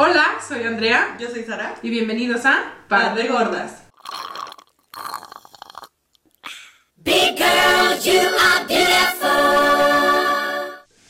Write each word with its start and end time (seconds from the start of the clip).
Hola, 0.00 0.38
soy 0.46 0.62
Andrea 0.62 1.16
Yo 1.18 1.28
soy 1.28 1.42
Sara. 1.42 1.74
y 1.82 1.90
bienvenidos 1.90 2.46
a 2.46 2.72
Par 2.86 3.16
de 3.16 3.26
Gordas. 3.26 3.82
Big 6.94 7.36
girls, 7.36 8.04
you 8.04 8.20
are 8.20 8.64
beautiful. 8.68 9.28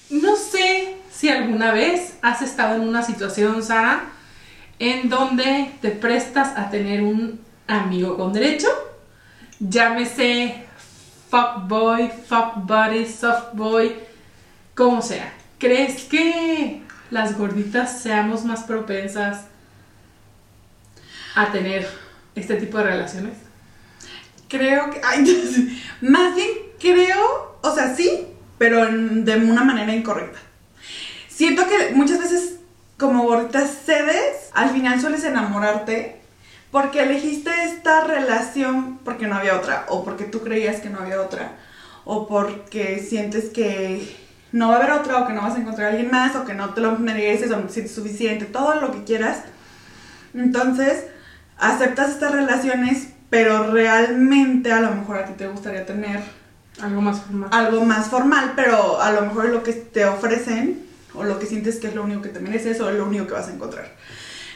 No 0.09 0.37
sé 0.37 0.96
si 1.11 1.29
alguna 1.29 1.71
vez 1.72 2.16
has 2.22 2.40
estado 2.40 2.77
en 2.77 2.88
una 2.88 3.03
situación, 3.03 3.62
Sara, 3.62 4.04
en 4.79 5.11
donde 5.11 5.70
te 5.82 5.91
prestas 5.91 6.57
a 6.57 6.70
tener 6.70 7.02
un 7.02 7.45
amigo 7.66 8.16
con 8.16 8.32
derecho, 8.32 8.68
llámese 9.61 10.64
fuckboy, 11.29 12.11
fuck 12.27 12.55
buddy, 12.64 13.05
soft 13.05 13.52
boy, 13.52 13.95
como 14.75 15.02
sea. 15.02 15.30
¿Crees 15.59 16.05
que 16.05 16.88
las 17.11 17.36
gorditas 17.36 18.00
seamos 18.00 18.45
más 18.45 18.64
propensas 18.64 19.45
a 21.35 21.50
tener 21.53 21.89
este 22.35 22.57
tipo 22.57 22.79
de 22.79 22.85
relaciones? 22.85 23.35
Creo 24.49 24.90
que. 24.90 25.00
más 26.00 26.35
bien 26.35 26.49
creo, 26.79 27.58
o 27.63 27.75
sea, 27.75 27.94
sí, 27.94 28.26
pero 28.58 28.86
de 28.86 29.36
una 29.36 29.64
manera 29.64 29.94
incorrecta. 29.94 30.39
Siento 31.29 31.66
que 31.68 31.94
muchas 31.94 32.19
veces, 32.19 32.56
como 32.97 33.25
gorditas 33.25 33.70
cedes, 33.84 34.50
al 34.55 34.70
final 34.70 35.00
sueles 35.00 35.25
enamorarte 35.25 36.20
porque 36.70 37.02
elegiste 37.02 37.50
esta 37.64 38.05
relación 38.05 38.98
porque 39.05 39.27
no 39.27 39.36
había 39.36 39.56
otra, 39.56 39.86
o 39.88 40.05
porque 40.05 40.25
tú 40.25 40.42
creías 40.42 40.80
que 40.80 40.91
no 40.91 41.00
había 41.00 41.20
otra, 41.20 41.56
o 42.05 42.27
porque 42.27 42.98
sientes 42.98 43.50
que 43.50 44.28
no 44.52 44.69
va 44.69 44.75
a 44.75 44.77
haber 44.78 44.92
otra, 44.92 45.19
o 45.19 45.27
que 45.27 45.33
no 45.34 45.42
vas 45.42 45.55
a 45.55 45.58
encontrar 45.58 45.88
a 45.88 45.91
alguien 45.91 46.11
más, 46.11 46.34
o 46.36 46.44
que 46.44 46.55
no 46.55 46.70
te 46.75 46.80
lo 46.80 46.98
mereces, 46.98 47.50
o 47.50 47.56
no 47.56 47.64
te 47.66 47.72
sientes 47.75 47.94
suficiente, 47.94 48.44
todo 48.47 48.80
lo 48.80 48.92
que 48.92 49.05
quieras. 49.05 49.38
Entonces, 50.34 51.05
aceptas 51.58 52.11
estas 52.11 52.33
relaciones, 52.33 53.08
pero 53.30 53.70
realmente 53.72 54.72
a 54.72 54.80
lo 54.80 54.90
mejor 54.94 55.18
a 55.18 55.24
ti 55.27 55.32
te 55.36 55.46
gustaría 55.48 55.84
tener 55.86 56.20
Algo 56.80 57.00
más 57.00 57.20
formal. 57.20 57.48
algo 57.52 57.84
más 57.84 58.06
formal, 58.08 58.52
pero 58.56 59.00
a 59.00 59.12
lo 59.12 59.22
mejor 59.22 59.46
lo 59.46 59.62
que 59.62 59.72
te 59.72 60.05
ofrecen 60.06 60.86
o 61.14 61.24
lo 61.24 61.38
que 61.38 61.46
sientes 61.46 61.77
que 61.77 61.88
es 61.88 61.94
lo 61.94 62.05
único 62.05 62.22
que 62.22 62.28
te 62.28 62.40
mereces 62.40 62.80
o 62.80 62.88
es 62.88 62.96
lo 62.96 63.06
único 63.06 63.27
que 63.27 63.33
vas 63.33 63.48
a 63.48 63.52
encontrar. 63.52 63.90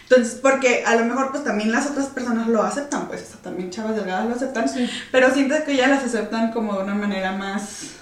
Entonces, 0.09 0.39
porque 0.41 0.85
a 0.87 0.95
lo 0.95 1.05
mejor 1.07 1.31
pues 1.31 1.43
también 1.43 1.73
las 1.73 1.87
otras 1.91 2.07
personas 2.07 2.47
lo 2.49 2.63
aceptan, 2.63 3.09
pues 3.09 3.23
o 3.23 3.27
sea, 3.27 3.37
también 3.43 3.71
chavas 3.71 3.97
delgadas 3.97 4.27
lo 4.29 4.35
aceptan, 4.35 4.69
Sí. 4.69 4.89
pero 5.11 5.33
sientes 5.33 5.63
que 5.65 5.73
ellas 5.73 5.89
las 5.91 6.05
aceptan 6.05 6.53
como 6.53 6.77
de 6.77 6.85
una 6.85 6.95
manera 6.95 7.33
más 7.33 7.93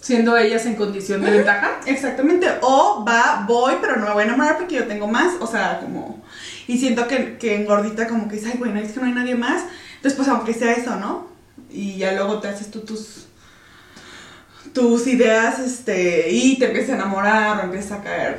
Siendo 0.00 0.36
ellas 0.36 0.66
en 0.66 0.76
condición 0.76 1.24
de 1.24 1.30
ventaja. 1.30 1.80
Exactamente, 1.86 2.46
o 2.62 3.04
va, 3.06 3.44
voy, 3.46 3.74
pero 3.80 3.96
no 3.96 4.06
me 4.06 4.12
voy 4.12 4.22
a 4.22 4.26
enamorar 4.26 4.58
porque 4.58 4.76
yo 4.76 4.86
tengo 4.86 5.08
más, 5.08 5.34
o 5.40 5.46
sea, 5.46 5.80
como, 5.80 6.22
y 6.66 6.78
siento 6.78 7.08
que, 7.08 7.38
que 7.38 7.56
en 7.56 7.64
gordita 7.64 8.06
como 8.06 8.28
que 8.28 8.36
dice, 8.36 8.50
ay, 8.52 8.58
bueno, 8.58 8.78
es 8.78 8.92
que 8.92 9.00
no 9.00 9.06
hay 9.06 9.12
nadie 9.12 9.34
más, 9.34 9.64
entonces 9.96 10.14
pues 10.14 10.28
aunque 10.28 10.54
sea 10.54 10.72
eso, 10.72 10.96
¿no? 10.96 11.28
Y 11.70 11.96
ya 11.96 12.12
luego 12.12 12.38
te 12.40 12.48
haces 12.48 12.70
tú 12.70 12.80
tus, 12.80 13.26
tus 14.72 15.06
ideas, 15.06 15.58
este, 15.58 16.30
y 16.30 16.58
te 16.58 16.66
empiezas 16.66 16.90
a 16.90 16.94
enamorar 16.94 17.58
o 17.58 17.62
empiezas 17.64 17.98
a 17.98 18.02
caer. 18.02 18.38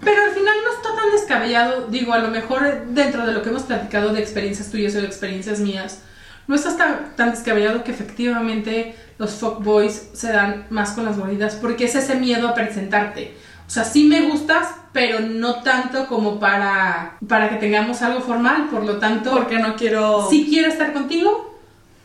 Pero 0.00 0.22
al 0.22 0.30
final 0.30 0.54
no 0.64 0.72
está 0.72 0.94
tan 0.94 1.10
descabellado, 1.10 1.88
digo, 1.88 2.12
a 2.12 2.18
lo 2.18 2.28
mejor 2.28 2.86
dentro 2.88 3.26
de 3.26 3.32
lo 3.32 3.42
que 3.42 3.48
hemos 3.48 3.62
platicado 3.62 4.12
de 4.12 4.20
experiencias 4.20 4.70
tuyas 4.70 4.94
o 4.94 5.00
de 5.00 5.06
experiencias 5.06 5.58
mías, 5.58 6.02
no 6.48 6.56
está 6.56 6.76
tan, 6.76 7.14
tan 7.14 7.30
descabellado 7.30 7.84
que 7.84 7.92
efectivamente 7.92 8.96
los 9.18 9.32
fuckboys 9.32 10.10
se 10.14 10.32
dan 10.32 10.66
más 10.70 10.92
con 10.92 11.04
las 11.04 11.18
gorditas, 11.18 11.54
porque 11.56 11.84
es 11.84 11.94
ese 11.94 12.16
miedo 12.16 12.48
a 12.48 12.54
presentarte. 12.54 13.36
O 13.66 13.70
sea, 13.70 13.84
sí 13.84 14.04
me 14.04 14.22
gustas, 14.22 14.68
pero 14.92 15.20
no 15.20 15.62
tanto 15.62 16.06
como 16.06 16.40
para, 16.40 17.18
para 17.28 17.50
que 17.50 17.56
tengamos 17.56 18.00
algo 18.00 18.20
formal, 18.20 18.68
por 18.70 18.84
lo 18.84 18.96
tanto, 18.96 19.30
Porque 19.30 19.58
no 19.58 19.76
quiero... 19.76 20.26
sí 20.30 20.46
quiero 20.48 20.68
estar 20.68 20.94
contigo, 20.94 21.58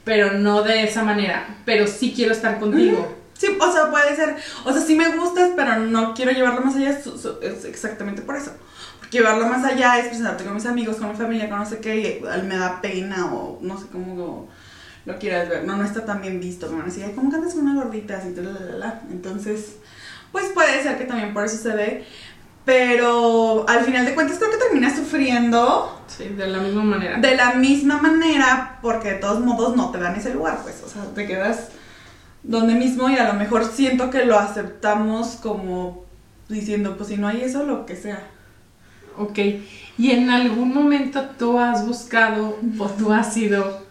pero 0.03 0.33
no 0.33 0.61
de 0.61 0.83
esa 0.83 1.03
manera, 1.03 1.45
pero 1.63 1.87
sí 1.87 2.11
quiero 2.13 2.33
estar 2.33 2.59
contigo. 2.59 3.15
Sí, 3.37 3.47
o 3.59 3.71
sea, 3.71 3.89
puede 3.89 4.13
ser, 4.15 4.35
o 4.65 4.73
sea, 4.73 4.81
sí 4.81 4.95
me 4.95 5.15
gustas, 5.15 5.51
pero 5.55 5.79
no 5.79 6.13
quiero 6.13 6.31
llevarlo 6.31 6.61
más 6.61 6.75
allá, 6.75 6.89
es 6.89 7.65
exactamente 7.65 8.21
por 8.21 8.35
eso. 8.35 8.51
Llevarlo 9.13 9.47
más 9.47 9.63
allá 9.63 9.99
es 9.99 10.07
presentarte 10.07 10.43
con 10.43 10.55
mis 10.55 10.65
amigos, 10.65 10.97
con 10.97 11.09
mi 11.11 11.15
familia, 11.15 11.47
con 11.49 11.59
no 11.59 11.65
sé 11.65 11.77
qué, 11.79 11.95
y 11.99 12.05
eh, 12.05 12.21
me 12.47 12.57
da 12.57 12.81
pena 12.81 13.27
o 13.33 13.59
no 13.61 13.77
sé 13.79 13.85
cómo 13.91 14.15
lo, 14.15 14.47
lo 15.05 15.19
quieras 15.19 15.47
ver. 15.49 15.63
No, 15.65 15.77
no 15.77 15.83
está 15.85 16.03
tan 16.05 16.21
bien 16.21 16.39
visto, 16.39 16.67
me 16.67 16.73
van 16.73 16.81
a 16.81 16.85
decir, 16.85 17.03
"Ay, 17.05 17.13
¿cómo 17.13 17.29
que 17.29 17.35
andas 17.37 17.53
con 17.53 17.67
una 17.67 17.81
gordita? 17.83 18.17
Así, 18.17 18.33
la, 18.35 18.51
la. 18.77 19.01
Entonces, 19.11 19.77
pues 20.31 20.45
puede 20.53 20.81
ser 20.83 20.97
que 20.97 21.05
también 21.05 21.33
por 21.33 21.45
eso 21.45 21.57
se 21.57 21.69
dé. 21.75 22.05
Pero 22.65 23.65
al 23.67 23.83
final 23.83 24.05
de 24.05 24.15
cuentas 24.15 24.37
creo 24.37 24.49
que 24.49 24.57
terminas 24.57 24.95
sufriendo 24.95 26.01
Sí, 26.07 26.29
de 26.29 26.47
la 26.47 26.59
misma 26.59 26.83
manera. 26.83 27.17
de 27.19 27.35
la 27.35 27.53
misma 27.55 27.97
manera, 28.01 28.79
porque 28.81 29.09
de 29.09 29.15
todos 29.15 29.41
modos 29.41 29.75
no 29.75 29.91
te 29.91 29.99
dan 29.99 30.15
ese 30.15 30.33
lugar, 30.33 30.59
pues, 30.63 30.81
o 30.85 30.89
sea, 30.89 31.03
te 31.13 31.27
quedas 31.27 31.67
donde 32.41 32.73
mismo 32.75 33.09
y 33.09 33.17
a 33.17 33.27
lo 33.27 33.33
mejor 33.33 33.65
siento 33.65 34.09
que 34.09 34.25
lo 34.25 34.39
aceptamos 34.39 35.37
como 35.41 36.05
diciendo, 36.47 36.95
pues 36.95 37.09
si 37.09 37.17
no 37.17 37.27
hay 37.27 37.41
eso, 37.41 37.63
lo 37.63 37.85
que 37.85 37.95
sea. 37.97 38.19
Ok, 39.17 39.37
¿y 39.97 40.11
en 40.11 40.29
algún 40.29 40.73
momento 40.73 41.21
tú 41.37 41.59
has 41.59 41.85
buscado 41.85 42.59
o 42.79 42.89
tú 42.89 43.11
has 43.13 43.33
sido 43.33 43.85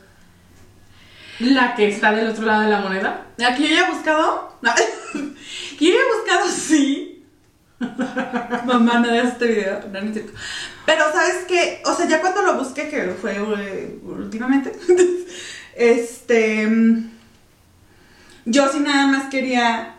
la 1.38 1.74
que 1.74 1.88
está 1.88 2.12
del 2.12 2.28
otro 2.28 2.44
lado 2.44 2.62
de 2.62 2.70
la 2.70 2.80
moneda? 2.80 3.26
Aquí 3.46 3.68
yo 3.68 3.74
ya 3.74 3.86
he 3.86 3.90
buscado, 3.90 4.56
no, 4.62 4.72
que 5.78 5.84
yo 5.84 5.92
ya 5.92 6.00
he 6.00 6.18
buscado, 6.18 6.48
sí. 6.48 7.24
Mamá, 8.64 9.00
no 9.00 9.10
veas 9.10 9.32
este 9.32 9.46
video, 9.46 9.80
no, 9.92 10.00
no 10.00 10.10
es. 10.10 10.22
Pero, 10.86 11.12
¿sabes 11.12 11.44
qué? 11.48 11.82
O 11.84 11.94
sea, 11.94 12.06
ya 12.06 12.20
cuando 12.20 12.42
lo 12.42 12.58
busqué, 12.58 12.88
que 12.88 13.14
fue 13.20 13.36
eh, 13.36 13.98
últimamente, 14.04 14.72
este. 15.76 16.68
Yo 18.44 18.68
sí 18.68 18.80
nada 18.80 19.06
más 19.06 19.30
quería 19.30 19.94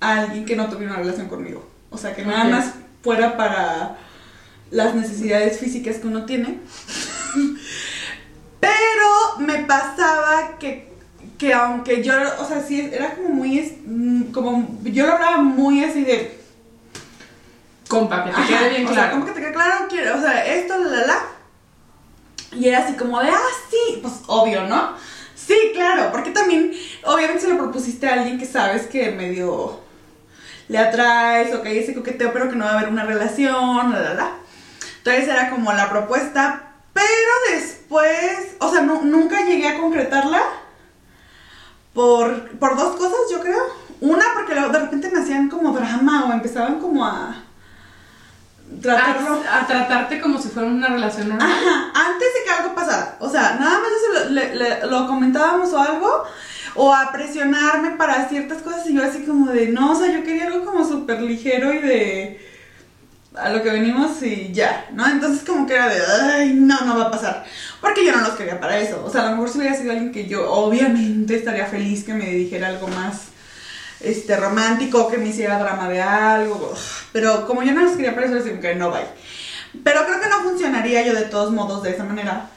a 0.00 0.20
alguien 0.22 0.44
que 0.44 0.56
no 0.56 0.68
tuviera 0.68 0.94
una 0.94 1.02
relación 1.02 1.28
conmigo. 1.28 1.68
O 1.90 1.98
sea, 1.98 2.14
que 2.14 2.24
nada 2.24 2.44
más 2.44 2.72
fuera 3.02 3.36
para 3.36 3.98
las 4.72 4.94
necesidades 4.94 5.60
físicas 5.60 5.96
que 5.96 6.08
uno 6.08 6.24
tiene. 6.24 6.58
Pero 8.60 9.38
me 9.38 9.58
pasaba 9.64 10.58
que, 10.58 10.92
que 11.38 11.52
aunque 11.52 12.02
yo, 12.02 12.14
o 12.40 12.44
sea, 12.44 12.60
sí, 12.62 12.90
era 12.92 13.14
como 13.14 13.28
muy, 13.28 13.60
mm, 13.86 14.32
como, 14.32 14.78
yo 14.82 15.06
lo 15.06 15.12
hablaba 15.12 15.38
muy 15.38 15.84
así 15.84 16.02
de, 16.04 16.40
Compa, 17.88 18.24
que 18.24 18.30
te 18.30 18.46
quede 18.46 18.68
bien 18.70 18.86
o 18.86 18.88
sea, 18.88 18.94
claro. 18.94 19.12
como 19.12 19.26
que 19.26 19.32
te 19.32 19.40
quede 19.40 19.52
claro, 19.52 19.86
quiero, 19.88 20.16
o 20.16 20.20
sea, 20.20 20.46
esto, 20.46 20.78
la, 20.78 20.88
la, 20.88 21.06
la. 21.06 21.22
Y 22.52 22.68
era 22.68 22.78
así 22.78 22.94
como 22.94 23.20
de, 23.20 23.28
ah, 23.28 23.48
sí, 23.70 23.98
pues 24.00 24.14
obvio, 24.26 24.64
¿no? 24.64 24.94
Sí, 25.34 25.72
claro, 25.74 26.10
porque 26.10 26.30
también, 26.30 26.72
obviamente, 27.04 27.42
se 27.42 27.50
lo 27.50 27.58
propusiste 27.58 28.06
a 28.06 28.14
alguien 28.14 28.38
que 28.38 28.46
sabes 28.46 28.86
que 28.86 29.10
medio 29.10 29.80
le 30.68 30.78
atraes 30.78 31.54
o 31.54 31.60
que 31.60 31.68
hay 31.68 31.78
ese 31.78 31.94
coqueteo, 31.94 32.32
pero 32.32 32.48
que 32.48 32.56
no 32.56 32.64
va 32.64 32.70
a 32.70 32.78
haber 32.78 32.88
una 32.88 33.04
relación, 33.04 33.92
la, 33.92 34.00
la, 34.00 34.14
la. 34.14 34.41
Entonces 35.04 35.28
era 35.28 35.50
como 35.50 35.72
la 35.72 35.90
propuesta, 35.90 36.62
pero 36.92 37.32
después, 37.50 38.54
o 38.60 38.70
sea, 38.70 38.82
nu- 38.82 39.02
nunca 39.04 39.40
llegué 39.44 39.66
a 39.68 39.80
concretarla 39.80 40.40
por, 41.92 42.50
por 42.58 42.76
dos 42.76 42.96
cosas, 42.96 43.18
yo 43.30 43.40
creo. 43.40 43.58
Una, 44.00 44.24
porque 44.34 44.54
de 44.54 44.78
repente 44.78 45.10
me 45.10 45.20
hacían 45.20 45.48
como 45.48 45.72
drama 45.72 46.24
o 46.26 46.32
empezaban 46.32 46.80
como 46.80 47.04
a 47.04 47.36
tratarlo. 48.80 49.42
A, 49.50 49.60
a 49.60 49.66
tratarte 49.66 50.20
como 50.20 50.40
si 50.40 50.48
fuera 50.48 50.68
una 50.68 50.88
relación 50.88 51.28
normal. 51.28 51.50
Ajá, 51.50 51.92
antes 52.08 52.28
de 52.34 52.44
que 52.44 52.50
algo 52.50 52.74
pasara. 52.74 53.16
O 53.20 53.28
sea, 53.28 53.56
nada 53.60 53.78
más 53.78 53.88
eso 53.90 54.24
lo, 54.24 54.30
le- 54.30 54.54
le- 54.54 54.86
lo 54.86 55.06
comentábamos 55.06 55.72
o 55.72 55.78
algo. 55.78 56.24
O 56.74 56.94
a 56.94 57.12
presionarme 57.12 57.90
para 57.92 58.28
ciertas 58.30 58.62
cosas 58.62 58.86
y 58.88 58.94
yo 58.94 59.04
así 59.04 59.24
como 59.26 59.50
de, 59.50 59.68
no, 59.68 59.92
o 59.92 59.94
sea, 59.94 60.10
yo 60.10 60.24
quería 60.24 60.46
algo 60.46 60.64
como 60.64 60.86
súper 60.88 61.20
ligero 61.20 61.70
y 61.74 61.78
de 61.80 62.51
a 63.34 63.48
lo 63.48 63.62
que 63.62 63.70
venimos 63.70 64.22
y 64.22 64.52
ya, 64.52 64.88
¿no? 64.92 65.06
Entonces 65.08 65.44
como 65.46 65.66
que 65.66 65.74
era 65.74 65.88
de, 65.88 66.00
ay, 66.22 66.54
no, 66.54 66.80
no 66.82 66.98
va 66.98 67.04
a 67.04 67.10
pasar. 67.10 67.44
Porque 67.80 68.04
yo 68.04 68.12
no 68.12 68.20
los 68.22 68.34
quería 68.34 68.60
para 68.60 68.78
eso. 68.78 69.02
O 69.04 69.10
sea, 69.10 69.22
a 69.22 69.30
lo 69.30 69.36
mejor 69.36 69.48
si 69.48 69.58
hubiera 69.58 69.76
sido 69.76 69.92
alguien 69.92 70.12
que 70.12 70.26
yo 70.26 70.50
obviamente 70.50 71.36
estaría 71.36 71.66
feliz 71.66 72.04
que 72.04 72.14
me 72.14 72.26
dijera 72.26 72.68
algo 72.68 72.88
más 72.88 73.32
este 74.00 74.36
romántico, 74.36 75.08
que 75.08 75.18
me 75.18 75.28
hiciera 75.28 75.58
drama 75.58 75.88
de 75.88 76.02
algo. 76.02 76.74
Pero 77.12 77.46
como 77.46 77.62
yo 77.62 77.72
no 77.72 77.82
los 77.82 77.92
quería 77.92 78.14
para 78.14 78.26
eso, 78.26 78.34
decía 78.34 78.60
que 78.60 78.74
no 78.74 78.90
vaya. 78.90 79.08
Pero 79.82 80.04
creo 80.04 80.20
que 80.20 80.28
no 80.28 80.42
funcionaría 80.42 81.02
yo 81.02 81.14
de 81.14 81.22
todos 81.22 81.52
modos 81.52 81.82
de 81.82 81.90
esa 81.90 82.04
manera. 82.04 82.48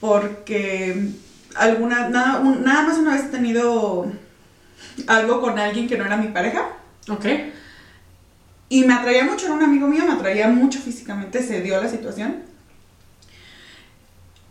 Porque 0.00 1.10
alguna, 1.54 2.08
nada, 2.08 2.40
nada 2.40 2.82
más 2.82 2.98
una 2.98 3.12
vez 3.12 3.24
he 3.24 3.28
tenido 3.28 4.10
algo 5.06 5.40
con 5.40 5.58
alguien 5.58 5.88
que 5.88 5.96
no 5.96 6.06
era 6.06 6.16
mi 6.16 6.28
pareja. 6.28 6.68
Ok. 7.08 7.26
Y 8.68 8.84
me 8.84 8.94
atraía 8.94 9.24
mucho, 9.24 9.46
era 9.46 9.54
un 9.54 9.62
amigo 9.62 9.86
mío, 9.86 10.04
me 10.06 10.12
atraía 10.12 10.48
mucho 10.48 10.80
físicamente, 10.80 11.42
se 11.42 11.62
dio 11.62 11.80
la 11.80 11.88
situación. 11.88 12.42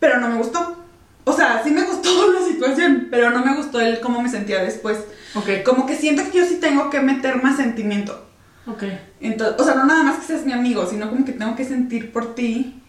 Pero 0.00 0.20
no 0.20 0.28
me 0.28 0.36
gustó. 0.36 0.84
O 1.24 1.32
sea, 1.32 1.62
sí 1.62 1.70
me 1.70 1.84
gustó 1.84 2.32
la 2.32 2.40
situación, 2.46 3.08
pero 3.10 3.30
no 3.30 3.44
me 3.44 3.56
gustó 3.56 3.80
el 3.80 4.00
cómo 4.00 4.22
me 4.22 4.28
sentía 4.28 4.62
después. 4.62 4.98
Ok. 5.34 5.64
Como 5.64 5.86
que 5.86 5.96
siento 5.96 6.22
que 6.24 6.38
yo 6.38 6.46
sí 6.46 6.56
tengo 6.56 6.88
que 6.88 7.00
meter 7.00 7.42
más 7.42 7.56
sentimiento. 7.56 8.26
Ok. 8.66 8.84
Entonces, 9.20 9.60
o 9.60 9.64
sea, 9.64 9.74
no 9.74 9.84
nada 9.84 10.02
más 10.02 10.18
que 10.18 10.26
seas 10.26 10.46
mi 10.46 10.52
amigo, 10.52 10.86
sino 10.86 11.10
como 11.10 11.24
que 11.24 11.32
tengo 11.32 11.54
que 11.54 11.64
sentir 11.64 12.12
por 12.12 12.34
ti 12.34 12.82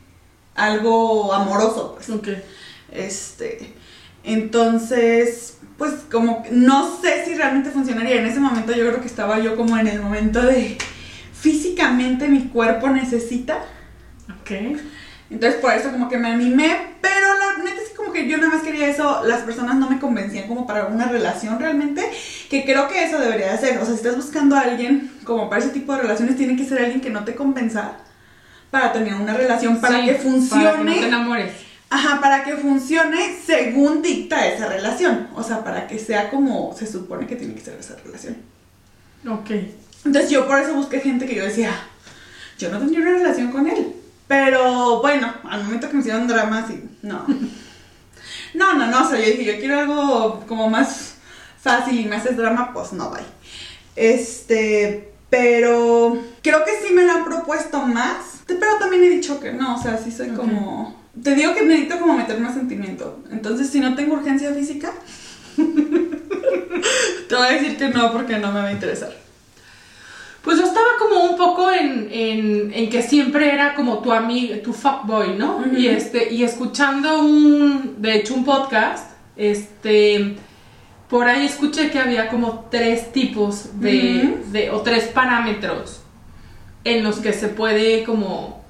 algo 0.56 1.34
amoroso, 1.34 1.96
pues. 1.96 2.10
Ok. 2.10 2.30
Este, 2.92 3.74
entonces, 4.24 5.58
pues 5.78 5.94
como 6.12 6.44
que 6.44 6.52
no 6.52 7.00
sé 7.02 7.26
si 7.26 7.36
realmente 7.36 7.72
funcionaría. 7.72 8.22
En 8.22 8.28
ese 8.28 8.40
momento 8.40 8.72
yo 8.72 8.88
creo 8.88 9.02
que 9.02 9.08
estaba 9.08 9.40
yo 9.40 9.56
como 9.56 9.78
en 9.78 9.88
el 9.88 10.02
momento 10.02 10.42
de 10.42 10.78
físicamente 11.39 12.28
mi 12.28 12.48
cuerpo 12.48 12.89
necesita. 12.89 13.63
Ok. 14.42 14.51
Entonces 15.30 15.60
por 15.60 15.74
eso 15.74 15.92
como 15.92 16.07
que 16.10 16.18
me 16.18 16.30
animé, 16.30 16.95
pero 17.01 17.28
la 17.38 17.63
neta 17.63 17.81
es 17.81 17.89
como 17.95 18.13
que 18.13 18.28
yo 18.30 18.38
nada 18.38 18.50
más 18.50 18.63
quería 18.63 18.88
eso, 18.88 19.24
las 19.25 19.42
personas 19.42 19.75
no 19.75 19.89
me 19.89 20.00
convencían 20.00 20.48
como 20.48 20.66
para 20.66 20.86
una 20.86 21.10
relación 21.10 21.60
realmente, 21.60 22.01
que 22.50 22.63
creo 22.63 22.88
que 22.88 23.04
eso 23.04 23.19
debería 23.19 23.51
de 23.51 23.57
ser, 23.57 23.78
o 23.78 23.86
sea, 23.86 23.94
si 23.94 23.95
estás 23.95 24.16
buscando 24.16 24.56
a 24.56 24.62
alguien 24.62 25.12
como 25.25 25.50
para 25.50 25.62
ese 25.62 25.72
tipo 25.72 25.94
de 25.94 26.04
relaciones, 26.04 26.38
tiene 26.38 26.56
que 26.56 26.63
ser 26.66 26.80
alguien 26.80 27.01
que 27.01 27.10
no 27.10 27.25
te 27.25 27.36
convenza 27.36 27.98
para 28.72 28.94
tener 28.94 29.16
una 29.16 29.33
relación, 29.33 29.81
para 29.81 30.00
Sí, 30.00 30.06
que 30.06 30.12
Para 30.13 30.24
que 30.24 30.30
funcione. 30.30 30.95
no 30.95 31.00
te 31.01 31.07
enamores. 31.07 31.51
Ajá, 31.90 32.19
para 32.22 32.44
que 32.44 32.56
funcione 32.57 33.36
según 33.45 34.01
dicta 34.01 34.45
esa 34.48 34.68
relación. 34.68 35.28
O 35.36 35.44
sea, 35.44 35.63
para 35.63 35.88
que 35.88 36.00
sea 36.00 36.30
como 36.30 36.75
se 36.78 36.86
supone 36.86 37.28
que 37.28 37.38
tiene 37.38 37.54
que 37.54 37.62
ser 37.62 37.78
esa 37.80 37.95
relación. 38.04 38.38
Ok. 39.28 39.51
Entonces 40.07 40.31
yo 40.31 40.48
por 40.48 40.57
eso 40.57 40.74
busqué 40.74 41.01
gente 41.01 41.25
que 41.25 41.36
yo 41.36 41.44
decía, 41.44 41.71
yo 42.57 42.69
no 42.69 42.80
tendría 42.80 43.01
una 43.01 43.12
relación 43.12 43.51
con 43.51 43.68
él. 43.68 43.94
Pero 44.25 45.01
bueno, 45.01 45.33
al 45.44 45.65
momento 45.65 45.89
que 45.89 45.95
me 45.95 46.00
hicieron 46.00 46.27
dramas 46.27 46.69
y 46.71 46.81
no. 47.06 47.25
No, 48.54 48.74
no, 48.74 48.88
no, 48.88 49.06
o 49.06 49.09
sea, 49.09 49.19
yo 49.19 49.25
dije, 49.25 49.44
yo 49.44 49.59
quiero 49.59 49.80
algo 49.80 50.45
como 50.48 50.69
más 50.69 51.15
fácil 51.62 52.00
y 52.00 52.06
me 52.06 52.15
haces 52.15 52.38
drama, 52.38 52.71
pues 52.74 52.94
no, 52.94 53.12
bye. 53.12 53.19
Este, 53.98 55.12
pero 55.30 56.18
creo 56.42 56.63
que 56.63 56.71
sí 56.81 56.94
me 56.94 57.04
lo 57.04 57.12
han 57.12 57.25
propuesto 57.25 57.81
más, 57.81 58.44
pero 58.48 58.77
también 58.80 59.04
he 59.04 59.09
dicho 59.09 59.42
que 59.42 59.51
no, 59.51 59.75
o 59.75 59.81
sea, 59.81 59.98
sí 59.98 60.12
soy 60.12 60.30
como... 60.30 61.06
Te 61.21 61.36
digo 61.36 61.54
que 61.54 61.65
necesito 61.65 62.00
como 62.00 62.13
meter 62.13 62.39
más 62.39 62.54
sentimiento. 62.54 63.24
Entonces, 63.30 63.69
si 63.69 63.81
no 63.81 63.95
tengo 63.95 64.13
urgencia 64.13 64.54
física, 64.54 64.94
te 65.57 67.36
voy 67.36 67.48
a 67.48 67.51
decir 67.51 67.77
que 67.77 67.89
no 67.89 68.13
porque 68.13 68.39
no 68.39 68.51
me 68.54 68.62
va 68.62 68.68
a 68.68 68.71
interesar. 68.71 69.27
Pues 70.48 70.60
yo 70.60 70.64
estaba 70.66 70.88
como 70.98 71.26
un 71.26 71.36
poco 71.36 71.70
en, 71.70 72.08
en, 72.10 72.72
en 72.74 72.90
que 72.90 73.02
siempre 73.02 73.54
era 73.54 73.76
como 73.76 74.00
tu 74.00 74.14
amigo, 74.14 74.56
tu 74.64 74.72
fuckboy, 74.72 75.36
¿no? 75.38 75.62
Y 75.78 75.88
este, 75.88 76.34
y 76.34 76.44
escuchando 76.44 77.20
un, 77.20 77.96
de 78.02 78.16
hecho 78.16 78.34
un 78.34 78.46
podcast, 78.46 79.12
este, 79.36 80.36
por 81.10 81.28
ahí 81.28 81.46
escuché 81.46 81.92
que 81.92 82.00
había 82.00 82.30
como 82.30 82.68
tres 82.72 83.12
tipos 83.12 83.80
de, 83.82 84.38
de 84.54 84.72
o 84.72 84.80
tres 84.82 85.04
parámetros 85.08 86.02
en 86.86 87.04
los 87.04 87.18
que 87.20 87.34
se 87.34 87.50
puede 87.50 88.06
como, 88.06 88.64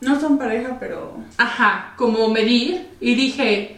No 0.00 0.18
son 0.18 0.38
pareja, 0.38 0.78
pero. 0.80 1.14
ajá, 1.36 1.92
como 1.98 2.26
medir. 2.28 2.88
Y 3.00 3.14
dije, 3.16 3.76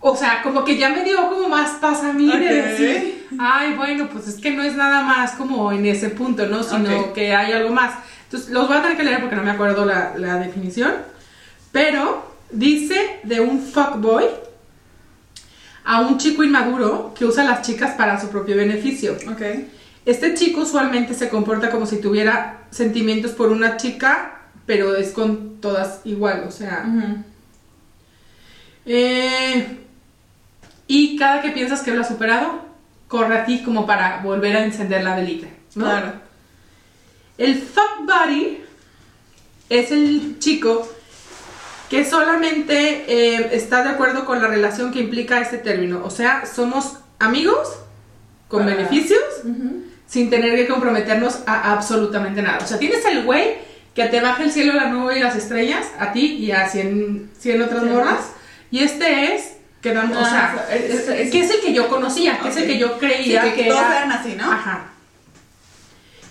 o 0.00 0.16
sea, 0.16 0.40
como 0.42 0.64
que 0.64 0.78
ya 0.78 0.88
me 0.88 1.04
dio 1.04 1.28
como 1.28 1.50
más 1.50 1.72
paz 1.72 2.02
a 2.04 2.14
mí 2.14 2.24
de 2.26 2.32
Ok. 2.32 2.40
decir, 2.66 3.21
ay, 3.38 3.74
bueno, 3.74 4.08
pues 4.10 4.28
es 4.28 4.36
que 4.36 4.50
no 4.50 4.62
es 4.62 4.74
nada 4.74 5.02
más 5.02 5.32
como 5.32 5.72
en 5.72 5.86
ese 5.86 6.10
punto, 6.10 6.46
¿no? 6.46 6.62
Sino 6.62 7.12
que 7.12 7.34
hay 7.34 7.52
algo 7.52 7.70
más. 7.70 7.94
Entonces, 8.24 8.50
los 8.50 8.68
voy 8.68 8.76
a 8.76 8.82
tener 8.82 8.96
que 8.96 9.04
leer 9.04 9.20
porque 9.20 9.36
no 9.36 9.42
me 9.42 9.50
acuerdo 9.50 9.84
la, 9.84 10.14
la 10.16 10.38
definición. 10.38 10.92
Pero 11.70 12.32
dice 12.50 13.20
de 13.22 13.40
un 13.40 13.60
fuckboy 13.60 14.24
a 15.84 16.00
un 16.00 16.18
chico 16.18 16.44
inmaduro 16.44 17.12
que 17.16 17.24
usa 17.24 17.42
a 17.42 17.46
las 17.46 17.62
chicas 17.62 17.94
para 17.96 18.20
su 18.20 18.28
propio 18.28 18.56
beneficio. 18.56 19.16
Ok. 19.30 19.42
Este 20.04 20.34
chico 20.34 20.62
usualmente 20.62 21.14
se 21.14 21.28
comporta 21.28 21.70
como 21.70 21.86
si 21.86 22.00
tuviera 22.00 22.64
sentimientos 22.70 23.32
por 23.32 23.50
una 23.50 23.76
chica, 23.76 24.40
pero 24.66 24.96
es 24.96 25.12
con 25.12 25.60
todas 25.60 26.00
igual, 26.04 26.44
o 26.46 26.50
sea... 26.50 26.84
Eh, 28.84 29.78
y 30.88 31.16
cada 31.16 31.40
que 31.40 31.50
piensas 31.50 31.82
que 31.82 31.92
lo 31.92 32.00
has 32.00 32.08
superado, 32.08 32.64
corre 33.12 33.36
a 33.36 33.44
ti 33.44 33.62
como 33.62 33.84
para 33.86 34.22
volver 34.22 34.56
a 34.56 34.64
encender 34.64 35.04
la 35.04 35.14
velita. 35.16 35.46
¿no? 35.74 35.84
Claro. 35.84 36.12
El 37.36 37.60
fuck 37.60 38.06
buddy 38.06 38.58
es 39.68 39.92
el 39.92 40.38
chico 40.38 40.88
que 41.90 42.06
solamente 42.06 43.04
eh, 43.06 43.50
está 43.52 43.82
de 43.82 43.90
acuerdo 43.90 44.24
con 44.24 44.40
la 44.40 44.48
relación 44.48 44.90
que 44.92 45.00
implica 45.00 45.40
este 45.40 45.58
término. 45.58 46.00
O 46.02 46.08
sea, 46.08 46.46
somos 46.46 46.94
amigos 47.18 47.68
con 48.48 48.64
Para- 48.64 48.76
beneficios 48.76 49.20
sin 50.06 50.30
tener 50.30 50.56
que 50.56 50.66
comprometernos 50.66 51.40
a 51.46 51.72
absolutamente 51.74 52.40
nada. 52.40 52.60
O 52.62 52.66
sea, 52.66 52.78
tienes 52.78 53.04
el 53.04 53.24
güey 53.24 53.56
que 53.94 54.06
te 54.06 54.22
baja 54.22 54.42
el 54.42 54.50
cielo, 54.50 54.72
la 54.72 54.88
nube 54.88 55.18
y 55.18 55.20
las 55.20 55.36
estrellas, 55.36 55.86
a 55.98 56.12
ti 56.12 56.36
y 56.36 56.50
a 56.52 56.66
100, 56.66 57.30
100 57.38 57.60
otras 57.62 57.82
Sí. 57.82 57.88
morras. 57.90 58.20
Y 58.70 58.82
este 58.84 59.34
es, 59.34 59.56
que 59.82 59.90
o 59.90 60.00
Ah, 60.00 60.24
sea, 60.64 60.66
es- 60.76 60.90
es- 60.90 61.08
es- 61.08 61.30
que 61.32 61.40
es 61.40 61.50
el 61.50 61.60
que 61.60 61.74
yo 61.74 61.88
conocía, 61.88 62.38
que 62.38 62.48
es 62.48 62.56
el 62.56 62.66
que 62.66 62.78
yo 62.78 62.88
Sí, 62.88 62.94
creía 63.00 63.42
que, 63.42 63.54
que 63.54 63.64
todos 63.68 63.80
era- 63.80 63.96
eran 63.98 64.12
así, 64.12 64.34
¿no? 64.36 64.50
Ajá. 64.50 64.84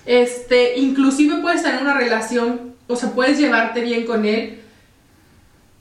Este, 0.05 0.77
inclusive 0.79 1.37
puedes 1.41 1.61
tener 1.61 1.81
una 1.81 1.93
relación, 1.93 2.73
o 2.87 2.95
sea, 2.95 3.09
puedes 3.11 3.37
llevarte 3.37 3.81
bien 3.81 4.05
con 4.05 4.25
él. 4.25 4.61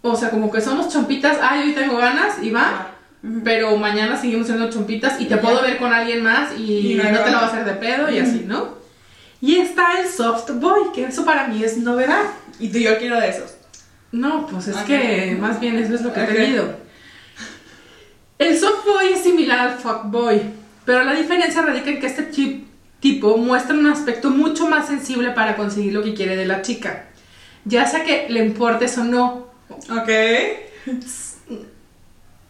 O 0.02 0.16
sea, 0.16 0.30
como 0.30 0.50
que 0.50 0.60
somos 0.60 0.92
chompitas, 0.92 1.38
ay, 1.42 1.68
hoy 1.68 1.72
tengo 1.74 1.96
ganas 1.96 2.36
y 2.42 2.50
va. 2.50 2.88
Pero 3.44 3.76
mañana 3.76 4.16
seguimos 4.18 4.46
siendo 4.46 4.70
chompitas 4.70 5.20
y 5.20 5.26
te 5.26 5.36
puedo 5.36 5.60
ver 5.60 5.76
con 5.76 5.92
alguien 5.92 6.22
más 6.22 6.52
y, 6.58 6.92
Y 6.92 6.94
no 6.94 7.02
te 7.02 7.12
lo 7.12 7.18
bronca. 7.20 7.32
va 7.36 7.42
a 7.42 7.46
hacer 7.48 7.64
de 7.66 7.74
pedo 7.74 8.10
y 8.10 8.18
así, 8.18 8.44
¿no? 8.46 8.78
Y 9.42 9.56
está 9.58 10.00
el 10.00 10.08
soft 10.08 10.50
boy, 10.54 10.90
que 10.94 11.04
eso 11.04 11.24
para 11.26 11.46
mí 11.46 11.62
es 11.62 11.76
novedad. 11.76 12.22
Y 12.58 12.68
tú, 12.70 12.78
yo 12.78 12.98
quiero 12.98 13.20
de 13.20 13.28
esos. 13.28 13.54
No, 14.12 14.46
pues 14.46 14.68
es 14.68 14.76
que 14.78 15.36
más 15.38 15.60
bien 15.60 15.76
eso 15.78 15.94
es 15.94 16.00
lo 16.02 16.12
que 16.14 16.20
he 16.22 16.26
tenido. 16.26 16.74
El 18.40 18.58
soft 18.58 18.84
boy 18.84 19.12
es 19.12 19.22
similar 19.22 19.60
al 19.60 19.78
fuck 19.78 20.06
boy, 20.06 20.40
pero 20.84 21.04
la 21.04 21.14
diferencia 21.14 21.62
radica 21.62 21.90
en 21.90 22.00
que 22.00 22.06
este 22.06 22.24
tipo 22.98 23.36
muestra 23.36 23.76
un 23.76 23.86
aspecto 23.86 24.30
mucho 24.30 24.66
más 24.66 24.88
sensible 24.88 25.30
para 25.30 25.54
conseguir 25.54 25.92
lo 25.92 26.02
que 26.02 26.14
quiere 26.14 26.34
de 26.34 26.46
la 26.46 26.62
chica. 26.62 27.04
Ya 27.64 27.86
sea 27.86 28.02
que 28.02 28.26
le 28.28 28.44
importes 28.44 28.98
o 28.98 29.04
no, 29.04 29.50
Ok. 29.90 30.08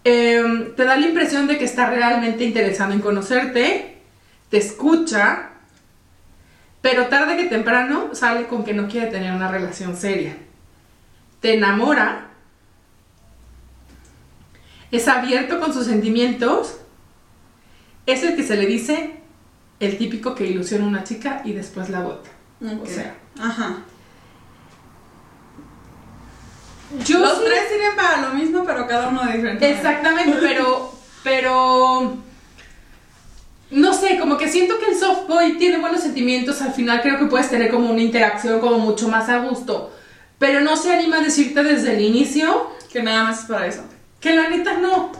Em, 0.02 0.74
te 0.74 0.84
da 0.84 0.96
la 0.96 1.06
impresión 1.06 1.46
de 1.46 1.58
que 1.58 1.66
está 1.66 1.90
realmente 1.90 2.44
interesado 2.44 2.92
en 2.92 3.00
conocerte, 3.00 3.98
te 4.48 4.56
escucha, 4.56 5.50
pero 6.80 7.08
tarde 7.08 7.36
que 7.36 7.44
temprano 7.44 8.14
sale 8.14 8.46
con 8.46 8.64
que 8.64 8.72
no 8.72 8.88
quiere 8.88 9.08
tener 9.08 9.34
una 9.34 9.50
relación 9.50 9.94
seria. 9.96 10.36
Te 11.40 11.52
enamora, 11.54 12.29
es 14.92 15.08
abierto 15.08 15.60
con 15.60 15.72
sus 15.72 15.86
sentimientos, 15.86 16.76
es 18.06 18.22
el 18.22 18.34
que 18.36 18.42
se 18.42 18.56
le 18.56 18.66
dice 18.66 19.14
el 19.78 19.96
típico 19.98 20.34
que 20.34 20.46
ilusiona 20.46 20.84
a 20.84 20.88
una 20.88 21.04
chica 21.04 21.42
y 21.44 21.52
después 21.52 21.88
la 21.90 22.00
bota. 22.00 22.28
O 22.82 22.86
sea, 22.86 23.14
Ajá. 23.38 23.78
yo 27.06 27.18
Los 27.18 27.38
sí- 27.38 27.44
tres 27.46 27.60
sirven 27.72 27.96
para 27.96 28.28
lo 28.28 28.34
mismo, 28.34 28.64
pero 28.64 28.86
cada 28.86 29.08
uno 29.08 29.24
de 29.24 29.32
diferente. 29.34 29.70
Exactamente, 29.70 30.36
pero, 30.40 30.92
pero, 31.22 32.16
no 33.70 33.94
sé, 33.94 34.18
como 34.18 34.36
que 34.36 34.48
siento 34.48 34.78
que 34.78 34.90
el 34.90 34.98
soft 34.98 35.28
boy 35.28 35.56
tiene 35.56 35.78
buenos 35.78 36.00
sentimientos, 36.00 36.60
al 36.62 36.72
final 36.72 37.00
creo 37.00 37.18
que 37.18 37.26
puedes 37.26 37.48
tener 37.48 37.70
como 37.70 37.90
una 37.90 38.02
interacción 38.02 38.60
como 38.60 38.78
mucho 38.78 39.08
más 39.08 39.28
a 39.28 39.38
gusto, 39.38 39.92
pero 40.38 40.60
no 40.60 40.76
se 40.76 40.92
anima 40.92 41.18
a 41.18 41.22
decirte 41.22 41.62
desde 41.62 41.94
el 41.96 42.00
inicio 42.02 42.68
Que 42.92 43.02
nada 43.04 43.22
más 43.24 43.40
es 43.42 43.46
para 43.46 43.66
eso. 43.68 43.84
Que 44.20 44.36
la 44.36 44.48
neta 44.48 44.74
no. 44.74 45.12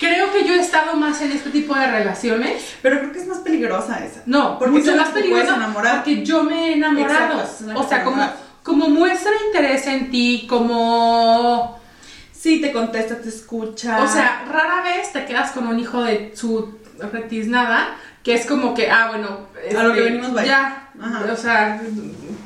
Creo 0.00 0.32
que 0.32 0.46
yo 0.46 0.54
he 0.54 0.58
estado 0.60 0.96
más 0.96 1.20
en 1.22 1.30
este 1.32 1.50
tipo 1.50 1.74
de 1.76 1.86
relaciones. 1.86 2.74
Pero 2.82 2.98
creo 2.98 3.12
que 3.12 3.20
es 3.20 3.28
más 3.28 3.38
peligrosa 3.38 4.04
esa. 4.04 4.22
No, 4.26 4.58
Porque 4.58 4.78
mucho 4.78 4.96
más 4.96 5.14
enamorar. 5.14 5.96
porque 5.96 6.24
yo 6.24 6.42
me 6.42 6.70
he 6.70 6.72
enamorado. 6.74 7.40
Exacto, 7.40 7.78
o 7.80 7.88
sea, 7.88 8.02
como, 8.02 8.28
como 8.62 8.88
muestra 8.88 9.30
interés 9.46 9.86
en 9.86 10.10
ti, 10.10 10.46
como 10.48 11.80
Sí, 12.32 12.60
te 12.60 12.72
contesta, 12.72 13.18
te 13.20 13.28
escucha. 13.28 14.02
O 14.02 14.08
sea, 14.08 14.44
rara 14.50 14.82
vez 14.82 15.12
te 15.12 15.24
quedas 15.24 15.52
con 15.52 15.68
un 15.68 15.78
hijo 15.78 16.02
de 16.02 16.32
su 16.34 16.76
retiznada, 17.12 17.94
que 18.24 18.34
es 18.34 18.46
como 18.46 18.74
que, 18.74 18.90
ah, 18.90 19.10
bueno, 19.12 19.28
A 19.78 19.82
lo 19.84 19.90
este, 19.90 19.94
que 19.94 20.00
venimos, 20.10 20.32
bye. 20.32 20.46
Ya, 20.46 20.88
Ajá. 21.00 21.32
o 21.32 21.36
sea, 21.36 21.80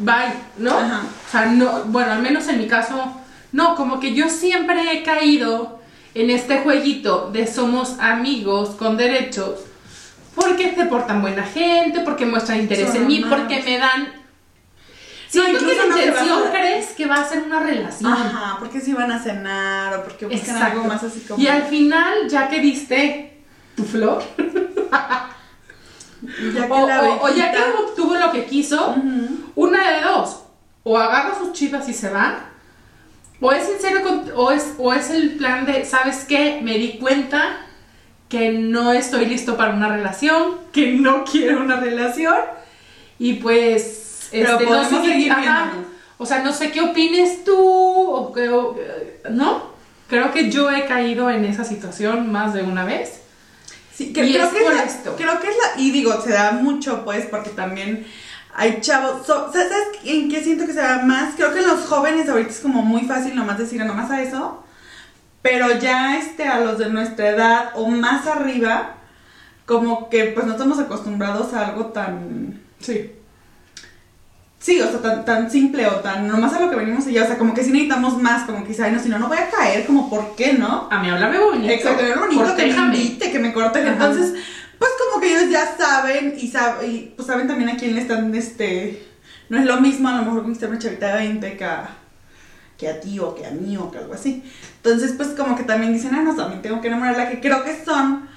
bye, 0.01 0.35
¿no? 0.59 0.79
Ajá. 0.79 1.01
O 1.27 1.31
sea, 1.31 1.47
no, 1.47 1.85
bueno, 1.87 2.13
al 2.13 2.21
menos 2.21 2.47
en 2.49 2.59
mi 2.59 2.67
caso, 2.69 3.19
no, 3.57 3.75
como 3.75 3.99
que 4.01 4.15
yo 4.15 4.29
siempre 4.29 4.93
he 4.93 5.03
caído 5.03 5.81
en 6.15 6.29
este 6.31 6.59
jueguito 6.61 7.31
de 7.33 7.47
somos 7.47 7.97
amigos 7.99 8.71
con 8.71 8.97
derechos, 8.97 9.61
porque 10.35 10.69
te 10.69 10.85
portan 10.85 11.23
buena 11.23 11.43
gente, 11.43 12.01
porque 12.01 12.27
muestran 12.27 12.61
interés 12.61 12.89
Son 12.89 12.97
en 12.99 13.07
mí, 13.07 13.25
porque 13.29 13.63
me 13.63 13.79
dan... 13.79 14.13
Siento 15.29 15.59
que 15.59 15.65
incluso 15.65 15.77
la 15.83 15.87
no 15.89 15.97
se 15.97 16.05
intención 16.07 16.39
crees 16.53 16.87
que 16.91 17.07
va 17.07 17.15
a 17.17 17.29
ser 17.29 17.43
una 17.43 17.61
relación. 17.61 18.13
Ajá, 18.13 18.57
porque 18.59 18.81
si 18.81 18.93
van 18.93 19.11
a 19.11 19.19
cenar 19.23 19.95
o 19.99 20.05
porque 20.05 20.27
buscan 20.27 20.57
Exacto. 20.57 20.77
algo 20.79 20.85
más 20.85 21.03
así 21.03 21.21
como. 21.21 21.43
Y 21.43 21.47
al 21.49 21.63
final, 21.65 22.29
ya 22.29 22.49
que 22.49 22.61
diste 22.61 23.43
tu 23.75 23.85
flor, 23.85 24.23
Ya 26.55 26.67
que 26.67 26.73
o, 26.73 26.87
la 26.89 27.03
o- 27.03 27.25
o 27.27 27.29
ya 27.35 27.53
que 27.53 27.59
obtuvo 27.79 28.15
lo 28.17 28.33
que 28.33 28.45
quiso, 28.47 28.95
una 29.55 29.91
de 29.91 30.01
dos. 30.03 30.41
O 30.83 30.97
agarra 30.97 31.37
sus 31.39 31.53
chivas 31.53 31.89
y 31.89 31.93
se 31.93 32.09
va. 32.11 32.51
O 33.41 33.53
es 33.53 33.65
sincero 33.67 34.03
con- 34.03 34.31
o 34.35 34.51
es, 34.51 34.75
o 34.79 34.93
es 34.95 35.11
el 35.11 35.33
plan 35.37 35.67
de, 35.67 35.85
¿sabes 35.85 36.25
qué? 36.29 36.61
Me 36.63 36.79
di 36.79 36.99
cuenta 36.99 37.67
que 38.29 38.51
no 38.51 38.93
estoy 38.93 39.27
listo 39.27 39.57
para 39.57 39.75
una 39.75 39.89
relación, 39.89 40.57
que 40.73 40.93
no 40.93 41.25
quiero 41.25 41.61
una 41.61 41.79
relación. 41.79 42.35
Y 43.19 43.35
pues, 43.35 44.29
Pero 44.31 44.53
este, 44.53 44.67
no 44.67 44.85
sé 44.85 44.97
qué- 45.03 45.07
seguir 45.09 45.35
viéndonos. 45.37 45.87
O 46.19 46.25
sea, 46.27 46.43
no 46.43 46.53
sé 46.53 46.71
qué 46.73 46.81
opines 46.81 47.45
tú, 47.45 47.57
o 47.57 48.33
qué, 48.33 48.49
o- 48.49 48.77
¿no? 49.31 49.75
Creo 50.09 50.33
que 50.33 50.51
yo 50.51 50.71
he 50.71 50.87
caído 50.87 51.29
en 51.31 51.45
esa 51.45 51.65
situación 51.65 52.33
más 52.33 52.55
de 52.55 52.63
una 52.63 52.85
vez. 52.85 53.21
Sí, 53.95 54.13
que, 54.13 54.25
Y 54.25 54.33
creo, 54.35 54.47
es 54.47 54.53
que 54.53 54.59
es 54.59 54.65
por 54.65 54.75
la, 54.75 54.83
esto. 54.85 55.17
creo 55.17 55.41
que 55.41 55.49
es 55.49 55.57
la. 55.57 55.81
Y 55.81 55.91
digo, 55.91 56.21
se 56.21 56.31
da 56.33 56.53
mucho, 56.53 57.05
pues, 57.05 57.27
porque 57.27 57.51
también 57.51 58.07
hay 58.57 58.81
chavos. 58.81 59.27
so- 59.27 59.53
¿Sabes 59.53 59.71
en 60.05 60.29
qué 60.31 60.43
siento 60.43 60.67
que 60.67 60.73
se 60.73 60.81
da 60.81 61.03
más? 61.03 61.35
Creo 61.37 61.53
que 61.53 61.61
en 61.61 61.69
los 61.69 61.85
jóvenes 61.87 62.29
ahorita 62.29 62.51
es 62.51 62.61
como 62.61 62.83
muy 62.83 63.03
fácil 63.03 63.37
nomás 63.37 63.59
decir 63.59 63.85
nomás 63.85 64.11
a 64.11 64.23
eso. 64.23 64.63
Pero 65.43 65.79
ya 65.79 66.17
este, 66.19 66.49
a 66.49 66.61
los 66.61 66.79
de 66.79 66.89
nuestra 66.91 67.29
edad 67.29 67.71
o 67.75 67.87
más 67.89 68.27
arriba, 68.27 68.95
como 69.65 70.09
que 70.09 70.25
pues 70.25 70.47
no 70.47 70.53
estamos 70.53 70.79
acostumbrados 70.79 71.53
a 71.55 71.67
algo 71.69 71.87
tan. 71.87 72.61
Sí. 72.81 73.13
Sí, 74.59 74.81
o 74.81 74.91
sea, 74.91 75.01
tan, 75.01 75.25
tan 75.25 75.51
simple 75.51 75.87
o 75.87 75.97
tan 76.01 76.27
nomás 76.27 76.53
a 76.55 76.61
lo 76.61 76.69
que 76.71 76.75
venimos 76.77 77.07
y 77.07 77.13
ya, 77.13 77.23
o 77.23 77.27
sea, 77.27 77.39
como 77.39 77.55
que 77.55 77.63
sí 77.63 77.71
necesitamos 77.71 78.21
más, 78.21 78.45
como 78.45 78.65
que 78.67 78.75
ay, 78.83 78.91
no, 78.91 78.99
si 78.99 79.09
no, 79.09 79.19
no 79.19 79.29
voy 79.29 79.39
a 79.39 79.49
caer, 79.49 79.87
como, 79.87 80.11
¿por 80.11 80.35
qué 80.35 80.55
no? 80.55 80.89
A 80.91 80.99
mí 81.01 81.09
háblame 81.09 81.39
bonito. 81.39 81.73
Exacto, 81.73 82.03
bonito 82.19 82.57
que 82.57 82.67
me 82.67 82.77
invite, 82.77 83.31
que 83.31 83.39
me 83.39 83.53
corten. 83.53 83.87
Entonces, 83.87 84.35
ya 85.51 85.77
saben 85.77 86.35
y, 86.39 86.51
sab- 86.51 86.87
y 86.87 87.13
pues 87.17 87.27
saben 87.27 87.47
también 87.49 87.71
a 87.71 87.77
quién 87.77 87.95
le 87.95 88.01
están, 88.03 88.35
este, 88.35 89.07
no 89.49 89.59
es 89.59 89.65
lo 89.65 89.81
mismo 89.81 90.09
a 90.09 90.17
lo 90.17 90.23
mejor 90.25 90.43
conquistar 90.43 90.69
una 90.71 90.79
chavita 90.79 91.09
de 91.09 91.15
20 91.29 91.57
que 91.57 91.65
a, 91.65 91.89
que 92.79 92.89
a 92.89 93.01
ti 93.01 93.19
o 93.19 93.35
que 93.35 93.47
a 93.47 93.51
mí 93.51 93.77
o 93.77 93.91
que 93.91 93.99
algo 93.99 94.15
así. 94.15 94.43
Entonces, 94.77 95.13
pues 95.17 95.29
como 95.31 95.57
que 95.57 95.65
también 95.65 95.93
dicen, 95.93 96.15
ah, 96.15 96.23
no, 96.23 96.35
también 96.35 96.63
tengo 96.63 96.81
que 96.81 96.89
enamorarla, 96.89 97.31
que 97.31 97.41
creo 97.41 97.65
que 97.65 97.85
son, 97.85 98.29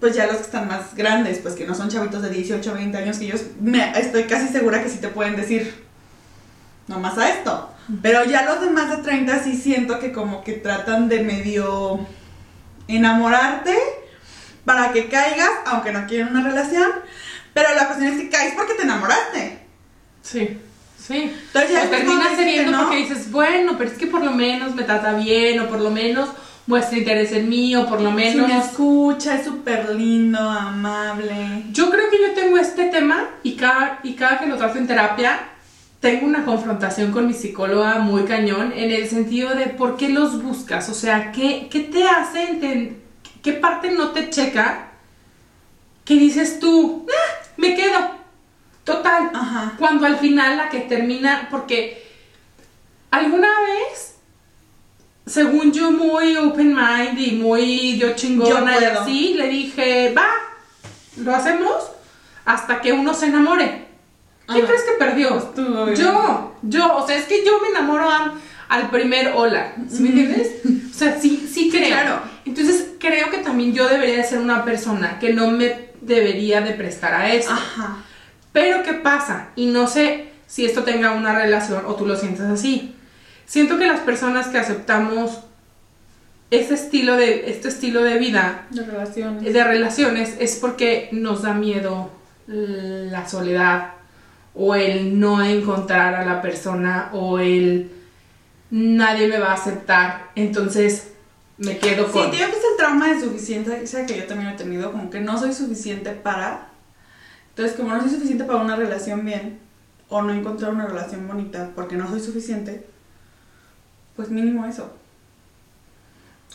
pues 0.00 0.14
ya 0.14 0.26
los 0.26 0.36
que 0.36 0.42
están 0.42 0.66
más 0.68 0.94
grandes, 0.94 1.38
pues 1.38 1.54
que 1.54 1.66
no 1.66 1.74
son 1.74 1.88
chavitos 1.88 2.22
de 2.22 2.30
18 2.30 2.74
20 2.74 2.96
años, 2.98 3.18
que 3.18 3.26
ellos, 3.26 3.42
me, 3.60 3.98
estoy 3.98 4.24
casi 4.24 4.48
segura 4.48 4.82
que 4.82 4.88
sí 4.88 4.98
te 4.98 5.08
pueden 5.08 5.36
decir, 5.36 5.84
nomás 6.88 7.16
a 7.18 7.28
esto. 7.28 7.70
Pero 8.02 8.24
ya 8.24 8.42
los 8.44 8.60
demás 8.62 8.90
de 8.90 9.02
30 9.02 9.42
sí 9.44 9.56
siento 9.56 9.98
que 9.98 10.10
como 10.12 10.42
que 10.42 10.54
tratan 10.54 11.08
de 11.08 11.22
medio 11.22 12.06
enamorarte 12.88 13.76
para 14.64 14.92
que 14.92 15.08
caigas, 15.08 15.50
aunque 15.66 15.92
no 15.92 16.06
quieren 16.06 16.28
una 16.28 16.42
relación. 16.48 16.90
Pero 17.52 17.68
la 17.74 17.86
cuestión 17.86 18.12
es 18.12 18.20
que 18.20 18.28
caes 18.30 18.54
porque 18.56 18.74
te 18.74 18.82
enamoraste. 18.82 19.58
Sí, 20.22 20.58
sí. 20.98 21.32
Entonces 21.46 21.70
ya 21.72 21.84
o 21.84 21.88
terminas 21.88 22.36
cediendo 22.36 22.72
no- 22.72 22.78
porque 22.84 22.96
dices, 22.96 23.30
bueno, 23.30 23.74
pero 23.78 23.90
es 23.90 23.96
que 23.98 24.06
por 24.06 24.24
lo 24.24 24.32
menos 24.32 24.74
me 24.74 24.82
trata 24.84 25.12
bien, 25.14 25.60
o 25.60 25.68
por 25.68 25.80
lo 25.80 25.90
menos 25.90 26.30
muestra 26.66 26.96
interés 26.98 27.30
en 27.32 27.48
mí, 27.48 27.76
o 27.76 27.86
por 27.86 28.00
lo 28.00 28.08
Si 28.10 28.14
menos... 28.16 28.48
me 28.48 28.58
escucha, 28.58 29.34
es 29.38 29.44
súper 29.44 29.94
lindo, 29.94 30.38
amable. 30.40 31.64
Yo 31.72 31.90
creo 31.90 32.10
que 32.10 32.18
yo 32.20 32.32
tengo 32.34 32.56
este 32.56 32.84
tema 32.86 33.26
y 33.42 33.54
cada, 33.54 34.00
y 34.02 34.14
cada 34.14 34.38
que 34.38 34.46
lo 34.46 34.56
trato 34.56 34.78
en 34.78 34.86
terapia, 34.86 35.40
tengo 36.00 36.26
una 36.26 36.44
confrontación 36.44 37.12
con 37.12 37.26
mi 37.26 37.34
psicóloga 37.34 37.98
muy 37.98 38.24
cañón 38.24 38.72
en 38.76 38.90
el 38.90 39.08
sentido 39.08 39.54
de 39.54 39.66
por 39.66 39.96
qué 39.96 40.08
los 40.08 40.42
buscas, 40.42 40.88
o 40.88 40.94
sea, 40.94 41.32
¿qué, 41.32 41.68
qué 41.70 41.80
te 41.80 42.04
hace, 42.08 42.48
enten- 42.50 42.96
qué 43.44 43.52
parte 43.52 43.90
no 43.92 44.10
te 44.10 44.30
checa 44.30 44.88
que 46.04 46.14
dices 46.14 46.58
tú, 46.58 47.06
"Ah, 47.08 47.44
me 47.58 47.74
quedo, 47.76 48.10
total, 48.84 49.30
Ajá. 49.34 49.74
cuando 49.78 50.06
al 50.06 50.16
final 50.18 50.56
la 50.56 50.68
que 50.70 50.80
termina, 50.80 51.48
porque 51.50 52.02
alguna 53.10 53.48
vez, 53.60 54.16
según 55.26 55.72
yo 55.72 55.90
muy 55.92 56.36
open 56.36 56.74
mind 56.74 57.18
y 57.18 57.32
muy 57.32 57.96
yo 57.98 58.14
chingona 58.14 58.74
Yo 58.74 58.80
y 58.80 58.84
así, 58.84 59.34
le 59.34 59.48
dije, 59.48 60.12
va, 60.16 60.28
lo 61.16 61.34
hacemos 61.34 61.90
hasta 62.44 62.80
que 62.80 62.92
uno 62.92 63.14
se 63.14 63.26
enamore. 63.26 63.84
¿Quién 64.46 64.64
Ajá. 64.64 64.66
crees 64.66 64.82
que 64.82 64.92
perdió? 64.98 65.38
Tú, 65.54 65.94
yo, 65.94 66.54
yo, 66.62 66.96
o 66.96 67.06
sea, 67.06 67.16
es 67.16 67.24
que 67.26 67.44
yo 67.44 67.60
me 67.62 67.68
enamoro 67.68 68.10
al, 68.10 68.32
al 68.68 68.90
primer 68.90 69.32
hola, 69.34 69.74
¿sí 69.88 70.02
me 70.02 70.08
entiendes? 70.10 70.60
O 70.90 70.98
sea, 70.98 71.18
sí, 71.18 71.48
sí 71.50 71.70
creo. 71.70 71.86
Claro. 71.88 72.33
Entonces, 72.44 72.90
creo 72.98 73.30
que 73.30 73.38
también 73.38 73.72
yo 73.74 73.88
debería 73.88 74.18
de 74.18 74.24
ser 74.24 74.38
una 74.38 74.64
persona 74.64 75.18
que 75.18 75.32
no 75.32 75.50
me 75.50 75.88
debería 76.00 76.60
de 76.60 76.72
prestar 76.72 77.14
a 77.14 77.32
eso. 77.32 77.52
Ajá. 77.52 77.98
Pero 78.52 78.82
¿qué 78.82 78.94
pasa? 78.94 79.48
Y 79.56 79.66
no 79.66 79.86
sé 79.86 80.28
si 80.46 80.64
esto 80.64 80.84
tenga 80.84 81.12
una 81.12 81.34
relación 81.34 81.84
o 81.86 81.94
tú 81.94 82.06
lo 82.06 82.16
sientes 82.16 82.42
así. 82.42 82.94
Siento 83.46 83.78
que 83.78 83.86
las 83.86 84.00
personas 84.00 84.48
que 84.48 84.58
aceptamos 84.58 85.40
este 86.50 86.74
estilo 86.74 87.16
de, 87.16 87.50
este 87.50 87.68
estilo 87.68 88.02
de 88.02 88.18
vida, 88.18 88.66
De 88.70 88.84
relaciones. 88.84 89.52
de 89.52 89.64
relaciones, 89.64 90.36
es 90.38 90.56
porque 90.56 91.08
nos 91.12 91.42
da 91.42 91.54
miedo 91.54 92.10
la 92.46 93.26
soledad 93.28 93.94
o 94.54 94.74
el 94.74 95.18
no 95.18 95.42
encontrar 95.42 96.14
a 96.14 96.24
la 96.24 96.42
persona 96.42 97.10
o 97.12 97.38
el 97.38 97.90
nadie 98.70 99.28
me 99.28 99.38
va 99.38 99.50
a 99.50 99.54
aceptar. 99.54 100.30
Entonces 100.36 101.13
me 101.58 101.78
quedo 101.78 102.06
Sí, 102.06 102.12
con... 102.12 102.30
te 102.30 102.36
digo 102.36 102.48
que 102.48 102.56
es 102.56 102.64
el 102.64 102.76
trauma 102.76 103.12
de 103.12 103.20
suficiencia 103.20 104.06
que 104.06 104.18
yo 104.18 104.26
también 104.26 104.50
he 104.50 104.56
tenido, 104.56 104.92
como 104.92 105.10
que 105.10 105.20
no 105.20 105.38
soy 105.38 105.52
suficiente 105.52 106.10
para. 106.10 106.68
Entonces, 107.50 107.76
como 107.76 107.94
no 107.94 108.00
soy 108.00 108.10
suficiente 108.10 108.44
para 108.44 108.60
una 108.60 108.76
relación 108.76 109.24
bien, 109.24 109.60
o 110.08 110.22
no 110.22 110.32
encontrar 110.32 110.72
una 110.72 110.86
relación 110.86 111.26
bonita 111.26 111.72
porque 111.74 111.96
no 111.96 112.08
soy 112.08 112.20
suficiente, 112.20 112.86
pues 114.16 114.28
mínimo 114.30 114.64
eso. 114.66 114.92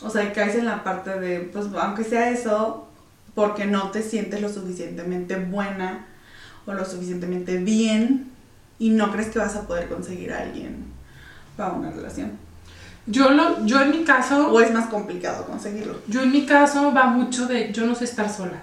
O 0.02 0.08
sea, 0.08 0.32
caes 0.32 0.54
en 0.54 0.64
la 0.64 0.82
parte 0.82 1.18
de, 1.18 1.40
pues 1.40 1.66
aunque 1.78 2.04
sea 2.04 2.30
eso, 2.30 2.88
porque 3.34 3.66
no 3.66 3.90
te 3.90 4.02
sientes 4.02 4.40
lo 4.40 4.48
suficientemente 4.48 5.36
buena 5.36 6.06
o 6.66 6.72
lo 6.72 6.84
suficientemente 6.84 7.58
bien 7.58 8.30
y 8.78 8.90
no 8.90 9.12
crees 9.12 9.28
que 9.28 9.38
vas 9.38 9.56
a 9.56 9.66
poder 9.66 9.88
conseguir 9.88 10.32
a 10.32 10.42
alguien 10.42 10.84
para 11.56 11.72
una 11.72 11.90
relación. 11.90 12.32
Yo, 13.06 13.30
lo, 13.30 13.64
yo 13.66 13.80
en 13.80 13.90
mi 13.90 14.04
caso... 14.04 14.52
O 14.52 14.60
es 14.60 14.72
más 14.72 14.88
complicado 14.88 15.46
conseguirlo. 15.46 16.00
Yo 16.06 16.22
en 16.22 16.32
mi 16.32 16.46
caso 16.46 16.92
va 16.92 17.06
mucho 17.06 17.46
de 17.46 17.72
yo 17.72 17.86
no 17.86 17.94
sé 17.94 18.04
estar 18.04 18.30
sola. 18.30 18.62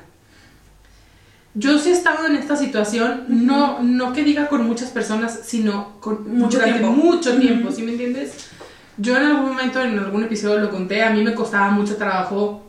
Yo 1.54 1.80
sí 1.80 1.90
he 1.90 1.94
estado 1.94 2.28
en 2.28 2.36
esta 2.36 2.56
situación, 2.56 3.26
no, 3.30 3.82
no 3.82 4.14
que 4.14 4.24
diga 4.24 4.48
con 4.48 4.68
muchas 4.68 4.92
personas, 4.92 5.40
sino 5.44 6.00
con 6.00 6.38
Mucho 6.38 6.60
durante 6.60 6.80
tiempo. 6.80 6.96
mucho 6.96 7.36
tiempo, 7.40 7.72
¿sí 7.72 7.82
me 7.82 7.94
entiendes? 7.94 8.50
Yo 8.98 9.18
en 9.18 9.24
algún 9.24 9.50
momento, 9.50 9.82
en 9.82 9.98
algún 9.98 10.24
episodio 10.24 10.60
lo 10.60 10.70
conté, 10.70 11.04
a 11.04 11.10
mí 11.10 11.24
me 11.24 11.34
costaba 11.34 11.72
mucho 11.72 11.98
trabajo 11.98 12.64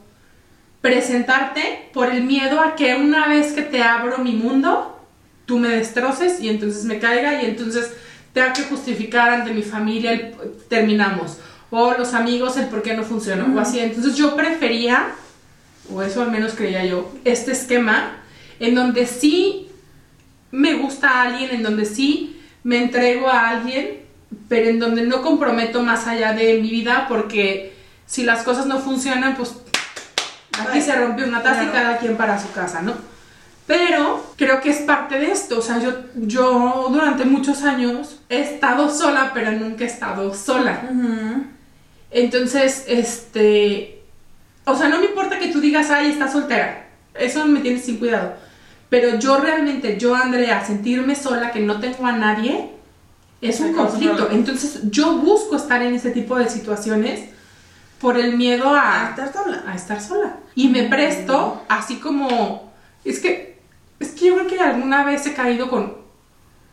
presentarte 0.81 1.91
por 1.93 2.09
el 2.09 2.25
miedo 2.25 2.61
a 2.61 2.77
que 2.77 2.95
una 2.95 3.29
vez 3.29 3.53
que 3.53 3.63
te 3.63 3.83
abro 3.83 4.19
mi 4.19 4.33
mundo, 4.33 4.99
tú 5.45 5.59
me 5.59 5.69
destroces 5.69 6.41
y 6.41 6.49
entonces 6.49 6.85
me 6.85 6.99
caiga 6.99 7.43
y 7.43 7.47
entonces 7.47 7.93
tenga 8.33 8.53
que 8.53 8.63
justificar 8.63 9.31
ante 9.31 9.53
mi 9.53 9.63
familia 9.63 10.13
el 10.13 10.35
terminamos. 10.69 11.39
O 11.71 11.93
los 11.93 12.15
amigos 12.15 12.57
el 12.57 12.67
por 12.69 12.83
qué 12.83 12.95
no 12.95 13.03
funciona 13.03 13.47
o 13.55 13.61
así. 13.61 13.79
Entonces 13.79 14.17
yo 14.17 14.37
prefería, 14.37 15.09
o 15.93 16.03
eso 16.03 16.23
al 16.23 16.31
menos 16.31 16.55
creía 16.55 16.85
yo, 16.85 17.13
este 17.25 17.53
esquema 17.53 18.17
en 18.61 18.75
donde 18.75 19.07
sí 19.07 19.69
me 20.51 20.75
gusta 20.75 21.11
a 21.11 21.23
alguien, 21.23 21.51
en 21.51 21.63
donde 21.63 21.85
sí 21.85 22.41
me 22.65 22.83
entrego 22.83 23.29
a 23.29 23.51
alguien, 23.51 24.01
pero 24.49 24.69
en 24.69 24.79
donde 24.79 25.03
no 25.03 25.23
comprometo 25.23 25.83
más 25.83 26.07
allá 26.07 26.33
de 26.33 26.61
mi 26.61 26.71
vida 26.71 27.07
porque 27.09 27.75
si 28.07 28.25
las 28.25 28.43
cosas 28.43 28.67
no 28.67 28.79
funcionan, 28.79 29.37
pues 29.37 29.55
aquí 30.59 30.81
se 30.81 30.95
rompe 30.97 31.25
una 31.25 31.43
taza 31.43 31.65
y 31.65 31.69
cada 31.69 31.99
quien 31.99 32.17
para 32.17 32.41
su 32.41 32.51
casa, 32.53 32.83
¿no? 32.83 32.95
Pero 33.67 34.33
creo 34.37 34.63
que 34.63 34.71
es 34.71 34.79
parte 34.79 35.19
de 35.19 35.31
esto, 35.31 35.59
o 35.59 35.63
sea, 35.63 35.79
yo, 35.79 35.93
yo 36.15 36.89
durante 36.91 37.27
muchos 37.27 37.63
años 37.65 38.19
he 38.31 38.41
estado 38.41 38.89
sola, 38.89 39.33
pero 39.35 39.53
nunca 39.53 39.85
he 39.85 39.87
estado 39.87 40.35
sola. 40.35 40.89
Entonces, 42.11 42.85
este, 42.88 44.03
o 44.65 44.75
sea, 44.77 44.88
no 44.88 44.99
me 44.99 45.07
importa 45.07 45.38
que 45.38 45.49
tú 45.49 45.61
digas, 45.61 45.91
ay, 45.91 46.11
está 46.11 46.31
soltera, 46.31 46.88
eso 47.15 47.45
me 47.47 47.61
tienes 47.61 47.85
sin 47.85 47.99
cuidado. 47.99 48.35
Pero 48.88 49.19
yo 49.19 49.38
realmente, 49.38 49.99
yo, 49.99 50.15
Andrea, 50.15 50.65
sentirme 50.65 51.15
sola, 51.15 51.50
que 51.53 51.61
no 51.61 51.79
tengo 51.79 52.07
a 52.07 52.12
nadie, 52.12 52.71
es 53.41 53.61
un 53.61 53.75
conflicto. 53.75 54.31
Entonces, 54.31 54.81
yo 54.91 55.19
busco 55.19 55.57
estar 55.57 55.83
en 55.83 55.95
ese 55.95 56.11
tipo 56.11 56.37
de 56.37 56.49
situaciones 56.49 57.29
por 58.00 58.17
el 58.17 58.37
miedo 58.37 58.75
a, 58.75 59.09
A 59.09 59.11
estar 59.11 59.33
sola. 59.33 59.65
a 59.67 59.75
estar 59.75 60.00
sola. 60.00 60.37
Y 60.55 60.69
me 60.69 60.85
presto, 60.85 61.62
así 61.69 61.97
como, 61.97 62.73
es 63.05 63.19
que, 63.21 63.59
es 64.00 64.12
que 64.12 64.27
yo 64.27 64.37
creo 64.37 64.47
que 64.47 64.61
alguna 64.61 65.05
vez 65.05 65.27
he 65.27 65.35
caído 65.35 65.69
con 65.69 65.99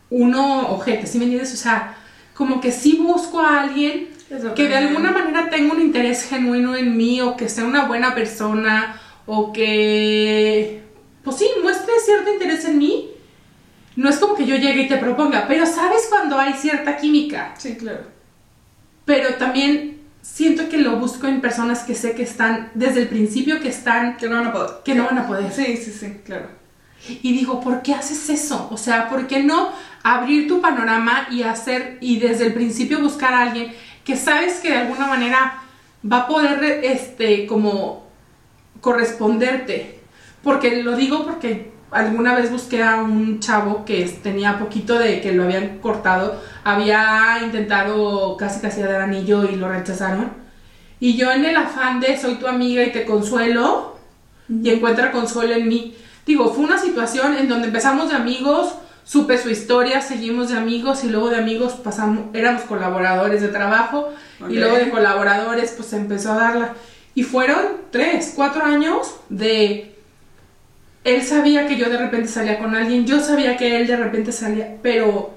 uno 0.08 0.70
ojete, 0.70 1.06
¿sí 1.06 1.18
me 1.18 1.24
entiendes? 1.24 1.52
O 1.52 1.56
sea, 1.56 1.96
como 2.34 2.60
que 2.60 2.72
sí 2.72 2.98
busco 3.02 3.40
a 3.40 3.62
alguien 3.62 4.08
que 4.54 4.68
de 4.68 4.76
alguna 4.76 5.12
manera 5.12 5.48
tenga 5.50 5.72
un 5.72 5.80
interés 5.80 6.28
genuino 6.28 6.74
en 6.74 6.96
mí 6.96 7.20
o 7.20 7.36
que 7.36 7.48
sea 7.48 7.64
una 7.64 7.86
buena 7.86 8.14
persona 8.14 9.00
o 9.26 9.52
que 9.52 10.82
pues 11.22 11.38
sí, 11.38 11.48
muestre 11.60 11.92
cierto 12.04 12.32
interés 12.32 12.64
en 12.64 12.78
mí. 12.78 13.10
No 13.96 14.08
es 14.08 14.18
como 14.18 14.36
que 14.36 14.46
yo 14.46 14.56
llegue 14.56 14.82
y 14.82 14.88
te 14.88 14.98
proponga, 14.98 15.46
pero 15.48 15.66
sabes 15.66 16.06
cuando 16.08 16.38
hay 16.38 16.52
cierta 16.52 16.98
química. 16.98 17.54
Sí, 17.58 17.76
claro. 17.76 18.04
Pero 19.04 19.34
también 19.34 20.02
siento 20.22 20.68
que 20.68 20.78
lo 20.78 20.98
busco 20.98 21.26
en 21.26 21.40
personas 21.40 21.82
que 21.82 21.94
sé 21.94 22.14
que 22.14 22.22
están, 22.22 22.70
desde 22.74 23.02
el 23.02 23.08
principio 23.08 23.60
que 23.60 23.68
están, 23.68 24.16
Que 24.18 24.28
no 24.28 24.36
van 24.36 24.46
a 24.46 24.52
poder. 24.52 24.70
que 24.84 24.94
no 24.94 25.04
van 25.06 25.18
a 25.18 25.26
poder. 25.26 25.50
Sí, 25.52 25.76
sí, 25.76 25.90
sí, 25.90 26.20
claro. 26.24 26.48
Y 27.08 27.32
digo, 27.32 27.60
¿por 27.60 27.82
qué 27.82 27.94
haces 27.94 28.28
eso? 28.30 28.68
O 28.70 28.76
sea, 28.76 29.08
¿por 29.08 29.26
qué 29.26 29.42
no 29.42 29.72
abrir 30.02 30.46
tu 30.46 30.60
panorama 30.60 31.26
y 31.30 31.42
hacer, 31.42 31.98
y 32.00 32.18
desde 32.18 32.46
el 32.46 32.54
principio 32.54 33.00
buscar 33.00 33.34
a 33.34 33.42
alguien 33.42 33.72
que 34.06 34.16
sabes 34.16 34.60
que 34.60 34.70
de 34.70 34.78
alguna 34.78 35.08
manera 35.08 35.58
va 36.10 36.18
a 36.20 36.28
poder, 36.28 36.62
este, 36.84 37.46
como 37.46 38.06
corresponderte? 38.80 40.00
Porque 40.44 40.82
lo 40.82 40.94
digo 40.94 41.24
porque 41.24 41.72
alguna 41.90 42.36
vez 42.36 42.52
busqué 42.52 42.84
a 42.84 43.02
un 43.02 43.40
chavo 43.40 43.84
que 43.84 44.04
tenía 44.22 44.60
poquito 44.60 44.96
de 44.96 45.20
que 45.20 45.32
lo 45.32 45.42
habían 45.42 45.78
cortado, 45.78 46.40
había 46.62 47.40
intentado 47.42 48.36
casi 48.36 48.60
casi 48.60 48.80
dar 48.80 49.00
anillo 49.00 49.44
y 49.44 49.56
lo 49.56 49.68
rechazaron. 49.68 50.30
Y 51.00 51.16
yo 51.16 51.32
en 51.32 51.44
el 51.44 51.56
afán 51.56 51.98
de 51.98 52.16
soy 52.16 52.36
tu 52.36 52.46
amiga 52.46 52.84
y 52.84 52.92
te 52.92 53.04
consuelo, 53.04 53.98
y 54.48 54.70
encuentra 54.70 55.10
consuelo 55.10 55.54
en 55.54 55.66
mí. 55.66 55.96
Digo, 56.24 56.52
fue 56.54 56.64
una 56.64 56.78
situación 56.78 57.36
en 57.36 57.48
donde 57.48 57.66
empezamos 57.66 58.10
de 58.10 58.16
amigos, 58.16 58.74
supe 59.06 59.38
su 59.38 59.48
historia, 59.48 60.00
seguimos 60.00 60.50
de 60.50 60.58
amigos 60.58 61.04
y 61.04 61.08
luego 61.08 61.30
de 61.30 61.36
amigos 61.36 61.74
pasamos, 61.74 62.24
éramos 62.34 62.62
colaboradores 62.62 63.40
de 63.40 63.48
trabajo 63.48 64.10
y 64.50 64.54
luego 64.56 64.76
de 64.76 64.90
colaboradores 64.90 65.70
pues 65.76 65.92
empezó 65.92 66.32
a 66.32 66.36
darla. 66.36 66.74
Y 67.14 67.22
fueron 67.22 67.62
tres, 67.90 68.32
cuatro 68.34 68.64
años 68.64 69.14
de... 69.28 69.94
Él 71.04 71.22
sabía 71.22 71.68
que 71.68 71.76
yo 71.76 71.88
de 71.88 71.98
repente 71.98 72.26
salía 72.28 72.58
con 72.58 72.74
alguien, 72.74 73.06
yo 73.06 73.20
sabía 73.20 73.56
que 73.56 73.76
él 73.76 73.86
de 73.86 73.96
repente 73.96 74.32
salía, 74.32 74.76
pero 74.82 75.32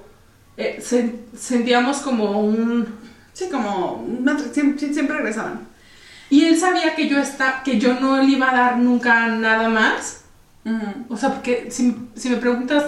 eh, 0.58 0.80
sen- 0.82 1.14
sentíamos 1.38 1.98
como 2.00 2.42
un... 2.42 2.88
Sí, 3.34 3.50
como 3.50 4.04
una 4.20 4.38
siempre 4.40 5.16
regresaban. 5.16 5.68
Y 6.32 6.46
él 6.46 6.60
sabía 6.60 6.96
que 6.96 7.08
yo, 7.08 7.20
está, 7.20 7.62
que 7.64 7.80
yo 7.80 7.94
no 8.00 8.18
le 8.18 8.32
iba 8.32 8.50
a 8.50 8.56
dar 8.56 8.78
nunca 8.78 9.28
nada 9.28 9.70
más. 9.70 10.22
O 11.08 11.16
sea, 11.16 11.36
porque 11.36 11.68
si, 11.72 11.96
si 12.16 12.30
me 12.30 12.38
preguntas, 12.38 12.84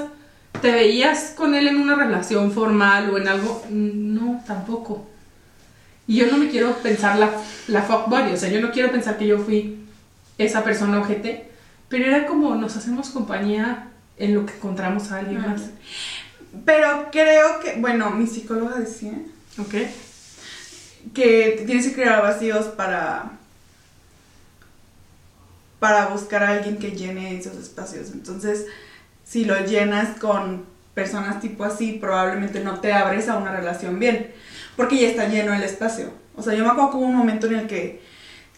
¿te 0.61 0.71
veías 0.71 1.33
con 1.35 1.55
él 1.55 1.67
en 1.67 1.77
una 1.77 1.95
relación 1.95 2.51
formal 2.51 3.09
o 3.09 3.17
en 3.17 3.27
algo? 3.27 3.63
No, 3.69 4.43
tampoco. 4.45 5.07
Y 6.07 6.17
yo 6.17 6.27
no 6.27 6.37
me 6.37 6.49
quiero 6.49 6.75
pensar 6.77 7.17
la, 7.17 7.31
la 7.67 7.83
fuckbody, 7.83 8.33
o 8.33 8.37
sea, 8.37 8.49
yo 8.49 8.59
no 8.59 8.71
quiero 8.71 8.91
pensar 8.91 9.17
que 9.17 9.27
yo 9.27 9.39
fui 9.39 9.79
esa 10.37 10.63
persona 10.63 10.99
ojete, 10.99 11.49
pero 11.89 12.05
era 12.05 12.25
como 12.25 12.55
nos 12.55 12.75
hacemos 12.75 13.09
compañía 13.09 13.87
en 14.17 14.33
lo 14.35 14.45
que 14.45 14.53
encontramos 14.53 15.11
a 15.11 15.19
alguien 15.19 15.41
más. 15.41 15.61
Pero 16.65 17.09
creo 17.11 17.59
que, 17.59 17.75
bueno, 17.79 18.09
mi 18.11 18.27
psicóloga 18.27 18.77
decía 18.77 19.13
¿Ok? 19.57 19.75
que 21.13 21.63
tienes 21.65 21.87
que 21.87 21.93
crear 21.93 22.21
vacíos 22.21 22.65
para 22.65 23.31
para 25.79 26.07
buscar 26.07 26.43
a 26.43 26.49
alguien 26.49 26.77
que 26.77 26.91
llene 26.91 27.39
esos 27.39 27.57
espacios. 27.57 28.11
Entonces, 28.11 28.67
si 29.31 29.45
lo 29.45 29.65
llenas 29.65 30.19
con 30.19 30.65
personas 30.93 31.39
tipo 31.39 31.63
así, 31.63 31.93
probablemente 31.93 32.59
no 32.59 32.81
te 32.81 32.91
abres 32.91 33.29
a 33.29 33.37
una 33.37 33.55
relación 33.55 33.97
bien, 33.97 34.31
porque 34.75 34.99
ya 34.99 35.07
está 35.07 35.29
lleno 35.29 35.53
el 35.53 35.63
espacio. 35.63 36.11
O 36.35 36.43
sea, 36.43 36.53
yo 36.53 36.65
me 36.65 36.71
acuerdo 36.71 36.91
que 36.91 36.97
hubo 36.97 37.05
un 37.05 37.15
momento 37.15 37.47
en 37.47 37.55
el 37.55 37.67
que 37.67 38.01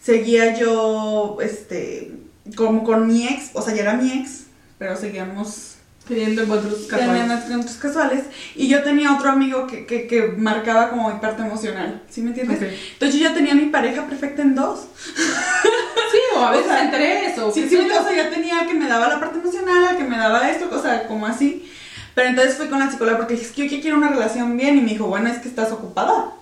seguía 0.02 0.58
yo, 0.58 1.38
este, 1.40 2.10
como 2.56 2.82
con 2.82 3.06
mi 3.06 3.28
ex, 3.28 3.50
o 3.52 3.62
sea, 3.62 3.72
ya 3.72 3.82
era 3.82 3.94
mi 3.94 4.10
ex, 4.10 4.46
pero 4.76 4.96
seguíamos 4.96 5.70
Teniendo 6.08 6.42
encuentros 6.42 6.86
Teniendo 6.86 7.14
casuales. 7.14 7.44
encuentros 7.44 7.76
casuales. 7.76 8.24
Y 8.54 8.68
yo 8.68 8.82
tenía 8.82 9.14
otro 9.14 9.30
amigo 9.30 9.66
que, 9.66 9.86
que, 9.86 10.06
que 10.06 10.22
marcaba 10.36 10.90
como 10.90 11.10
mi 11.10 11.18
parte 11.18 11.42
emocional. 11.42 12.02
¿Sí 12.10 12.20
me 12.20 12.30
entiendes? 12.30 12.60
Entonces 12.92 13.18
yo 13.18 13.26
ya 13.26 13.32
tenía 13.34 13.54
mi 13.54 13.66
pareja 13.66 14.06
perfecta 14.06 14.42
en 14.42 14.54
dos. 14.54 14.80
Sí, 16.10 16.18
o 16.36 16.40
a 16.40 16.50
veces 16.50 16.66
O 16.66 16.68
sea, 16.68 16.84
en 16.84 16.90
tres, 16.90 17.38
o 17.38 17.52
Sí, 17.52 17.68
sí, 17.68 17.76
o 17.76 17.88
sea, 17.88 18.14
ya 18.14 18.30
tenía 18.30 18.66
que 18.66 18.74
me 18.74 18.88
daba 18.88 19.08
la 19.08 19.20
parte 19.20 19.38
emocional, 19.38 19.96
que 19.96 20.04
me 20.04 20.16
daba 20.16 20.50
esto, 20.50 20.68
o 20.70 20.80
sea, 20.80 21.06
como 21.06 21.26
así. 21.26 21.70
Pero 22.14 22.28
entonces 22.28 22.56
fui 22.56 22.68
con 22.68 22.78
la 22.78 22.90
psicóloga 22.90 23.18
porque 23.18 23.34
dije, 23.34 23.46
es 23.46 23.52
que 23.52 23.68
yo 23.68 23.80
quiero 23.80 23.96
una 23.96 24.08
relación 24.08 24.56
bien. 24.56 24.78
Y 24.78 24.82
me 24.82 24.90
dijo, 24.90 25.06
bueno, 25.06 25.28
es 25.28 25.38
que 25.38 25.48
estás 25.48 25.72
ocupada. 25.72 26.32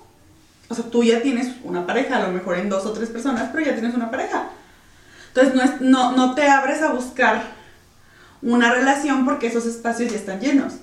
O 0.68 0.74
sea, 0.74 0.84
tú 0.84 1.02
ya 1.02 1.22
tienes 1.22 1.48
una 1.64 1.86
pareja, 1.86 2.16
a 2.16 2.26
lo 2.26 2.32
mejor 2.32 2.58
en 2.58 2.68
dos 2.68 2.84
o 2.86 2.92
tres 2.92 3.10
personas, 3.10 3.50
pero 3.52 3.64
ya 3.64 3.74
tienes 3.74 3.94
una 3.94 4.10
pareja. 4.10 4.48
Entonces 5.28 5.54
no, 5.54 5.62
es, 5.62 5.80
no, 5.80 6.12
no 6.12 6.34
te 6.34 6.48
abres 6.48 6.82
a 6.82 6.92
buscar 6.92 7.42
una 8.42 8.72
relación 8.72 9.24
porque 9.24 9.46
esos 9.46 9.66
espacios 9.66 10.10
ya 10.10 10.18
están 10.18 10.40
llenos. 10.40 10.74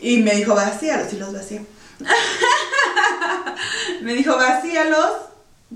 Y 0.00 0.18
me 0.18 0.34
dijo, 0.34 0.54
vacíalos, 0.54 1.12
y 1.12 1.16
los 1.16 1.32
vacío. 1.32 1.60
me 4.02 4.14
dijo, 4.14 4.36
vacíalos 4.36 5.12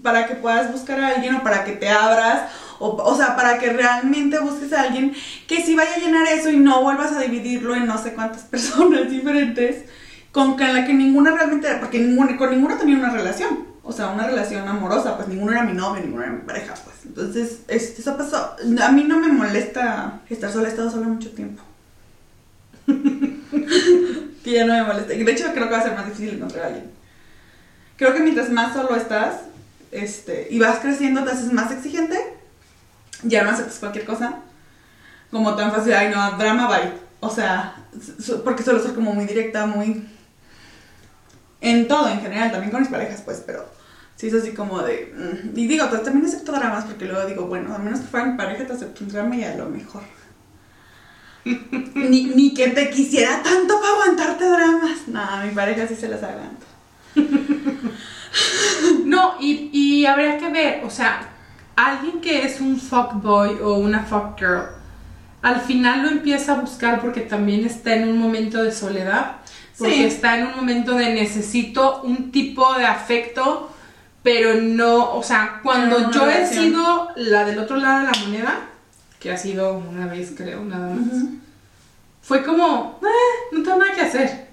para 0.02 0.26
que 0.26 0.35
puedas 0.35 0.72
buscar 0.72 1.00
a 1.00 1.09
alguien 1.09 1.37
o 1.37 1.42
para 1.42 1.64
que 1.64 1.72
te 1.72 1.88
abras, 1.88 2.50
o, 2.78 2.88
o 2.88 3.16
sea, 3.16 3.37
para 3.37 3.59
que 3.59 3.72
realmente 3.72 4.38
busques 4.38 4.72
a 4.72 4.82
alguien 4.82 5.14
que 5.46 5.62
sí 5.62 5.74
vaya 5.74 5.94
a 5.94 5.98
llenar 5.98 6.26
eso 6.26 6.50
y 6.50 6.56
no 6.56 6.82
vuelvas 6.82 7.12
a 7.12 7.20
dividirlo 7.20 7.74
en 7.74 7.87
no 7.87 7.98
sé 7.98 8.14
cuántas 8.14 8.42
personas 8.54 9.11
diferentes, 9.11 9.85
con 10.32 10.56
la 10.59 10.85
que 10.85 10.92
ninguna 10.92 11.30
realmente, 11.30 11.68
porque 11.80 11.98
ninguna, 11.98 12.37
con 12.37 12.50
ninguna 12.50 12.76
tenía 12.76 12.96
una 12.96 13.11
relación, 13.11 13.66
o 13.82 13.92
sea, 13.92 14.09
una 14.09 14.26
relación 14.26 14.68
amorosa, 14.68 15.16
pues 15.16 15.28
ninguno 15.28 15.52
era 15.52 15.62
mi 15.62 15.72
novio, 15.72 16.02
ninguno 16.02 16.24
era 16.24 16.32
mi 16.32 16.42
pareja, 16.42 16.74
pues. 16.85 16.96
Entonces, 17.06 17.61
eso 17.68 18.16
pasó. 18.16 18.56
A 18.82 18.92
mí 18.92 19.04
no 19.04 19.18
me 19.18 19.28
molesta 19.28 20.20
estar 20.28 20.52
sola, 20.52 20.68
he 20.68 20.70
estado 20.72 20.90
sola 20.90 21.06
mucho 21.06 21.30
tiempo. 21.30 21.62
que 24.44 24.52
ya 24.52 24.66
no 24.66 24.74
me 24.74 24.82
molesta. 24.82 25.14
De 25.14 25.32
hecho, 25.32 25.46
creo 25.54 25.68
que 25.68 25.74
va 25.74 25.78
a 25.78 25.85
ser 25.85 25.94
más 25.94 26.06
difícil 26.06 26.35
encontrar 26.35 26.64
a 26.64 26.66
alguien. 26.66 26.90
Creo 27.96 28.12
que 28.12 28.20
mientras 28.20 28.50
más 28.50 28.74
solo 28.74 28.94
estás 28.94 29.37
este, 29.96 30.48
y 30.50 30.59
vas 30.59 30.78
creciendo, 30.80 31.24
te 31.24 31.30
haces 31.30 31.52
más 31.52 31.70
exigente, 31.72 32.18
ya 33.22 33.44
no 33.44 33.50
aceptas 33.50 33.78
cualquier 33.78 34.04
cosa. 34.04 34.40
Como 35.30 35.54
tan 35.56 35.72
fácil, 35.72 35.92
ay 35.94 36.11
no, 36.14 36.38
drama, 36.38 36.68
bye. 36.68 36.92
O 37.20 37.30
sea, 37.30 37.76
porque 38.44 38.62
suelo 38.62 38.80
ser 38.80 38.94
como 38.94 39.12
muy 39.14 39.24
directa, 39.24 39.66
muy. 39.66 40.06
En 41.61 41.88
todo, 41.88 42.09
en 42.09 42.20
general, 42.20 42.52
también 42.52 42.70
con 42.70 42.80
mis 42.80 42.90
parejas, 42.90 43.22
pues, 43.22 43.42
pero 43.44 43.68
sí 44.16 44.28
es 44.28 44.35
así 44.35 44.52
como 44.52 44.82
de. 44.82 45.12
mm, 45.16 45.59
Y 45.59 45.66
digo, 45.66 45.88
pues, 45.88 46.02
también 46.02 46.26
acepto 46.26 46.52
dramas 46.52 46.85
porque 46.85 47.06
luego 47.06 47.26
digo, 47.26 47.46
bueno, 47.46 47.74
a 47.74 47.78
menos 47.78 48.00
que 48.00 48.06
fuera 48.06 48.26
mi 48.26 48.37
pareja, 48.37 48.66
te 48.66 48.74
acepto 48.74 49.04
un 49.04 49.11
drama 49.11 49.37
y 49.37 49.44
a 49.44 49.56
lo 49.56 49.66
mejor. 49.66 50.02
ni, 51.94 52.24
ni 52.24 52.54
que 52.54 52.68
te 52.68 52.90
quisiera 52.90 53.42
tanto 53.42 53.80
para 53.80 53.92
aguantarte 53.92 54.44
dramas. 54.44 55.09
No, 55.09 55.42
mi 55.44 55.50
pareja 55.50 55.87
sí 55.88 55.96
se 55.96 56.09
las 56.09 56.22
aguanta. 56.22 56.66
No, 59.16 59.35
y, 59.40 59.70
y 59.72 60.07
habría 60.07 60.37
que 60.38 60.48
ver, 60.50 60.85
o 60.85 60.90
sea, 60.90 61.29
alguien 61.74 62.20
que 62.20 62.44
es 62.44 62.61
un 62.61 62.79
fuckboy 62.79 63.59
o 63.62 63.74
una 63.74 64.05
fuckgirl, 64.05 64.62
al 65.42 65.61
final 65.61 66.02
lo 66.02 66.09
empieza 66.09 66.52
a 66.52 66.61
buscar 66.61 67.00
porque 67.00 67.20
también 67.22 67.64
está 67.64 67.94
en 67.94 68.09
un 68.09 68.18
momento 68.18 68.62
de 68.62 68.72
soledad, 68.72 69.37
porque 69.79 69.94
Sí. 69.94 70.05
está 70.05 70.38
en 70.38 70.46
un 70.48 70.57
momento 70.57 70.94
de 70.94 71.14
necesito 71.14 72.02
un 72.02 72.31
tipo 72.33 72.74
de 72.74 72.85
afecto, 72.87 73.70
pero 74.22 74.55
no, 74.61 75.14
o 75.14 75.22
sea, 75.22 75.61
cuando 75.62 75.98
no 76.00 76.11
yo 76.11 76.29
he 76.31 76.46
sido 76.46 77.09
la 77.16 77.44
del 77.44 77.59
otro 77.59 77.76
lado 77.76 78.00
de 78.00 78.05
la 78.12 78.18
moneda, 78.26 78.55
que 79.20 79.31
ha 79.33 79.37
sido 79.37 79.74
una 79.79 80.07
vez 80.07 80.33
creo, 80.37 80.62
nada 80.64 80.94
más, 80.94 81.24
fue 82.22 82.42
como, 82.42 82.98
"Eh, 83.02 83.55
no 83.55 83.62
tengo 83.62 83.79
nada 83.79 83.94
que 83.94 84.00
hacer. 84.02 84.45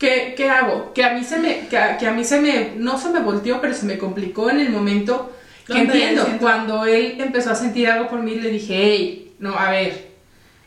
¿Qué, 0.00 0.32
qué 0.34 0.48
hago? 0.48 0.94
Que 0.94 1.04
a 1.04 1.12
mí 1.12 1.22
se 1.22 1.38
me, 1.38 1.68
que 1.68 1.76
a, 1.76 1.98
que 1.98 2.06
a 2.06 2.12
mí 2.12 2.24
se 2.24 2.40
me, 2.40 2.72
no 2.76 2.98
se 2.98 3.10
me 3.10 3.20
volteó, 3.20 3.60
pero 3.60 3.74
se 3.74 3.84
me 3.84 3.98
complicó 3.98 4.48
en 4.48 4.58
el 4.60 4.70
momento 4.70 5.30
que 5.66 5.74
¿Dónde 5.74 5.92
entiendo. 5.92 6.26
Cuando 6.40 6.86
él 6.86 7.20
empezó 7.20 7.50
a 7.50 7.54
sentir 7.54 7.86
algo 7.86 8.08
por 8.08 8.20
mí, 8.20 8.34
le 8.36 8.48
dije, 8.48 8.74
hey, 8.74 9.36
no, 9.38 9.54
a 9.56 9.70
ver, 9.70 10.10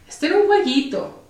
este 0.08 0.28
era 0.28 0.38
un 0.38 0.46
jueguito. 0.46 1.24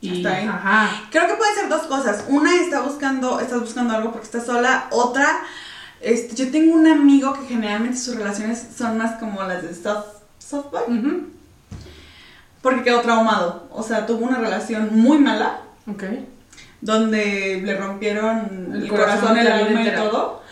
Y, 0.00 0.26
ahí. 0.26 0.46
ajá. 0.46 1.02
Creo 1.10 1.26
que 1.26 1.34
pueden 1.34 1.54
ser 1.54 1.68
dos 1.68 1.82
cosas. 1.82 2.24
Una 2.28 2.54
está 2.56 2.80
buscando, 2.80 3.38
estás 3.38 3.60
buscando 3.60 3.94
algo 3.94 4.10
porque 4.10 4.24
estás 4.26 4.46
sola. 4.46 4.88
Otra, 4.90 5.28
este, 6.00 6.34
yo 6.34 6.50
tengo 6.50 6.74
un 6.74 6.86
amigo 6.86 7.34
que 7.34 7.46
generalmente 7.46 7.98
sus 7.98 8.16
relaciones 8.16 8.68
son 8.76 8.96
más 8.96 9.18
como 9.18 9.42
las 9.42 9.62
de 9.62 9.74
soft, 9.74 10.06
softboy. 10.38 10.82
ujú, 10.88 11.28
Porque 12.62 12.82
quedó 12.84 13.02
traumado. 13.02 13.68
O 13.70 13.82
sea, 13.82 14.06
tuvo 14.06 14.24
una 14.24 14.38
relación 14.38 14.88
muy 14.92 15.18
mala. 15.18 15.60
Ok. 15.86 16.04
Donde 16.84 17.60
le 17.64 17.76
rompieron 17.76 18.70
El 18.74 18.82
el, 18.82 18.88
corazón, 18.88 19.36
el 19.36 19.46
alma 19.46 19.82
y 19.82 19.94
todo. 19.94 20.42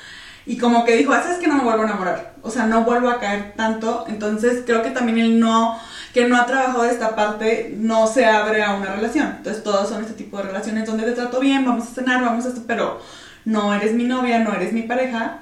Y 0.45 0.59
como 0.59 0.85
que 0.85 0.97
dijo, 0.97 1.13
"Ah, 1.13 1.23
¿sabes 1.23 1.39
que 1.39 1.47
no 1.47 1.55
me 1.55 1.63
vuelvo 1.63 1.83
a 1.83 1.87
enamorar? 1.87 2.35
O 2.43 2.51
sea, 2.51 2.67
no 2.67 2.83
vuelvo 2.85 3.09
a 3.09 3.21
caer 3.21 3.53
tanto. 3.57 4.05
Entonces 4.09 4.65
creo 4.67 4.83
que 4.83 4.91
también 4.91 5.19
él 5.19 5.39
no, 5.39 5.79
que 6.13 6.27
no 6.27 6.37
ha 6.37 6.47
trabajado 6.47 6.85
esta 6.85 7.15
parte, 7.15 7.75
no 7.79 8.07
se 8.07 8.25
abre 8.27 8.63
a 8.63 8.75
una 8.75 8.95
relación. 8.95 9.35
Entonces 9.37 9.63
todos 9.63 9.89
son 9.89 10.03
este 10.03 10.15
tipo 10.15 10.39
de 10.39 10.45
relaciones 10.45 10.87
donde 10.87 11.05
te 11.05 11.13
trato 11.13 11.39
bien, 11.39 11.65
vamos 11.65 11.85
a 11.85 11.95
cenar, 11.95 12.23
vamos 12.25 12.45
a 12.45 12.49
esto, 12.49 12.63
pero 12.67 13.01
no 13.45 13.73
eres 13.75 13.93
mi 13.95 14.05
novia, 14.05 14.41
no 14.41 14.53
eres 14.53 14.73
mi 14.73 14.83
pareja. 14.83 15.39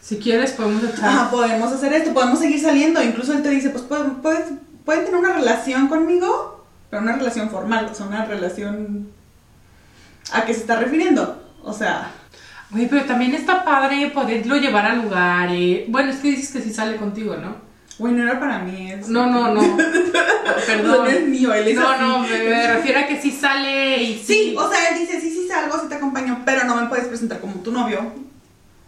Si 0.00 0.18
quieres, 0.18 0.52
podemos 0.52 0.84
echar. 0.84 1.08
Ajá, 1.08 1.30
podemos 1.30 1.72
hacer 1.72 1.92
esto, 1.94 2.12
podemos 2.12 2.38
seguir 2.38 2.60
saliendo. 2.60 3.02
Incluso 3.02 3.32
él 3.32 3.42
te 3.42 3.50
dice, 3.50 3.70
pues 3.70 3.84
puedes, 3.84 4.06
puedes 4.22 4.46
pueden 4.86 5.04
tener 5.04 5.20
una 5.20 5.34
relación 5.34 5.88
conmigo, 5.88 6.64
pero 6.88 7.02
una 7.02 7.16
relación 7.16 7.50
formal, 7.50 7.88
o 7.90 7.94
sea, 7.94 8.06
una 8.06 8.24
relación 8.24 9.10
a 10.32 10.44
qué 10.44 10.54
se 10.54 10.60
está 10.60 10.76
refiriendo. 10.76 11.42
O 11.62 11.72
sea, 11.72 12.10
Güey, 12.70 12.88
pero 12.88 13.04
también 13.04 13.32
está 13.32 13.64
padre 13.64 14.10
poderlo 14.10 14.56
llevar 14.56 14.86
a 14.86 14.94
lugares. 14.96 15.84
Bueno, 15.88 16.10
es 16.10 16.16
que 16.18 16.30
dices 16.32 16.50
que 16.52 16.60
sí 16.60 16.72
sale 16.74 16.96
contigo, 16.96 17.36
¿no? 17.36 17.64
güey, 17.98 18.12
no 18.12 18.24
era 18.24 18.38
para 18.38 18.58
mí. 18.58 18.90
Es 18.92 19.08
No, 19.08 19.26
no, 19.26 19.54
no. 19.54 19.60
Perdón. 20.66 20.98
No 20.98 21.06
es 21.06 21.26
mío, 21.28 21.54
él 21.54 21.68
es 21.68 21.76
No, 21.76 21.88
así. 21.88 22.02
no, 22.02 22.18
me, 22.18 22.28
me 22.42 22.72
refiero 22.74 23.00
a 23.00 23.06
que 23.06 23.20
sí 23.22 23.30
sale 23.30 24.02
y 24.02 24.18
sí. 24.18 24.24
Sí, 24.50 24.54
o 24.58 24.68
sea, 24.68 24.90
él 24.90 24.98
dice, 24.98 25.20
sí, 25.20 25.30
sí 25.30 25.48
salgo, 25.48 25.80
sí 25.80 25.88
te 25.88 25.94
acompaño, 25.94 26.42
pero 26.44 26.64
no 26.64 26.76
me 26.76 26.88
puedes 26.88 27.06
presentar 27.06 27.40
como 27.40 27.54
tu 27.60 27.72
novio. 27.72 28.00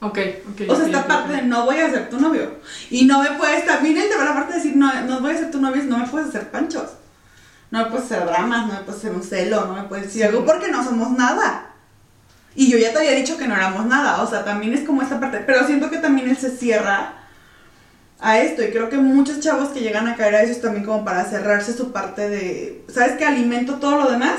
Ok, 0.00 0.18
ok. 0.52 0.62
O 0.68 0.76
sea, 0.76 0.86
esta 0.86 1.06
parte 1.06 1.32
de 1.32 1.42
no 1.42 1.64
voy 1.64 1.78
a 1.78 1.88
ser 1.90 2.10
tu 2.10 2.20
novio. 2.20 2.56
Y 2.90 3.04
no 3.06 3.22
me 3.22 3.30
puedes, 3.30 3.64
también 3.64 3.96
él 3.96 4.08
te 4.10 4.16
va 4.16 4.22
a 4.22 4.26
la 4.26 4.34
parte 4.34 4.52
de 4.52 4.58
decir, 4.58 4.76
no, 4.76 4.92
no 5.02 5.20
voy 5.20 5.32
a 5.32 5.38
ser 5.38 5.50
tu 5.50 5.60
novio, 5.60 5.82
no 5.84 5.98
me 5.98 6.06
puedes 6.06 6.28
hacer 6.28 6.50
panchos. 6.50 6.90
No 7.70 7.80
me 7.80 7.90
puedes 7.90 8.06
hacer 8.06 8.24
dramas, 8.24 8.66
no 8.66 8.74
me 8.74 8.80
puedes 8.80 9.00
hacer 9.00 9.12
un 9.12 9.22
celo, 9.22 9.66
no 9.66 9.74
me 9.74 9.82
puedes 9.82 10.06
decir 10.06 10.24
algo 10.24 10.44
porque 10.44 10.68
no 10.68 10.82
somos 10.82 11.10
nada. 11.10 11.74
Y 12.54 12.70
yo 12.70 12.78
ya 12.78 12.92
te 12.92 12.98
había 12.98 13.12
dicho 13.12 13.36
que 13.36 13.46
no 13.46 13.54
éramos 13.54 13.86
nada, 13.86 14.22
o 14.22 14.28
sea, 14.28 14.44
también 14.44 14.74
es 14.74 14.84
como 14.84 15.02
esta 15.02 15.20
parte, 15.20 15.42
pero 15.46 15.66
siento 15.66 15.90
que 15.90 15.98
también 15.98 16.28
él 16.28 16.36
se 16.36 16.50
cierra 16.50 17.14
a 18.20 18.40
esto 18.40 18.64
y 18.64 18.70
creo 18.70 18.88
que 18.88 18.96
muchos 18.96 19.40
chavos 19.40 19.68
que 19.68 19.80
llegan 19.80 20.08
a 20.08 20.16
caer 20.16 20.34
a 20.34 20.42
eso 20.42 20.52
es 20.52 20.60
también 20.60 20.84
como 20.84 21.04
para 21.04 21.24
cerrarse 21.24 21.72
su 21.72 21.92
parte 21.92 22.28
de, 22.28 22.84
¿sabes 22.92 23.16
que 23.16 23.24
alimento 23.24 23.74
todo 23.74 24.02
lo 24.02 24.10
demás? 24.10 24.38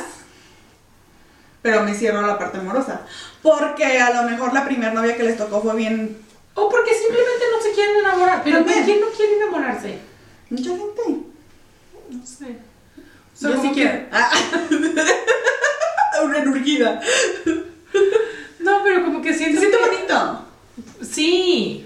Pero 1.61 1.83
me 1.83 1.93
cierro 1.93 2.19
a 2.19 2.27
la 2.27 2.39
parte 2.39 2.57
amorosa. 2.57 3.01
Porque 3.41 3.85
a 3.99 4.21
lo 4.21 4.29
mejor 4.29 4.53
la 4.53 4.65
primera 4.65 4.93
novia 4.93 5.15
que 5.15 5.23
les 5.23 5.37
tocó 5.37 5.61
fue 5.61 5.75
bien 5.75 6.17
O 6.53 6.69
porque 6.69 6.93
simplemente 6.93 7.45
no 7.55 7.61
se 7.61 7.71
quieren 7.73 7.97
enamorar. 7.97 8.41
Pero. 8.43 8.65
¿quién 8.65 9.01
no 9.01 9.07
quiere 9.07 9.35
enamorarse? 9.35 9.99
Mucha 10.49 10.69
gente. 10.69 11.25
No 12.09 12.25
sé. 12.25 12.57
Yo 13.41 13.47
sea, 13.49 13.57
como 13.57 13.69
sí 13.73 13.79
que-. 13.79 14.05
Ah. 14.11 14.31
Una 16.23 16.37
enurgida. 16.39 16.99
No, 18.59 18.83
pero 18.83 19.05
como 19.05 19.21
que 19.21 19.33
siento 19.33 19.59
siente 19.59 19.77
que- 19.77 19.83
bonito. 19.85 20.45
Sí. 21.01 21.85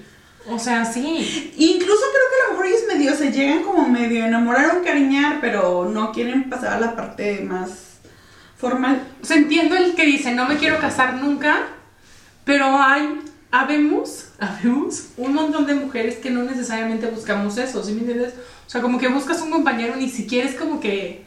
O 0.50 0.60
sea, 0.60 0.84
sí. 0.86 1.54
Incluso 1.58 2.02
creo 2.12 2.30
que 2.30 2.42
a 2.42 2.48
lo 2.48 2.52
mejor 2.52 2.66
ellos 2.66 2.82
medio 2.88 3.16
se 3.16 3.32
llegan 3.32 3.64
como 3.64 3.88
medio 3.88 4.26
enamorar 4.26 4.76
o 4.76 4.80
encariñar, 4.80 5.40
pero 5.40 5.86
no 5.90 6.12
quieren 6.12 6.50
pasar 6.50 6.74
a 6.74 6.80
la 6.80 6.96
parte 6.96 7.42
más 7.42 8.00
formal. 8.58 9.02
O 9.22 9.26
sea, 9.26 9.38
entiendo 9.38 9.76
el 9.78 9.94
que 9.96 10.06
dice, 10.06 10.34
no 10.34 10.46
me 10.48 10.58
quiero 10.58 10.80
casar 10.80 11.16
nunca, 11.16 11.68
pero 12.44 12.66
hay, 12.82 13.22
habemos, 13.52 14.30
habemos 14.40 15.10
un 15.18 15.34
montón 15.34 15.66
de 15.66 15.76
mujeres 15.76 16.16
que 16.18 16.30
no 16.30 16.44
necesariamente 16.44 17.08
buscamos 17.08 17.58
eso, 17.58 17.84
¿sí 17.84 17.94
me 17.94 18.00
entiendes? 18.02 18.34
O 18.66 18.70
sea, 18.70 18.82
como 18.82 18.98
que 19.00 19.08
buscas 19.08 19.42
un 19.42 19.52
compañero 19.52 19.96
ni 19.96 20.10
siquiera 20.10 20.50
es 20.50 20.56
como 20.56 20.80
que, 20.82 21.24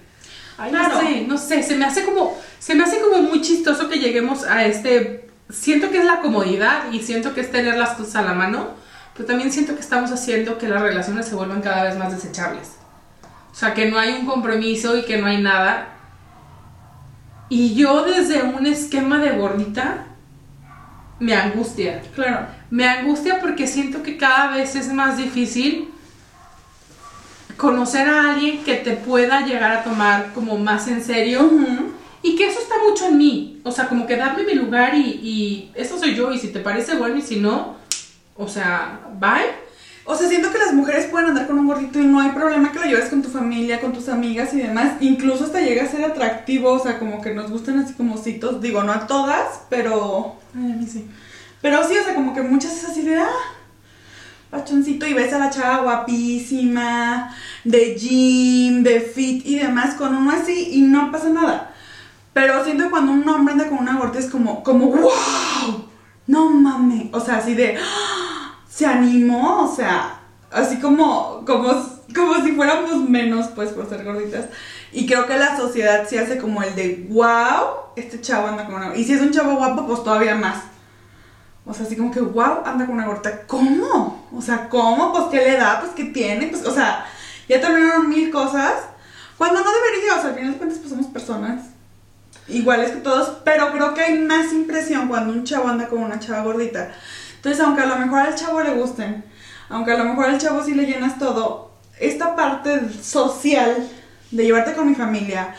ay, 0.59 0.71
Claro. 0.71 0.95
no 0.95 1.01
sé, 1.01 1.25
no 1.27 1.39
sé, 1.39 1.63
se 1.63 1.77
me 1.77 1.85
hace 1.85 2.05
como, 2.05 2.37
se 2.59 2.75
me 2.75 2.85
hace 2.85 3.01
como 3.01 3.23
muy 3.23 3.41
chistoso 3.41 3.89
que 3.89 3.99
lleguemos 3.99 4.45
a 4.45 4.65
este, 4.65 5.29
siento 5.51 5.91
que 5.91 5.99
es 5.99 6.05
la 6.05 6.21
comodidad 6.21 6.91
y 6.93 7.01
siento 7.01 7.35
que 7.35 7.41
es 7.41 7.51
tener 7.53 7.77
las 7.77 7.91
cosas 7.91 8.17
a 8.17 8.23
la 8.23 8.35
mano, 8.35 8.71
pero 9.15 9.27
también 9.27 9.51
siento 9.53 9.75
que 9.75 9.81
estamos 9.81 10.11
haciendo 10.13 10.59
que 10.59 10.69
las 10.69 10.83
relaciones 10.83 11.27
se 11.27 11.35
vuelvan 11.35 11.63
cada 11.63 11.85
vez 11.85 11.97
más 11.97 12.13
desechables. 12.13 12.77
O 13.51 13.55
sea, 13.55 13.73
que 13.73 13.91
no 13.91 13.99
hay 13.99 14.13
un 14.13 14.27
compromiso 14.27 14.99
y 14.99 15.05
que 15.05 15.17
no 15.17 15.27
hay 15.27 15.41
nada. 15.41 15.89
Y 17.49 17.75
yo 17.75 18.05
desde 18.05 18.43
un 18.43 18.67
esquema 18.67 19.19
de 19.19 19.31
gordita 19.33 20.07
me 21.19 21.35
angustia. 21.35 22.03
Claro. 22.15 22.47
Me 22.69 22.87
angustia 22.87 23.41
porque 23.41 23.67
siento 23.67 24.03
que 24.03 24.19
cada 24.19 24.55
vez 24.55 24.75
es 24.77 24.93
más 24.93 25.17
difícil 25.17 25.89
conocer 27.57 28.09
a 28.09 28.33
alguien 28.33 28.65
que 28.65 28.75
te 28.75 28.93
pueda 28.93 29.45
llegar 29.45 29.73
a 29.73 29.85
tomar 29.85 30.33
como 30.35 30.59
más 30.59 30.89
en 30.89 31.03
serio 31.03 31.51
y 32.23 32.37
que 32.37 32.49
eso 32.49 32.61
está 32.61 32.75
mucho 32.87 33.07
en 33.07 33.19
mí. 33.19 33.61
O 33.65 33.73
sea, 33.73 33.89
como 33.89 34.07
que 34.07 34.17
darme 34.17 34.45
mi 34.45 34.55
lugar 34.55 34.95
y, 34.95 35.01
y 35.01 35.73
eso 35.75 35.99
soy 35.99 36.15
yo 36.15 36.33
y 36.33 36.39
si 36.39 36.49
te 36.49 36.61
parece 36.61 36.97
bueno 36.97 37.17
y 37.17 37.23
si 37.23 37.41
no, 37.41 37.77
o 38.37 38.49
sea, 38.49 39.01
bye. 39.19 39.67
O 40.09 40.15
sea, 40.15 40.29
siento 40.29 40.53
que 40.53 40.59
las 40.59 40.73
mujeres 40.73 41.07
pueden 41.07 41.31
andar 41.31 41.49
con 41.49 41.59
un 41.59 41.67
gordito 41.67 41.99
y 41.99 42.05
no 42.05 42.21
hay 42.21 42.31
problema 42.31 42.71
que 42.71 42.79
lo 42.79 42.85
lleves 42.85 43.09
con 43.09 43.23
tu 43.23 43.29
familia, 43.29 43.81
con 43.81 43.93
tus 43.93 44.09
amigas 44.09 44.55
y 44.55 44.59
demás. 44.59 44.93
Incluso 45.01 45.45
hasta 45.45 45.61
llega 45.61 45.83
a 45.83 45.89
ser 45.89 46.05
atractivo, 46.05 46.71
o 46.73 46.79
sea, 46.79 47.01
como 47.01 47.21
que 47.21 47.35
nos 47.35 47.51
gustan 47.51 47.81
así 47.81 47.95
como 47.95 48.17
citos. 48.17 48.61
Digo, 48.61 48.85
no 48.85 48.93
a 48.93 49.09
todas, 49.09 49.63
pero 49.69 50.37
Ay, 50.55 50.73
a 50.73 50.77
mí 50.77 50.87
sí. 50.87 51.09
Pero 51.61 51.83
sí, 51.89 51.97
o 51.99 52.05
sea, 52.05 52.15
como 52.15 52.35
que 52.35 52.43
muchas 52.43 52.77
es 52.77 52.85
así 52.85 53.03
de, 53.03 53.17
ah, 53.19 53.29
pachoncito, 54.51 55.07
y 55.07 55.15
ves 55.15 55.33
a 55.33 55.39
la 55.39 55.51
chava 55.51 55.83
guapísima, 55.83 57.35
de 57.65 57.95
gym, 57.97 58.83
de 58.83 59.01
fit 59.01 59.45
y 59.47 59.59
demás, 59.59 59.95
con 59.95 60.15
uno 60.15 60.31
así 60.31 60.71
y 60.73 60.81
no 60.83 61.11
pasa 61.11 61.29
nada. 61.29 61.75
Pero 62.33 62.63
siento 62.65 62.85
que 62.85 62.91
cuando 62.91 63.13
un 63.13 63.29
hombre 63.29 63.53
anda 63.53 63.69
con 63.69 63.79
una 63.79 63.97
gordita 63.97 64.19
es 64.19 64.31
como, 64.31 64.63
como, 64.63 64.87
wow, 64.89 65.89
no 66.27 66.51
mames, 66.51 67.09
o 67.13 67.21
sea, 67.21 67.39
así 67.39 67.55
de, 67.55 67.77
"Ah, 67.79 68.59
se 68.69 68.85
animó, 68.87 69.65
o 69.65 69.75
sea, 69.75 70.21
así 70.53 70.79
como, 70.79 71.45
como, 71.47 71.73
como 72.15 72.35
si 72.45 72.53
fuéramos 72.53 73.09
menos, 73.09 73.47
pues, 73.55 73.71
por 73.71 73.89
ser 73.89 74.05
gorditas. 74.05 74.47
Y 74.93 75.07
creo 75.07 75.27
que 75.27 75.37
la 75.37 75.57
sociedad 75.57 76.07
sí 76.09 76.17
hace 76.19 76.39
como 76.39 76.63
el 76.63 76.75
de, 76.75 77.07
wow, 77.11 77.93
este 77.97 78.21
chavo 78.21 78.47
anda 78.49 78.67
con 78.67 78.77
una... 78.77 78.95
Y 78.97 79.05
si 79.05 79.13
es 79.15 79.21
un 79.21 79.31
chavo 79.33 79.57
guapo, 79.57 79.87
pues 79.87 80.03
todavía 80.05 80.35
más. 80.35 80.63
O 81.67 81.75
sea, 81.75 81.85
así 81.85 81.97
como 81.97 82.13
que, 82.13 82.21
wow, 82.21 82.63
anda 82.65 82.87
con 82.87 82.95
una 82.95 83.07
gordita. 83.07 83.43
¿Cómo? 83.47 84.29
O 84.33 84.41
sea, 84.41 84.69
¿cómo? 84.69 85.13
Pues, 85.13 85.25
¿qué 85.31 85.39
le 85.39 85.57
da? 85.57 85.81
Pues, 85.81 85.93
¿qué 85.93 86.05
tiene? 86.05 86.47
Pues, 86.47 86.65
o 86.65 86.73
sea, 86.73 87.05
ya 87.49 87.61
terminaron 87.61 88.09
mil 88.09 88.31
cosas. 88.31 88.75
Cuando 89.37 89.63
no 89.63 89.71
debería, 89.71 90.15
o 90.15 90.21
sea, 90.21 90.31
al 90.31 90.35
final 90.37 90.53
de 90.53 90.59
cuentas, 90.59 90.79
pues 90.79 90.91
somos 90.91 91.07
personas 91.09 91.65
iguales 92.49 92.93
que 92.93 92.99
todos, 92.99 93.39
pero 93.45 93.73
creo 93.73 93.95
que 93.95 94.03
hay 94.03 94.19
más 94.19 94.53
impresión 94.53 95.09
cuando 95.09 95.33
un 95.33 95.45
chavo 95.45 95.69
anda 95.69 95.89
con 95.89 95.99
una 95.99 96.21
chava 96.21 96.43
gordita. 96.43 96.93
Entonces, 97.37 97.61
aunque 97.63 97.83
a 97.83 97.87
lo 97.87 97.97
mejor 97.97 98.21
al 98.21 98.35
chavo 98.35 98.63
le 98.63 98.75
gusten, 98.75 99.25
aunque 99.69 99.93
a 99.93 99.99
lo 99.99 100.05
mejor 100.05 100.27
al 100.27 100.39
chavo 100.39 100.63
sí 100.63 100.75
le 100.75 100.87
llenas 100.87 101.19
todo, 101.19 101.73
esta 101.99 102.37
parte 102.37 102.93
social 103.03 103.89
de 104.31 104.45
llevarte 104.45 104.75
con 104.75 104.89
mi 104.89 104.95
familia, 104.95 105.55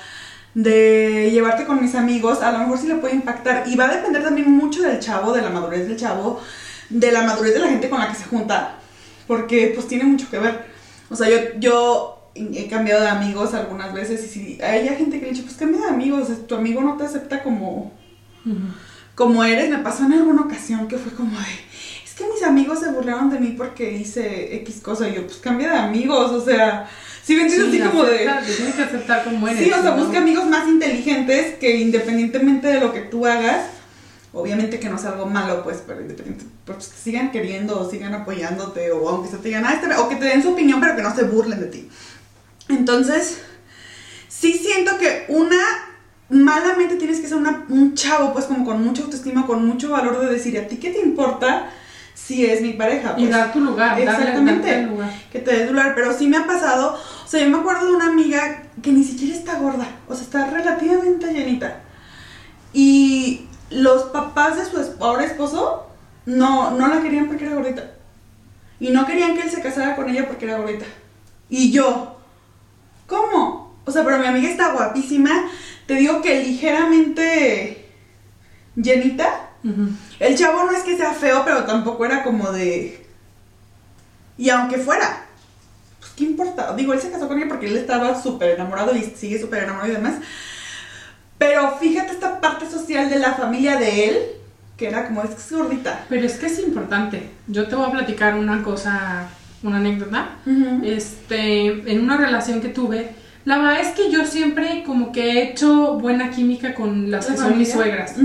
de 0.58 1.30
llevarte 1.32 1.66
con 1.66 1.80
mis 1.80 1.94
amigos, 1.94 2.42
a 2.42 2.52
lo 2.52 2.58
mejor 2.58 2.80
sí 2.80 2.88
le 2.88 2.96
puede 2.96 3.14
impactar. 3.14 3.68
Y 3.68 3.76
va 3.76 3.86
a 3.86 3.96
depender 3.96 4.24
también 4.24 4.50
mucho 4.52 4.82
del 4.82 5.00
chavo, 5.00 5.32
de 5.32 5.44
la 5.44 5.52
madurez 5.52 5.88
del 5.88 5.98
chavo, 5.98 6.42
de 6.90 7.12
la 7.12 7.22
madurez 7.22 7.54
de 7.54 7.60
la 7.60 7.68
gente 7.68 7.90
con 7.92 8.00
la 8.00 8.10
que 8.10 8.16
se 8.16 8.24
junta. 8.24 8.80
Porque 9.28 9.72
pues 9.76 9.88
tiene 9.88 10.06
mucho 10.06 10.28
que 10.32 10.40
ver. 10.40 10.66
O 11.12 11.16
sea, 11.16 11.30
yo, 11.30 11.60
yo 11.60 12.32
he 12.34 12.68
cambiado 12.68 13.04
de 13.04 13.10
amigos 13.10 13.54
algunas 13.54 13.94
veces 13.94 14.24
y 14.24 14.28
si 14.28 14.62
hay 14.64 14.88
gente 14.98 15.20
que 15.20 15.26
le 15.26 15.32
dice, 15.34 15.44
pues 15.44 15.58
cambia 15.58 15.82
de 15.82 15.90
amigos, 15.90 16.30
tu 16.48 16.56
amigo 16.56 16.82
no 16.82 16.98
te 16.98 17.06
acepta 17.06 17.44
como, 17.44 17.92
como 19.14 19.44
eres. 19.44 19.70
Me 19.70 19.78
pasó 19.78 20.06
en 20.06 20.14
alguna 20.14 20.42
ocasión 20.42 20.88
que 20.88 20.98
fue 20.98 21.12
como 21.12 21.38
de, 21.38 21.46
es 22.04 22.16
que 22.16 22.24
mis 22.34 22.42
amigos 22.42 22.80
se 22.80 22.90
burlaron 22.90 23.30
de 23.30 23.40
mí 23.40 23.54
porque 23.56 23.92
hice 23.92 24.56
X 24.56 24.82
cosa. 24.82 25.08
Y 25.08 25.14
yo, 25.14 25.28
pues 25.28 25.38
cambia 25.38 25.70
de 25.70 25.78
amigos, 25.78 26.32
o 26.32 26.44
sea, 26.44 26.90
si 27.28 27.36
me 27.36 27.42
entiendes 27.44 27.72
Sí, 27.72 27.82
así 27.82 27.90
como 27.92 28.04
de... 28.06 28.18
tienes 28.56 28.76
que 28.76 28.82
aceptar 28.84 29.24
como 29.26 29.48
eres. 29.50 29.62
Sí, 29.64 29.70
o 29.72 29.82
sea, 29.82 29.92
¿no? 29.96 30.04
busca 30.04 30.20
amigos 30.20 30.46
más 30.48 30.66
inteligentes 30.68 31.56
que 31.56 31.76
independientemente 31.76 32.68
de 32.70 32.80
lo 32.80 32.94
que 32.94 33.02
tú 33.02 33.26
hagas, 33.26 33.66
obviamente 34.32 34.80
que 34.80 34.88
no 34.88 34.98
sea 34.98 35.10
algo 35.12 35.26
malo, 35.26 35.62
pues, 35.64 35.84
pero 35.86 36.00
independiente, 36.00 36.46
pues 36.64 36.88
que 36.88 36.98
sigan 36.98 37.32
queriendo 37.32 37.80
o 37.82 37.90
sigan 37.92 38.14
apoyándote 38.14 38.92
o 38.94 39.10
aunque 39.10 39.30
se 39.30 39.38
te 39.38 39.50
digan, 39.50 39.66
ah, 39.66 39.74
este- 39.74 39.94
o 39.96 40.08
que 40.08 40.16
te 40.16 40.26
den 40.26 40.42
su 40.42 40.52
opinión, 40.54 40.80
pero 40.80 40.96
que 40.96 41.02
no 41.04 41.14
se 41.14 41.24
burlen 41.26 41.60
de 41.60 41.66
ti. 41.68 41.90
Entonces, 42.70 43.40
sí 44.30 44.54
siento 44.54 44.98
que 44.98 45.26
una, 45.28 45.58
malamente 46.30 46.96
tienes 46.96 47.20
que 47.20 47.28
ser 47.28 47.38
una- 47.38 47.66
un 47.70 47.94
chavo, 47.96 48.32
pues, 48.34 48.46
como 48.46 48.64
con 48.66 48.84
mucha 48.84 49.04
autoestima, 49.04 49.46
con 49.46 49.66
mucho 49.66 49.90
valor 49.90 50.20
de 50.26 50.32
decir, 50.34 50.58
¿a 50.60 50.68
ti 50.68 50.78
qué 50.78 50.92
te 50.92 51.00
importa 51.02 51.70
si 52.18 52.46
es 52.46 52.62
mi 52.62 52.74
pareja? 52.74 53.14
Y 53.16 53.22
Pues, 53.22 53.30
dar 53.30 53.54
tu 53.54 53.60
lugar, 53.60 54.00
Exactamente. 54.00 54.84
lugar. 54.84 55.12
que 55.32 55.40
te 55.40 55.56
des 55.56 55.72
lugar, 55.72 55.94
pero 55.96 56.12
sí 56.12 56.28
me 56.28 56.38
ha 56.38 56.48
pasado, 56.48 56.98
o 57.24 57.28
sea, 57.28 57.42
yo 57.42 57.50
me 57.50 57.60
acuerdo 57.60 57.86
de 57.86 57.96
una 57.96 58.08
amiga 58.08 58.64
que 58.82 58.92
ni 58.92 59.04
siquiera 59.04 59.36
está 59.36 59.60
gorda, 59.60 59.88
o 60.08 60.16
sea, 60.16 60.24
está 60.24 60.50
relativamente 60.50 61.32
llenita. 61.32 61.82
Y 62.74 63.48
los 63.70 64.04
papás 64.06 64.58
de 64.58 64.66
su 64.66 64.96
ahora 65.04 65.26
esposo 65.26 65.88
no, 66.26 66.72
no 66.72 66.88
la 66.88 67.02
querían 67.02 67.28
porque 67.28 67.46
era 67.46 67.56
gordita. 67.56 67.92
Y 68.80 68.90
no 68.90 69.06
querían 69.06 69.36
que 69.36 69.44
él 69.44 69.50
se 69.50 69.62
casara 69.62 69.96
con 69.96 70.10
ella 70.10 70.28
porque 70.28 70.46
era 70.46 70.58
gordita. 70.58 70.86
Y 71.50 71.72
yo, 71.72 72.18
¿cómo? 73.06 73.76
O 73.86 73.92
sea, 73.92 74.04
pero 74.04 74.18
mi 74.20 74.26
amiga 74.26 74.50
está 74.50 74.74
guapísima, 74.74 75.32
te 75.86 75.94
digo 75.96 76.22
que 76.22 76.44
ligeramente 76.44 77.90
llenita. 78.76 79.47
El 80.20 80.38
chavo 80.38 80.64
no 80.66 80.72
es 80.72 80.84
que 80.84 80.98
sea 80.98 81.14
feo, 81.14 81.44
pero 81.46 81.64
tampoco 81.64 82.06
era 82.06 82.24
como 82.24 82.52
de... 82.52 83.06
Y 84.38 84.50
aunque 84.50 84.78
fuera, 84.78 85.26
pues 86.00 86.12
qué 86.16 86.26
importa. 86.26 86.74
Digo, 86.76 86.94
él 86.94 87.00
se 87.00 87.12
casó 87.12 87.28
con 87.28 87.38
ella 87.38 87.48
porque 87.48 87.68
él 87.68 87.78
estaba 87.78 88.22
súper 88.22 88.52
enamorado 88.52 88.96
y 88.96 89.04
sigue 89.04 89.40
súper 89.40 89.64
enamorado 89.64 89.92
y 89.92 89.96
demás. 89.96 90.16
Pero 91.38 91.78
fíjate 91.80 92.12
esta 92.12 92.40
parte 92.40 92.70
social 92.70 93.10
de 93.10 93.20
la 93.20 93.34
familia 93.34 93.78
de 93.78 94.10
él, 94.10 94.18
que 94.78 94.88
era 94.88 95.08
como, 95.08 95.24
es 95.24 95.32
que 95.32 95.38
es 95.38 95.52
gordita. 95.52 96.06
Pero 96.10 96.26
es 96.26 96.38
que 96.38 96.46
es 96.48 96.60
importante. 96.60 97.30
Yo 97.48 97.68
te 97.68 97.76
voy 97.76 97.88
a 97.88 97.92
platicar 97.92 98.36
una 98.36 98.64
cosa 98.64 99.28
una 99.64 99.78
anécdota. 99.78 100.30
Este, 100.84 101.92
en 101.92 102.02
una 102.02 102.18
relación 102.18 102.62
que 102.62 102.70
tuve, 102.70 103.10
la 103.48 103.60
verdad 103.60 103.80
es 103.80 103.96
que 103.96 104.12
yo 104.12 104.26
siempre 104.26 104.84
como 104.86 105.14
que 105.14 105.32
he 105.32 105.44
hecho 105.44 105.94
buena 105.94 106.32
química 106.32 106.76
con 106.76 107.10
las 107.10 107.30
¿La 107.30 107.32
que 107.32 107.38
son 107.40 107.58
mis 107.58 107.72
suegras. 107.72 108.16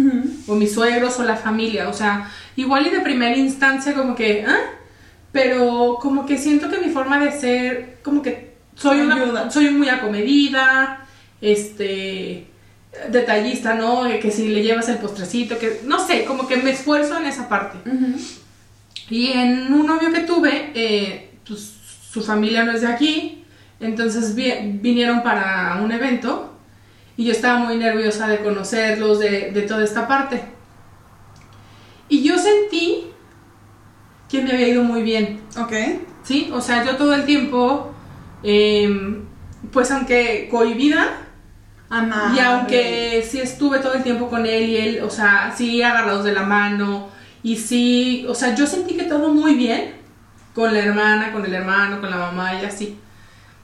O 0.48 0.56
mis 0.56 0.74
suegros 0.74 1.16
o 1.20 1.22
la 1.22 1.36
familia, 1.36 1.88
o 1.88 1.92
sea, 1.92 2.28
igual 2.56 2.88
y 2.88 2.90
de 2.90 2.98
primera 2.98 3.36
instancia 3.36 3.94
como 3.94 4.16
que, 4.16 4.44
¿ah? 4.44 4.58
Pero 5.30 5.98
como 6.02 6.26
que 6.26 6.38
siento 6.38 6.68
que 6.68 6.78
mi 6.78 6.90
forma 6.90 7.24
de 7.24 7.30
ser, 7.30 7.98
como 8.02 8.20
que 8.20 8.54
soy 8.74 9.02
una, 9.02 9.48
soy 9.48 9.70
muy 9.70 9.88
acomedida, 9.88 11.06
este, 11.40 12.48
detallista, 13.08 13.74
¿no? 13.74 14.02
Que 14.20 14.32
si 14.32 14.48
le 14.48 14.64
llevas 14.64 14.88
el 14.88 14.98
postrecito, 14.98 15.56
que, 15.56 15.82
no 15.84 16.04
sé, 16.04 16.24
como 16.24 16.48
que 16.48 16.56
me 16.56 16.72
esfuerzo 16.72 17.16
en 17.16 17.26
esa 17.26 17.48
parte. 17.48 17.78
Y 19.08 19.28
en 19.28 19.72
un 19.72 19.86
novio 19.86 20.12
que 20.12 20.22
tuve, 20.22 20.72
eh, 20.74 21.30
pues 21.46 21.74
su 22.10 22.24
familia 22.24 22.64
no 22.64 22.72
es 22.72 22.80
de 22.80 22.88
aquí, 22.88 23.41
entonces 23.82 24.34
vi- 24.34 24.78
vinieron 24.80 25.22
para 25.22 25.78
un 25.82 25.92
evento 25.92 26.54
y 27.16 27.24
yo 27.24 27.32
estaba 27.32 27.58
muy 27.58 27.76
nerviosa 27.76 28.26
de 28.28 28.38
conocerlos, 28.38 29.18
de, 29.18 29.50
de 29.50 29.62
toda 29.62 29.84
esta 29.84 30.08
parte. 30.08 30.42
Y 32.08 32.22
yo 32.22 32.38
sentí 32.38 33.04
que 34.30 34.42
me 34.42 34.52
había 34.52 34.68
ido 34.68 34.82
muy 34.82 35.02
bien, 35.02 35.40
Ok. 35.58 35.72
¿sí? 36.22 36.50
O 36.52 36.60
sea, 36.60 36.84
yo 36.84 36.96
todo 36.96 37.14
el 37.14 37.24
tiempo, 37.24 37.92
em, 38.42 39.24
pues 39.72 39.90
aunque 39.90 40.48
cohibida, 40.50 41.04
Amable. 41.90 42.36
y 42.36 42.44
aunque 42.44 43.26
sí 43.28 43.40
estuve 43.40 43.78
todo 43.80 43.94
el 43.94 44.02
tiempo 44.02 44.28
con 44.28 44.46
él 44.46 44.68
y 44.70 44.76
él, 44.76 45.00
o 45.04 45.10
sea, 45.10 45.52
sí 45.56 45.82
agarrados 45.82 46.24
de 46.24 46.32
la 46.32 46.42
mano 46.42 47.08
y 47.42 47.56
sí, 47.56 48.24
o 48.28 48.34
sea, 48.34 48.54
yo 48.54 48.66
sentí 48.66 48.94
que 48.96 49.02
todo 49.04 49.28
muy 49.34 49.54
bien 49.54 49.92
con 50.54 50.72
la 50.72 50.80
hermana, 50.80 51.32
con 51.32 51.44
el 51.44 51.52
hermano, 51.52 52.00
con 52.00 52.10
la 52.10 52.16
mamá 52.16 52.54
y 52.60 52.64
así. 52.64 52.98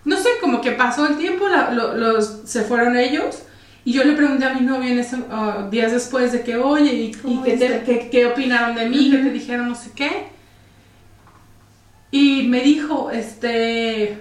No 0.09 0.17
sé, 0.17 0.29
como 0.41 0.61
que 0.61 0.73
pasó 0.73 1.07
el 1.07 1.19
tiempo, 1.19 1.49
la- 1.49 1.71
lo- 1.71 1.95
los, 1.95 2.41
se 2.45 2.63
fueron 2.63 2.97
ellos 2.97 3.43
y 3.85 3.93
yo 3.93 4.05
le 4.05 4.15
pregunté 4.15 4.45
a 4.47 4.55
mi 4.55 4.61
novio 4.63 4.91
en 4.91 4.99
ese, 4.99 5.17
ah, 5.31 5.69
días 5.71 5.93
después 5.93 6.33
de 6.33 6.43
que, 6.43 6.57
oye, 6.57 6.93
¿y, 6.95 7.05
y 7.11 7.13
¿Cómo 7.15 7.43
qué, 7.43 7.57
te- 7.57 7.69
viste? 7.69 7.85
qué- 7.85 8.09
qué 8.11 8.27
opinaron 8.27 8.75
de 8.75 8.89
mí? 8.89 9.11
¿Qué 9.11 9.19
te 9.19 9.31
dijeron? 9.31 9.69
No 9.69 9.75
sé 9.75 9.91
qué. 9.95 10.29
Y 12.11 12.45
me 12.49 12.61
dijo, 12.63 13.11
este, 13.11 14.19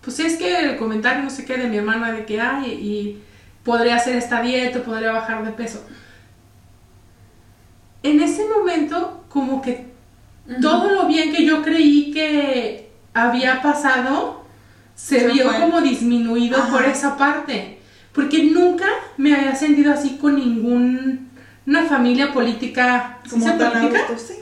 pues 0.00 0.18
es 0.18 0.36
que 0.36 0.58
el 0.58 0.76
comentario 0.76 1.22
no 1.22 1.30
sé 1.30 1.44
qué 1.44 1.56
de 1.56 1.68
mi 1.68 1.76
hermana 1.76 2.10
de 2.12 2.24
que 2.26 2.40
hay 2.40 2.72
y 2.72 3.22
podría 3.62 3.96
hacer 3.96 4.16
esta 4.16 4.42
dieta, 4.42 4.82
podría 4.82 5.12
bajar 5.12 5.44
de 5.44 5.52
peso. 5.52 5.84
En 8.02 8.20
ese 8.20 8.42
momento, 8.48 9.24
como 9.28 9.62
que 9.62 9.86
todo 10.60 10.90
lo 10.90 11.06
bien 11.06 11.32
que 11.32 11.44
yo 11.46 11.62
creí 11.62 12.10
que 12.10 12.90
había 13.14 13.62
pasado 13.62 14.43
se, 14.94 15.20
Se 15.20 15.26
vio 15.28 15.50
fue. 15.50 15.60
como 15.60 15.80
disminuido 15.80 16.58
Ajá. 16.58 16.72
por 16.72 16.84
esa 16.84 17.16
parte. 17.16 17.78
Porque 18.12 18.44
nunca 18.44 18.86
me 19.16 19.34
había 19.34 19.54
sentido 19.56 19.92
así 19.92 20.18
con 20.20 20.36
ningún 20.36 21.30
una 21.66 21.82
familia 21.84 22.32
política, 22.32 23.18
¿sí 23.24 23.30
Como 23.30 23.46
política? 23.58 24.04
gusto, 24.08 24.18
sí. 24.18 24.34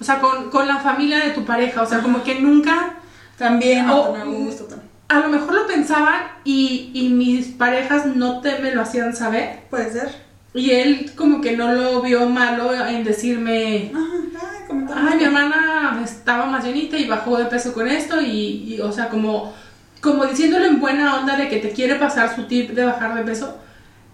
O 0.00 0.04
sea, 0.04 0.20
con, 0.20 0.50
con 0.50 0.68
la 0.68 0.78
familia 0.78 1.18
de 1.24 1.30
tu 1.30 1.44
pareja, 1.44 1.82
o 1.82 1.86
sea, 1.86 2.00
como 2.00 2.22
que 2.22 2.40
nunca 2.40 2.94
También, 3.38 3.88
O- 3.90 4.10
tan 4.12 4.20
a 4.20 4.24
gusto 4.24 4.64
también. 4.64 4.88
a 5.08 5.18
lo 5.20 5.28
mejor 5.28 5.54
lo 5.54 5.66
pensaban 5.66 6.20
y, 6.44 6.90
y 6.94 7.08
mis 7.08 7.46
parejas 7.48 8.06
no 8.06 8.40
te 8.40 8.58
me 8.58 8.74
lo 8.74 8.82
hacían 8.82 9.16
saber. 9.16 9.60
Puede 9.70 9.90
ser. 9.90 10.14
Y 10.54 10.70
él 10.72 11.12
como 11.16 11.40
que 11.40 11.56
no 11.56 11.72
lo 11.72 12.02
vio 12.02 12.28
malo 12.28 12.74
en 12.86 13.02
decirme, 13.04 13.92
Ajá, 13.94 15.08
ay, 15.10 15.16
mi 15.18 15.24
hermana 15.24 16.00
estaba 16.04 16.46
más 16.46 16.64
llenita 16.64 16.96
y 16.98 17.06
bajó 17.06 17.36
de 17.38 17.46
peso 17.46 17.72
con 17.72 17.88
esto 17.88 18.20
y, 18.20 18.74
y, 18.74 18.80
o 18.80 18.92
sea, 18.92 19.08
como, 19.08 19.52
como 20.00 20.24
diciéndole 20.26 20.66
en 20.66 20.80
buena 20.80 21.16
onda 21.20 21.36
de 21.36 21.48
que 21.48 21.58
te 21.58 21.70
quiere 21.70 21.96
pasar 21.96 22.34
su 22.34 22.44
tip 22.44 22.70
de 22.70 22.84
bajar 22.84 23.14
de 23.14 23.22
peso. 23.22 23.56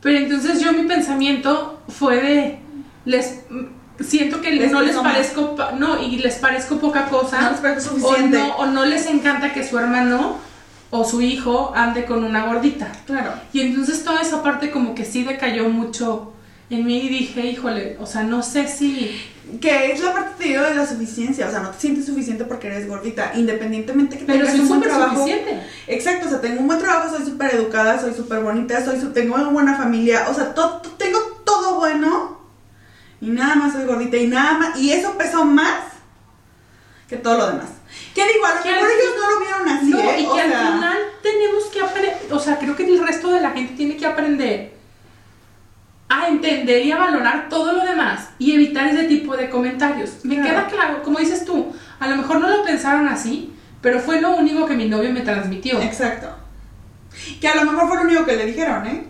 Pero 0.02 0.18
entonces 0.18 0.60
yo 0.60 0.72
mi 0.72 0.82
pensamiento 0.84 1.80
fue 1.88 2.16
de, 2.20 2.58
les 3.04 3.40
siento 4.00 4.40
que 4.40 4.50
Les 4.52 4.70
no 4.72 4.82
les 4.82 4.96
parezco, 4.96 5.56
pa- 5.56 5.72
no, 5.72 6.02
y 6.02 6.18
les 6.18 6.36
parezco 6.36 6.76
poca 6.78 7.06
cosa. 7.06 7.40
No 7.40 7.50
les 7.50 7.60
parece 7.60 7.88
o 7.88 7.92
suficiente. 7.92 8.38
no, 8.38 8.56
o 8.56 8.66
no 8.66 8.84
les 8.84 9.06
encanta 9.06 9.52
que 9.52 9.66
su 9.66 9.78
hermano 9.78 10.36
o 10.90 11.04
su 11.04 11.20
hijo 11.22 11.72
ande 11.74 12.04
con 12.04 12.22
una 12.24 12.44
gordita. 12.46 12.92
Claro. 13.06 13.32
Y 13.52 13.60
entonces 13.60 14.04
toda 14.04 14.20
esa 14.22 14.42
parte 14.42 14.70
como 14.70 14.94
que 14.94 15.04
sí 15.04 15.24
decayó 15.24 15.68
mucho 15.68 16.32
en 16.70 16.84
mí 16.84 16.98
y 16.98 17.08
dije, 17.08 17.46
híjole, 17.46 17.96
o 18.00 18.06
sea, 18.06 18.22
no 18.24 18.42
sé 18.42 18.66
si... 18.68 19.20
Que 19.60 19.92
es 19.92 20.02
la 20.02 20.12
parte 20.12 20.30
te 20.42 20.48
digo, 20.48 20.62
de 20.64 20.74
la 20.74 20.84
suficiencia, 20.84 21.46
o 21.46 21.50
sea, 21.52 21.60
no 21.60 21.70
te 21.70 21.80
sientes 21.80 22.06
suficiente 22.06 22.44
porque 22.44 22.66
eres 22.66 22.88
gordita, 22.88 23.30
independientemente 23.36 24.18
que 24.18 24.24
Pero 24.24 24.38
tengas 24.40 24.52
soy 24.52 24.60
un 24.62 24.68
buen 24.68 24.80
trabajo. 24.80 25.16
suficiente. 25.16 25.62
Exacto, 25.86 26.26
o 26.26 26.30
sea, 26.30 26.40
tengo 26.40 26.60
un 26.62 26.66
buen 26.66 26.80
trabajo, 26.80 27.16
soy 27.16 27.24
súper 27.24 27.54
educada, 27.54 28.00
soy 28.00 28.12
súper 28.12 28.40
bonita, 28.40 28.84
soy 28.84 28.98
tengo 29.14 29.36
una 29.36 29.50
buena 29.50 29.76
familia, 29.76 30.26
o 30.28 30.34
sea, 30.34 30.52
tengo 30.98 31.18
todo 31.44 31.76
bueno 31.76 32.40
y 33.20 33.30
nada 33.30 33.54
más 33.54 33.72
soy 33.74 33.84
gordita 33.84 34.16
y 34.16 34.26
nada 34.26 34.58
más, 34.58 34.78
y 34.80 34.90
eso 34.92 35.16
pesó 35.16 35.44
más 35.44 35.80
que 37.08 37.16
todo 37.16 37.38
lo 37.38 37.46
demás. 37.46 37.68
Que 38.16 38.22
digo, 38.26 38.44
a 38.46 38.50
lo 38.50 38.56
mejor 38.56 38.72
al 38.72 38.90
ellos 38.90 39.14
no 39.20 39.30
lo 39.30 39.40
vieron 39.40 39.68
así, 39.68 39.90
No, 39.90 40.00
¿eh? 40.00 40.20
y 40.22 40.26
O 40.26 40.34
que 40.34 40.40
al 40.40 40.50
sea, 40.50 40.72
final 40.72 40.98
tenemos 41.22 41.64
que 41.66 41.80
aprender, 41.82 42.16
o 42.32 42.38
sea, 42.40 42.58
creo 42.58 42.74
que 42.74 42.84
el 42.84 42.98
resto 43.06 43.30
de 43.30 43.40
la 43.40 43.52
gente 43.52 43.74
tiene 43.74 43.96
que 43.96 44.06
aprender 44.06 44.75
a 46.08 46.28
entender 46.28 46.84
y 46.84 46.92
a 46.92 46.98
valorar 46.98 47.48
todo 47.48 47.72
lo 47.72 47.84
demás 47.84 48.28
y 48.38 48.52
evitar 48.54 48.86
ese 48.88 49.04
tipo 49.04 49.36
de 49.36 49.50
comentarios. 49.50 50.24
Me 50.24 50.36
Claro. 50.36 50.50
queda 50.50 50.66
claro, 50.68 51.02
como 51.02 51.18
dices 51.18 51.44
tú, 51.44 51.74
a 51.98 52.06
lo 52.08 52.16
mejor 52.16 52.40
no 52.40 52.48
lo 52.48 52.62
pensaron 52.64 53.08
así, 53.08 53.52
pero 53.80 53.98
fue 54.00 54.20
lo 54.20 54.36
único 54.36 54.66
que 54.66 54.74
mi 54.76 54.88
novio 54.88 55.10
me 55.12 55.22
transmitió. 55.22 55.80
Exacto. 55.80 56.28
Que 57.40 57.48
a 57.48 57.56
lo 57.56 57.70
mejor 57.70 57.88
fue 57.88 57.96
lo 57.96 58.02
único 58.04 58.24
que 58.24 58.36
le 58.36 58.46
dijeron, 58.46 58.86
¿eh? 58.86 59.06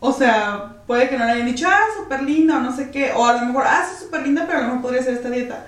O 0.00 0.12
sea, 0.12 0.76
puede 0.86 1.08
que 1.08 1.18
no 1.18 1.24
le 1.24 1.32
hayan 1.32 1.46
dicho, 1.46 1.66
ah, 1.68 1.80
súper 1.96 2.22
linda 2.22 2.56
o 2.56 2.60
no 2.60 2.74
sé 2.74 2.90
qué. 2.90 3.12
O 3.14 3.26
a 3.26 3.32
lo 3.34 3.46
mejor, 3.46 3.64
ah, 3.66 3.84
sí, 3.88 4.04
súper 4.04 4.22
linda, 4.22 4.44
pero 4.46 4.58
a 4.58 4.62
lo 4.62 4.66
mejor 4.68 4.82
podría 4.82 5.00
hacer 5.00 5.14
esta 5.14 5.28
dieta. 5.28 5.66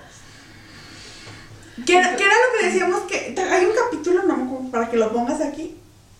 Que 1.85 1.97
era, 1.97 2.15
que 2.15 2.23
era 2.23 2.33
lo 2.33 2.59
que 2.59 2.65
decíamos 2.67 3.01
que 3.01 3.35
hay 3.41 3.65
un 3.65 3.71
capítulo, 3.75 4.23
no 4.23 4.69
para 4.71 4.89
que 4.89 4.97
lo 4.97 5.11
pongas 5.11 5.41
aquí. 5.41 5.75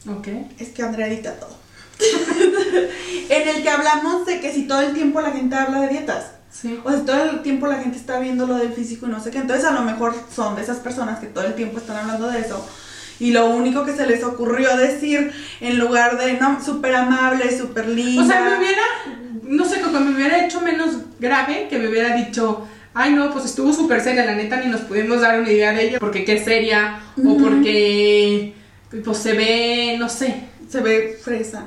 Ok. 0.09 0.27
Es 0.59 0.69
que 0.69 0.83
Andrea 0.83 1.07
edita 1.07 1.33
todo. 1.39 1.55
en 3.29 3.47
el 3.47 3.63
que 3.63 3.69
hablamos 3.69 4.25
de 4.25 4.39
que 4.39 4.51
si 4.51 4.63
todo 4.63 4.81
el 4.81 4.93
tiempo 4.93 5.21
la 5.21 5.31
gente 5.31 5.55
habla 5.55 5.81
de 5.81 5.89
dietas. 5.89 6.31
Sí. 6.51 6.79
O 6.83 6.91
si 6.91 7.01
todo 7.01 7.23
el 7.23 7.41
tiempo 7.41 7.67
la 7.67 7.77
gente 7.77 7.97
está 7.97 8.19
viendo 8.19 8.45
lo 8.45 8.55
del 8.55 8.73
físico 8.73 9.07
y 9.07 9.09
no 9.09 9.23
sé 9.23 9.31
qué. 9.31 9.37
Entonces, 9.37 9.65
a 9.65 9.71
lo 9.71 9.81
mejor 9.81 10.13
son 10.33 10.55
de 10.55 10.61
esas 10.61 10.77
personas 10.77 11.19
que 11.19 11.27
todo 11.27 11.45
el 11.45 11.55
tiempo 11.55 11.77
están 11.77 11.97
hablando 11.97 12.27
de 12.27 12.39
eso. 12.39 12.67
Y 13.19 13.31
lo 13.31 13.49
único 13.51 13.85
que 13.85 13.95
se 13.95 14.07
les 14.07 14.23
ocurrió 14.23 14.75
decir 14.75 15.31
en 15.59 15.77
lugar 15.77 16.17
de, 16.17 16.33
no, 16.33 16.63
súper 16.63 16.95
amable, 16.95 17.55
súper 17.55 17.87
linda. 17.87 18.23
O 18.23 18.25
sea, 18.25 18.41
me 18.41 18.57
hubiera, 18.57 18.81
no 19.43 19.63
sé, 19.63 19.79
como 19.79 19.99
me 19.99 20.15
hubiera 20.15 20.43
hecho 20.43 20.59
menos 20.59 20.95
grave 21.19 21.67
que 21.69 21.77
me 21.77 21.87
hubiera 21.87 22.15
dicho, 22.15 22.67
ay 22.95 23.13
no, 23.13 23.31
pues 23.31 23.45
estuvo 23.45 23.71
súper 23.73 24.01
seria, 24.01 24.25
la 24.25 24.35
neta 24.35 24.57
ni 24.57 24.71
nos 24.71 24.81
pudimos 24.81 25.21
dar 25.21 25.39
una 25.39 25.51
idea 25.51 25.71
de 25.71 25.83
ella, 25.83 25.99
porque 25.99 26.25
qué 26.25 26.43
seria, 26.43 26.99
o 27.23 27.37
porque 27.37 28.55
pues 29.03 29.17
se 29.17 29.33
ve, 29.33 29.95
no 29.99 30.09
sé. 30.09 30.47
Se 30.67 30.81
ve 30.81 31.19
fresa, 31.21 31.65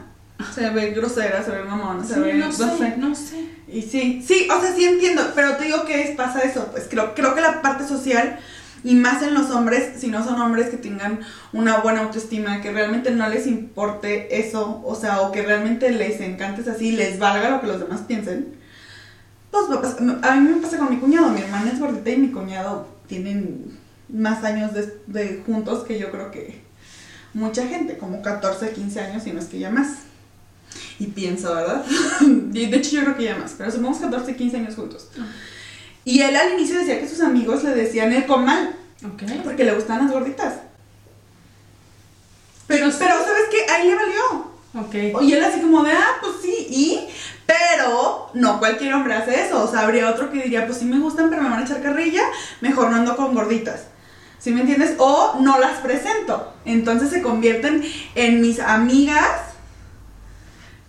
se 0.54 0.70
ve 0.70 0.90
grosera, 0.90 1.42
se 1.42 1.50
ve 1.50 1.62
mamona, 1.64 2.04
se 2.04 2.14
Sí, 2.14 2.20
ve. 2.20 2.34
no 2.34 2.52
sé, 2.52 2.96
no 2.96 3.14
sé. 3.14 3.44
Y 3.68 3.82
sí, 3.82 4.24
sí, 4.26 4.48
o 4.50 4.60
sea, 4.60 4.74
sí 4.74 4.84
entiendo, 4.84 5.22
pero 5.34 5.56
te 5.56 5.64
digo 5.64 5.84
que 5.84 6.02
es- 6.02 6.16
pasa 6.16 6.40
eso, 6.40 6.68
pues 6.72 6.86
creo, 6.90 7.14
creo 7.14 7.34
que 7.34 7.40
la 7.40 7.62
parte 7.62 7.86
social, 7.86 8.38
y 8.84 8.94
más 8.94 9.22
en 9.22 9.32
los 9.34 9.50
hombres, 9.50 9.98
si 9.98 10.08
no 10.08 10.22
son 10.22 10.40
hombres 10.40 10.68
que 10.68 10.76
tengan 10.76 11.20
una 11.54 11.78
buena 11.78 12.02
autoestima, 12.02 12.60
que 12.60 12.70
realmente 12.70 13.10
no 13.12 13.28
les 13.28 13.46
importe 13.46 14.38
eso, 14.40 14.82
o 14.84 14.94
sea, 14.94 15.22
o 15.22 15.32
que 15.32 15.42
realmente 15.42 15.90
les 15.90 16.20
encantes 16.20 16.68
así, 16.68 16.92
les 16.92 17.18
valga 17.18 17.48
lo 17.50 17.60
que 17.62 17.66
los 17.66 17.80
demás 17.80 18.02
piensen, 18.06 18.54
pues 19.50 19.64
a 20.22 20.34
mí 20.36 20.48
me 20.48 20.60
pasa 20.60 20.78
con 20.78 20.90
mi 20.90 20.96
cuñado, 20.98 21.28
mi 21.30 21.40
hermana 21.40 21.70
es 21.72 21.78
gordita 21.80 22.10
y 22.10 22.16
mi 22.16 22.28
cuñado 22.32 22.88
tienen 23.06 23.78
más 24.08 24.42
años 24.44 24.74
de, 24.74 24.98
de 25.06 25.42
juntos 25.46 25.84
que 25.84 25.98
yo 25.98 26.10
creo 26.10 26.30
que 26.30 26.60
mucha 27.32 27.66
gente, 27.66 27.96
como 27.96 28.20
14, 28.20 28.70
15 28.72 29.00
años 29.00 29.26
y 29.26 29.32
no 29.32 29.38
es 29.40 29.46
que 29.46 29.58
ya 29.60 29.70
más. 29.70 29.88
Y 30.98 31.06
pienso, 31.08 31.54
¿verdad? 31.54 31.84
De 32.20 32.64
hecho 32.64 32.90
yo 32.96 33.02
creo 33.04 33.16
que 33.16 33.24
ya 33.24 33.36
más, 33.36 33.54
pero 33.58 33.70
somos 33.70 33.98
14, 33.98 34.36
15 34.36 34.56
años 34.58 34.74
juntos. 34.74 35.08
Y 36.04 36.20
él 36.20 36.36
al 36.36 36.52
inicio 36.54 36.78
decía 36.78 37.00
que 37.00 37.08
sus 37.08 37.20
amigos 37.20 37.62
le 37.64 37.70
decían 37.74 38.12
el 38.12 38.26
comal, 38.26 38.76
Ok. 39.04 39.22
porque 39.42 39.64
le 39.64 39.74
gustan 39.74 40.04
las 40.04 40.12
gorditas. 40.12 40.54
Pero, 42.66 42.88
Pero 42.98 43.14
¿sabes 43.14 43.42
qué? 43.50 43.70
Ahí 43.72 43.88
le 43.88 43.94
valió. 43.94 44.50
ok. 44.74 45.22
Y 45.22 45.32
él 45.32 45.44
así 45.44 45.60
como 45.60 45.82
de, 45.84 45.92
ah, 45.92 46.16
pues 46.20 46.34
sí, 46.42 46.66
y... 46.70 47.00
Pero 47.46 48.30
no 48.32 48.58
cualquier 48.58 48.94
hombre 48.94 49.12
hace 49.14 49.44
eso. 49.46 49.62
O 49.62 49.70
sea, 49.70 49.80
habría 49.80 50.08
otro 50.08 50.30
que 50.32 50.42
diría, 50.42 50.64
pues 50.66 50.78
sí 50.78 50.86
me 50.86 50.98
gustan, 50.98 51.28
pero 51.28 51.42
me 51.42 51.50
van 51.50 51.60
a 51.60 51.64
echar 51.64 51.82
carrilla, 51.82 52.22
mejor 52.62 52.88
no 52.90 52.96
ando 52.96 53.16
con 53.16 53.34
gorditas. 53.34 53.82
¿Sí 54.38 54.50
me 54.50 54.62
entiendes? 54.62 54.94
O 54.98 55.36
no 55.40 55.58
las 55.58 55.78
presento. 55.80 56.54
Entonces 56.64 57.10
se 57.10 57.20
convierten 57.20 57.84
en 58.14 58.40
mis 58.40 58.60
amigas 58.60 59.28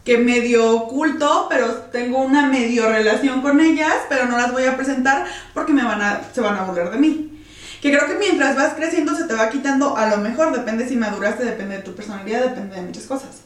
que 0.06 0.20
medio 0.20 0.72
oculto, 0.72 1.48
pero 1.50 1.68
tengo 1.92 2.20
una 2.20 2.46
medio 2.46 2.88
relación 2.88 3.42
con 3.42 3.60
ellas, 3.60 3.96
pero 4.08 4.28
no 4.28 4.38
las 4.38 4.52
voy 4.52 4.66
a 4.66 4.78
presentar 4.78 5.26
porque 5.54 5.74
me 5.74 5.84
van 5.84 6.00
a, 6.00 6.22
se 6.32 6.42
van 6.42 6.56
a 6.56 6.64
burlar 6.64 6.92
de 6.92 7.00
mí. 7.00 7.44
Que 7.82 7.92
creo 7.92 8.08
que 8.08 8.20
mientras 8.20 8.56
vas 8.56 8.76
creciendo 8.76 9.16
se 9.16 9.26
te 9.26 9.34
va 9.34 9.50
quitando, 9.50 9.98
a 9.98 10.08
lo 10.10 10.18
mejor 10.18 10.56
depende 10.56 10.88
si 10.88 10.96
maduraste, 10.96 11.44
depende 11.44 11.78
de 11.78 11.84
tu 11.84 11.96
personalidad, 11.96 12.44
depende 12.44 12.76
de 12.76 12.84
muchas 12.84 13.06
cosas. 13.06 13.42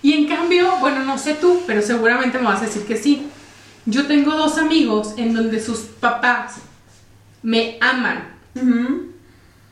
Y 0.00 0.14
en 0.14 0.28
cambio, 0.28 0.76
bueno, 0.80 1.04
no 1.04 1.18
sé 1.18 1.34
tú, 1.34 1.62
pero 1.66 1.82
seguramente 1.82 2.38
me 2.38 2.44
vas 2.44 2.62
a 2.62 2.66
decir 2.66 2.84
que 2.84 2.96
sí. 2.96 3.26
Yo 3.84 4.06
tengo 4.06 4.32
dos 4.32 4.56
amigos 4.56 5.14
en 5.18 5.34
donde 5.34 5.60
sus 5.60 5.80
papás 5.80 6.54
me 7.42 7.76
aman. 7.82 8.34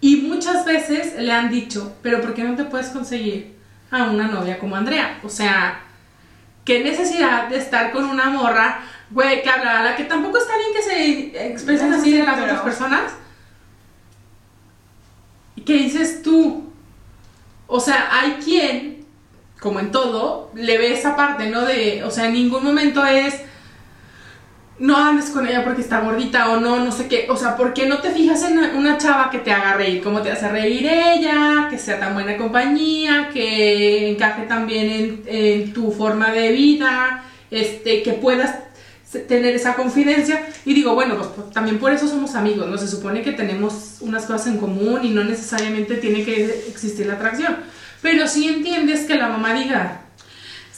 Y 0.03 0.17
muchas 0.17 0.67
veces 0.67 1.19
le 1.19 1.33
han 1.33 1.51
dicho, 1.51 1.95
pero 2.03 2.21
¿por 2.21 2.35
qué 2.35 2.45
no 2.45 2.57
te 2.57 2.65
puedes 2.65 2.89
conseguir 2.89 3.62
a 3.93 4.05
una 4.05 4.27
novia 4.27 4.59
como 4.59 4.75
Andrea? 4.75 5.21
O 5.23 5.29
sea, 5.29 5.81
qué 6.65 6.81
necesidad 6.83 7.49
de 7.49 7.59
estar 7.59 7.93
con 7.93 8.05
una 8.05 8.31
morra, 8.31 8.81
güey, 9.11 9.43
que 9.43 9.51
habla, 9.51 9.81
a 9.81 9.85
la 9.85 9.97
que 9.97 10.05
tampoco 10.05 10.39
está 10.39 10.57
bien 10.57 10.73
que 10.75 10.83
se 10.83 11.47
expresen 11.53 11.91
No, 11.91 11.97
así 11.97 12.11
sí, 12.11 12.17
de 12.17 12.25
las 12.25 12.35
pero- 12.35 12.47
otras 12.47 12.61
personas. 12.63 13.13
¿Y 15.57 15.63
qué 15.63 15.75
dices 15.75 16.23
tú? 16.23 16.73
O 17.67 17.81
sea, 17.81 18.09
hay 18.11 18.33
quien, 18.45 19.05
como 19.61 19.81
en 19.81 19.91
todo, 19.91 20.51
le 20.55 20.79
ve 20.79 20.93
esa 20.93 21.15
parte, 21.17 21.49
¿no? 21.51 21.63
De, 21.63 22.03
o 22.05 22.11
sea, 22.11 22.27
en 22.27 22.35
ningún 22.35 22.65
momento 22.65 23.05
es 23.05 23.41
no 24.83 24.97
andes 24.97 25.31
con 25.31 25.47
ella 25.47 25.63
porque 25.63 25.81
está 25.81 26.01
gordita 26.01 26.51
o 26.51 26.59
no, 26.59 26.85
no 26.85 26.91
sé 26.91 27.07
qué. 27.07 27.27
O 27.31 27.37
sea, 27.37 27.57
¿por 27.57 27.73
qué 27.73 27.87
no 27.87 27.99
te 27.99 28.11
fijas 28.11 28.43
en 28.43 28.59
una 28.77 28.99
chava 28.99 29.31
que 29.31 29.39
te 29.39 29.53
haga 29.53 29.75
reír? 29.75 30.03
¿Cómo 30.03 30.23
te 30.23 30.33
hace 30.33 30.49
reír 30.49 30.85
ella? 30.85 31.69
Que 31.71 31.79
sea 31.79 32.01
tan 32.01 32.15
buena 32.15 32.37
compañía, 32.37 33.31
que 33.33 34.11
encaje 34.11 34.43
también 34.43 34.91
en, 34.91 35.23
en 35.29 35.73
tu 35.73 35.93
forma 35.93 36.33
de 36.33 36.51
vida, 36.51 37.23
este, 37.53 38.03
que 38.03 38.15
puedas 38.15 38.57
tener 39.29 39.55
esa 39.55 39.75
confidencia. 39.75 40.49
Y 40.65 40.75
digo, 40.75 40.97
bueno, 40.97 41.17
pues, 41.17 41.29
pues, 41.29 41.51
también 41.53 41.79
por 41.79 41.93
eso 41.93 42.09
somos 42.09 42.35
amigos, 42.35 42.69
¿no? 42.69 42.77
Se 42.77 42.89
supone 42.89 43.23
que 43.23 43.31
tenemos 43.31 43.99
unas 44.01 44.27
cosas 44.27 44.49
en 44.49 44.59
común 44.59 45.05
y 45.05 45.11
no 45.11 45.23
necesariamente 45.23 45.95
tiene 45.95 46.25
que 46.25 46.65
existir 46.69 47.07
la 47.07 47.15
atracción. 47.15 47.57
Pero 48.01 48.27
sí 48.27 48.49
entiendes 48.49 49.07
que 49.07 49.15
la 49.15 49.29
mamá 49.29 49.55
diga, 49.55 50.02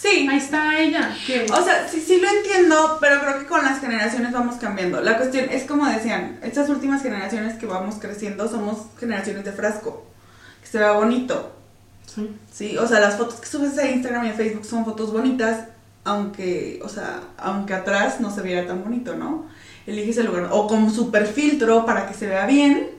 Sí, 0.05 0.29
ahí 0.31 0.37
está 0.37 0.79
ella. 0.79 1.17
O 1.51 1.65
sea, 1.65 1.89
sí, 1.89 1.99
sí 2.07 2.21
lo 2.21 2.29
entiendo, 2.29 2.99
pero 3.01 3.21
creo 3.21 3.39
que 3.39 3.47
con 3.47 3.65
las 3.65 3.81
generaciones 3.81 4.33
vamos 4.33 4.57
cambiando. 4.57 5.01
La 5.01 5.17
cuestión 5.17 5.47
es 5.51 5.65
como 5.65 5.87
decían, 5.87 6.39
estas 6.43 6.69
últimas 6.69 7.03
generaciones 7.03 7.55
que 7.55 7.65
vamos 7.65 7.95
creciendo 7.99 8.47
somos 8.47 8.83
generaciones 9.01 9.45
de 9.47 9.53
frasco, 9.53 10.05
que 10.61 10.69
se 10.69 10.79
vea 10.79 10.93
bonito, 10.93 11.53
Sí. 12.07 12.37
¿sí? 12.53 12.77
O 12.77 12.87
sea, 12.87 13.01
las 13.01 13.17
fotos 13.17 13.41
que 13.41 13.47
subes 13.47 13.79
a 13.79 13.89
Instagram 13.89 14.27
y 14.27 14.29
a 14.29 14.35
Facebook 14.35 14.67
son 14.67 14.85
fotos 14.85 15.11
bonitas, 15.11 15.69
aunque, 16.05 16.81
o 16.85 16.89
sea, 16.91 17.21
aunque 17.39 17.73
atrás 17.73 18.21
no 18.21 18.31
se 18.31 18.43
viera 18.43 18.67
tan 18.67 18.85
bonito, 18.85 19.17
¿no? 19.17 19.47
Eliges 19.87 20.19
el 20.19 20.27
lugar, 20.27 20.49
o 20.51 20.67
con 20.67 20.91
super 20.93 21.27
filtro 21.27 21.87
para 21.87 22.07
que 22.07 22.13
se 22.13 22.27
vea 22.27 22.47
bien, 22.47 22.91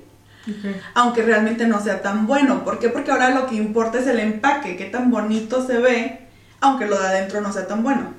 aunque 0.95 1.21
realmente 1.21 1.67
no 1.67 1.79
sea 1.83 2.01
tan 2.01 2.25
bueno. 2.25 2.63
¿Por 2.63 2.79
qué? 2.79 2.89
Porque 2.89 3.11
ahora 3.11 3.29
lo 3.29 3.45
que 3.45 3.55
importa 3.55 3.99
es 3.99 4.07
el 4.07 4.19
empaque, 4.19 4.75
qué 4.75 4.85
tan 4.85 5.11
bonito 5.11 5.65
se 5.65 5.77
ve, 5.77 6.24
aunque 6.61 6.85
lo 6.87 6.99
de 6.99 7.07
adentro 7.07 7.41
no 7.41 7.51
sea 7.53 7.67
tan 7.67 7.83
bueno. 7.83 8.13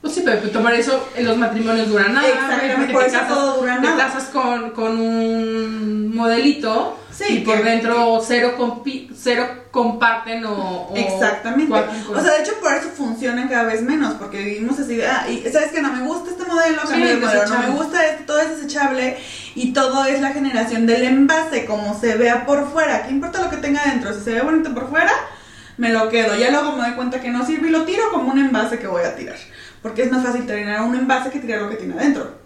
Pues 0.00 0.14
sí, 0.14 0.22
pero 0.24 0.40
pues, 0.40 0.52
tomar 0.52 0.74
eso 0.74 1.08
en 1.14 1.26
los 1.26 1.36
matrimonios 1.36 1.88
dura 1.88 2.08
nada. 2.08 2.26
Exactamente, 2.26 2.76
porque 2.76 2.92
por 2.92 3.02
te 3.02 3.08
eso 3.08 3.18
casas, 3.18 3.34
todo 3.34 3.56
dura 3.60 3.76
te 3.76 3.82
nada. 3.82 3.96
casas 4.08 4.24
con, 4.32 4.70
con 4.70 4.98
un 5.00 6.16
modelito 6.16 6.98
Sí, 7.12 7.24
y 7.28 7.38
por 7.40 7.58
que- 7.58 7.62
dentro 7.64 8.20
cero, 8.26 8.54
compi- 8.58 9.10
cero 9.14 9.46
comparten 9.70 10.44
o, 10.44 10.88
o 10.88 10.96
Exactamente. 10.96 11.72
O 11.72 12.20
sea, 12.20 12.32
de 12.32 12.42
hecho, 12.42 12.54
por 12.60 12.72
eso 12.74 12.88
funcionan 12.88 13.48
cada 13.48 13.64
vez 13.64 13.82
menos, 13.82 14.14
porque 14.14 14.38
vivimos 14.38 14.78
así 14.80 14.96
de, 14.96 15.06
ah, 15.06 15.26
y 15.28 15.42
sabes 15.52 15.70
que 15.70 15.80
no 15.82 15.92
me 15.92 16.02
gusta 16.02 16.30
este 16.30 16.44
modelo, 16.46 16.80
Sí, 16.82 16.88
cambio 16.88 17.08
de 17.08 17.16
modelo, 17.16 17.46
no 17.46 17.58
me 17.60 17.68
gusta 17.70 18.06
este, 18.06 18.24
todo 18.24 18.40
es 18.40 18.56
desechable, 18.56 19.18
y 19.54 19.72
todo 19.72 20.04
es 20.06 20.20
la 20.20 20.30
generación 20.32 20.86
del 20.86 21.04
envase, 21.04 21.64
como 21.66 21.98
se 22.00 22.16
vea 22.16 22.44
por 22.46 22.70
fuera. 22.72 23.04
¿Qué 23.04 23.12
importa 23.12 23.40
lo 23.42 23.50
que 23.50 23.58
tenga 23.58 23.84
dentro? 23.84 24.12
Si 24.14 24.20
se 24.22 24.32
ve 24.34 24.40
bonito 24.40 24.72
por 24.74 24.88
fuera, 24.90 25.12
me 25.76 25.90
lo 25.90 26.08
quedo. 26.08 26.36
Ya 26.36 26.50
luego 26.50 26.72
me 26.72 26.82
doy 26.82 26.92
cuenta 26.92 27.20
que 27.20 27.30
no 27.30 27.44
sirve 27.44 27.68
y 27.68 27.70
lo 27.70 27.84
tiro 27.84 28.10
como 28.10 28.32
un 28.32 28.38
envase 28.38 28.78
que 28.78 28.86
voy 28.86 29.02
a 29.04 29.16
tirar. 29.16 29.36
Porque 29.80 30.02
es 30.02 30.12
más 30.12 30.24
fácil 30.24 30.46
tirar 30.46 30.82
un 30.82 30.94
envase 30.94 31.30
que 31.30 31.40
tirar 31.40 31.62
lo 31.62 31.70
que 31.70 31.76
tiene 31.76 31.94
adentro. 31.94 32.38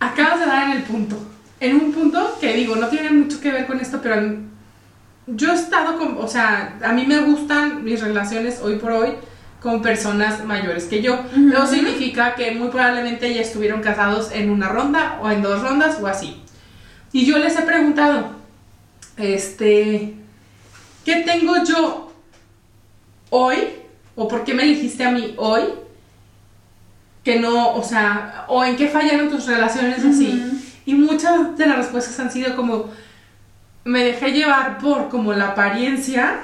Acabas 0.00 0.40
de 0.40 0.46
dar 0.46 0.70
en 0.70 0.76
el 0.78 0.82
punto. 0.82 1.16
En 1.60 1.76
un 1.76 1.92
punto 1.92 2.36
que 2.40 2.54
digo, 2.54 2.74
no 2.74 2.88
tiene 2.88 3.10
mucho 3.10 3.40
que 3.40 3.52
ver 3.52 3.66
con 3.66 3.78
esto, 3.78 4.00
pero 4.02 4.36
yo 5.28 5.52
he 5.52 5.54
estado 5.54 5.96
con, 5.96 6.16
o 6.18 6.26
sea, 6.26 6.76
a 6.82 6.92
mí 6.92 7.06
me 7.06 7.20
gustan 7.20 7.84
mis 7.84 8.00
relaciones 8.00 8.60
hoy 8.60 8.76
por 8.76 8.90
hoy 8.90 9.10
con 9.60 9.80
personas 9.80 10.44
mayores 10.44 10.84
que 10.84 11.02
yo. 11.02 11.20
Eso 11.52 11.66
significa 11.66 12.34
que 12.34 12.50
muy 12.50 12.68
probablemente 12.68 13.32
ya 13.32 13.42
estuvieron 13.42 13.80
casados 13.80 14.32
en 14.32 14.50
una 14.50 14.68
ronda 14.68 15.20
o 15.22 15.30
en 15.30 15.40
dos 15.40 15.62
rondas 15.62 15.98
o 16.02 16.08
así. 16.08 16.42
Y 17.12 17.26
yo 17.26 17.38
les 17.38 17.56
he 17.56 17.62
preguntado, 17.62 18.32
este, 19.16 20.16
¿qué 21.04 21.16
tengo 21.22 21.54
yo 21.64 22.12
hoy? 23.30 23.56
¿O 24.14 24.28
por 24.28 24.44
qué 24.44 24.54
me 24.54 24.62
elegiste 24.64 25.04
a 25.04 25.10
mí 25.10 25.34
hoy? 25.38 25.62
Que 27.24 27.38
no, 27.38 27.74
o 27.74 27.82
sea, 27.82 28.44
o 28.48 28.64
en 28.64 28.76
qué 28.76 28.88
fallaron 28.88 29.30
tus 29.30 29.46
relaciones 29.46 30.04
así. 30.04 30.42
Y 30.84 30.94
muchas 30.94 31.56
de 31.56 31.66
las 31.66 31.76
respuestas 31.76 32.18
han 32.20 32.30
sido 32.30 32.56
como, 32.56 32.90
me 33.84 34.04
dejé 34.04 34.32
llevar 34.32 34.78
por 34.78 35.08
como 35.08 35.32
la 35.32 35.48
apariencia 35.50 36.40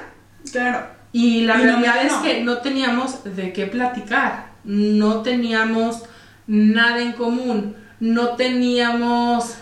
Claro. 0.51 0.87
y 1.11 1.41
la 1.41 1.59
Y 1.59 1.63
realidad 1.63 2.05
es 2.05 2.13
no. 2.13 2.21
que 2.23 2.43
no 2.43 2.57
teníamos 2.59 3.23
de 3.23 3.51
qué 3.53 3.65
platicar, 3.67 4.47
no 4.63 5.21
teníamos 5.21 6.03
nada 6.47 7.01
en 7.01 7.11
común, 7.13 7.75
no 7.99 8.29
teníamos... 8.29 9.55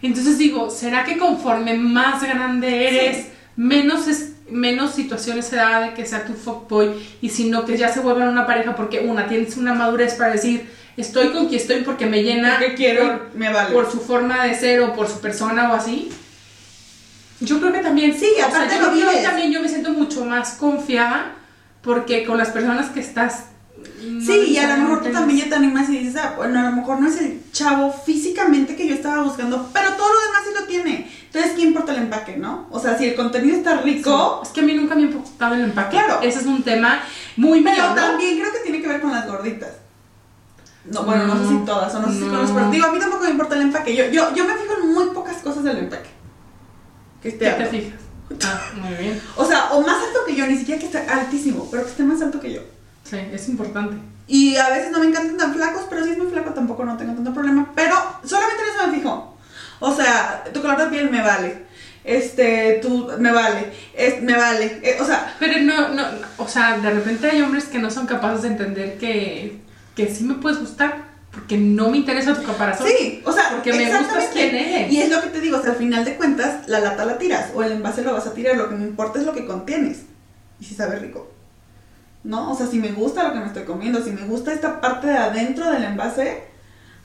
Entonces 0.00 0.38
digo, 0.38 0.68
¿será 0.70 1.04
que 1.04 1.18
conforme 1.18 1.74
más 1.74 2.22
grande 2.22 2.88
eres, 2.88 3.16
Sí. 3.26 3.31
Menos, 3.56 4.08
es, 4.08 4.32
menos 4.50 4.94
situaciones 4.94 5.46
se 5.46 5.56
da 5.56 5.80
de 5.80 5.94
que 5.94 6.06
sea 6.06 6.24
tu 6.24 6.34
fuckboy 6.34 6.90
y 7.20 7.28
sino 7.28 7.64
que 7.64 7.76
ya 7.76 7.92
se 7.92 8.00
vuelvan 8.00 8.28
una 8.28 8.46
pareja 8.46 8.74
porque 8.74 9.00
una, 9.00 9.26
tienes 9.28 9.56
una 9.56 9.74
madurez 9.74 10.14
para 10.14 10.32
decir, 10.32 10.68
estoy 10.96 11.28
con 11.32 11.48
quien 11.48 11.60
estoy 11.60 11.82
porque 11.82 12.06
me 12.06 12.22
llena 12.22 12.56
Porque 12.58 12.74
quiero, 12.74 13.02
por- 13.06 13.30
me 13.34 13.52
vale. 13.52 13.72
por 13.74 13.90
su 13.90 14.00
forma 14.00 14.44
de 14.46 14.54
ser 14.58 14.80
o 14.80 14.94
por 14.94 15.08
su 15.08 15.20
persona 15.20 15.70
o 15.70 15.74
así. 15.74 16.10
Yo 17.40 17.58
creo 17.60 17.72
que 17.72 17.80
también 17.80 18.16
Sí, 18.18 18.28
o 18.40 18.44
aparte 18.46 18.74
sea, 18.74 18.82
lo 18.82 18.92
creo 18.92 19.10
que 19.10 19.16
también 19.22 19.50
yo 19.52 19.60
me 19.60 19.68
siento 19.68 19.90
mucho 19.90 20.24
más 20.24 20.50
confiada 20.54 21.32
porque 21.82 22.24
con 22.24 22.38
las 22.38 22.50
personas 22.50 22.90
que 22.90 23.00
estás 23.00 23.46
no 24.04 24.24
Sí, 24.24 24.52
y 24.52 24.58
a 24.58 24.76
lo 24.76 24.82
mejor 24.82 25.02
tú 25.02 25.10
también 25.10 25.40
ya 25.40 25.48
te 25.48 25.54
animas 25.56 25.88
y 25.88 25.98
dices, 25.98 26.16
ah, 26.22 26.34
bueno, 26.36 26.60
a 26.60 26.70
lo 26.70 26.76
mejor 26.76 27.00
no 27.00 27.08
es 27.08 27.20
el 27.20 27.40
chavo 27.52 27.92
físicamente 27.92 28.76
que 28.76 28.86
yo 28.86 28.94
estaba 28.94 29.22
buscando, 29.24 29.70
pero 29.72 29.90
todo 29.94 30.08
lo 30.12 30.20
demás 30.20 30.42
sí 30.46 30.50
lo 30.60 30.66
tiene. 30.66 31.10
Entonces, 31.34 31.52
¿qué 31.56 31.62
importa 31.62 31.92
el 31.92 32.02
empaque, 32.02 32.36
no? 32.36 32.66
O 32.70 32.78
sea, 32.78 32.98
si 32.98 33.06
el 33.06 33.14
contenido 33.14 33.56
está 33.56 33.78
rico, 33.78 34.40
Sí, 34.42 34.48
Es 34.48 34.52
que 34.54 34.60
a 34.60 34.64
mí 34.64 34.74
nunca 34.74 34.94
me 34.94 35.02
ha 35.02 35.04
importado 35.06 35.54
el 35.54 35.62
empaque. 35.62 35.96
Claro. 35.96 36.20
Ese 36.22 36.40
es 36.40 36.46
un 36.46 36.62
tema 36.62 37.00
muy 37.36 37.60
mío, 37.60 37.72
pero 37.74 37.88
¿no? 37.88 37.94
también 37.94 38.38
creo 38.38 38.52
que 38.52 38.58
tiene 38.58 38.82
que 38.82 38.88
ver 38.88 39.00
con 39.00 39.12
las 39.12 39.26
gorditas. 39.26 39.70
No, 40.84 41.04
bueno, 41.04 41.26
no, 41.26 41.34
sé 41.36 41.42
No, 41.52 41.60
si 41.60 41.64
todas, 41.64 41.94
o 41.94 42.00
no 42.00 42.08
sé 42.08 42.14
si 42.18 42.24
no. 42.24 42.30
con 42.30 42.40
los 42.42 42.50
pero 42.50 42.70
digo, 42.70 42.86
a 42.86 42.92
mí 42.92 42.98
tampoco 42.98 43.24
me 43.24 43.30
importa 43.30 43.54
el 43.54 43.62
empaque. 43.62 43.96
Yo, 43.96 44.06
yo, 44.10 44.34
yo 44.34 44.44
me 44.44 44.54
fijo 44.54 44.74
en 44.82 44.92
muy 44.92 45.06
pocas 45.14 45.36
cosas 45.36 45.64
del 45.64 45.78
empaque. 45.78 46.10
Que 47.22 47.28
esté 47.28 47.44
¿Qué 47.46 47.50
te 47.64 47.66
fijas? 47.66 48.00
Ah, 48.44 48.60
muy 48.74 48.94
bien. 48.96 49.20
O 49.36 49.44
sea, 49.44 49.72
o 49.72 49.82
más 49.82 49.96
alto 50.02 50.20
que 50.26 50.34
yo, 50.34 50.46
ni 50.46 50.56
siquiera 50.56 50.78
que 50.80 50.86
esté 50.86 50.98
altísimo, 50.98 51.68
pero 51.70 51.84
que 51.84 51.90
esté 51.90 52.02
más 52.02 52.20
alto 52.22 52.40
que 52.40 52.52
yo. 52.52 52.60
Sí, 53.04 53.16
es 53.30 53.48
importante. 53.48 53.96
Y 54.26 54.56
a 54.56 54.70
veces 54.70 54.90
no 54.90 55.00
me 55.00 55.06
encantan 55.06 55.36
tan 55.36 55.52
flacos, 55.54 55.82
pero 55.90 56.02
si 56.04 56.12
es 56.12 56.18
muy 56.18 56.28
flaco 56.28 56.50
tampoco 56.50 56.84
no 56.84 56.96
tengo 56.96 57.12
tanto 57.14 57.34
problema. 57.34 57.70
Pero 57.74 57.94
solamente 58.24 58.62
en 58.62 58.74
eso 58.74 58.86
me 58.88 58.94
fijo. 58.98 59.31
O 59.82 59.94
sea, 59.94 60.44
tu 60.52 60.62
color 60.62 60.78
de 60.78 60.86
piel 60.86 61.10
me 61.10 61.22
vale. 61.22 61.64
Este, 62.04 62.78
tú, 62.80 63.10
me 63.18 63.32
vale. 63.32 63.72
Es, 63.94 64.22
me 64.22 64.36
vale. 64.36 64.80
Eh, 64.82 64.96
o 65.00 65.04
sea, 65.04 65.36
Pero 65.38 65.60
no, 65.60 65.88
no, 65.88 66.04
o 66.38 66.48
sea, 66.48 66.78
de 66.78 66.90
repente 66.90 67.28
hay 67.28 67.42
hombres 67.42 67.64
que 67.64 67.78
no 67.78 67.90
son 67.90 68.06
capaces 68.06 68.42
de 68.42 68.48
entender 68.48 68.98
que, 68.98 69.60
que 69.96 70.12
sí 70.12 70.24
me 70.24 70.34
puedes 70.34 70.60
gustar 70.60 71.12
porque 71.32 71.56
no 71.56 71.90
me 71.90 71.96
interesa 71.96 72.34
tu 72.34 72.44
caparazón. 72.44 72.86
sí, 72.86 73.22
o 73.24 73.32
sea, 73.32 73.50
Porque 73.50 73.72
me 73.72 73.86
gustas 73.86 74.28
quién 74.32 74.54
eres. 74.54 74.92
Y 74.92 75.00
es 75.00 75.10
lo 75.10 75.20
que 75.20 75.28
te 75.28 75.40
digo, 75.40 75.58
o 75.58 75.62
sea, 75.62 75.72
al 75.72 75.78
final 75.78 76.04
de 76.04 76.16
cuentas, 76.16 76.68
la 76.68 76.80
lata 76.80 77.04
la 77.04 77.18
tiras 77.18 77.50
o 77.54 77.62
el 77.62 77.72
envase 77.72 78.02
lo 78.02 78.12
vas 78.12 78.26
a 78.26 78.34
tirar. 78.34 78.56
Lo 78.56 78.68
que 78.68 78.76
me 78.76 78.84
importa 78.84 79.18
es 79.18 79.24
lo 79.24 79.32
que 79.32 79.46
contienes. 79.46 80.02
Y 80.60 80.64
si 80.64 80.74
sabe 80.74 80.96
rico. 80.98 81.32
¿No? 82.22 82.52
O 82.52 82.56
sea, 82.56 82.66
si 82.66 82.78
me 82.78 82.92
gusta 82.92 83.24
lo 83.24 83.32
que 83.32 83.40
me 83.40 83.46
estoy 83.46 83.64
comiendo, 83.64 84.02
si 84.04 84.10
me 84.10 84.22
gusta 84.22 84.52
esta 84.52 84.80
parte 84.80 85.08
de 85.08 85.16
adentro 85.16 85.70
del 85.70 85.82
envase, 85.82 86.51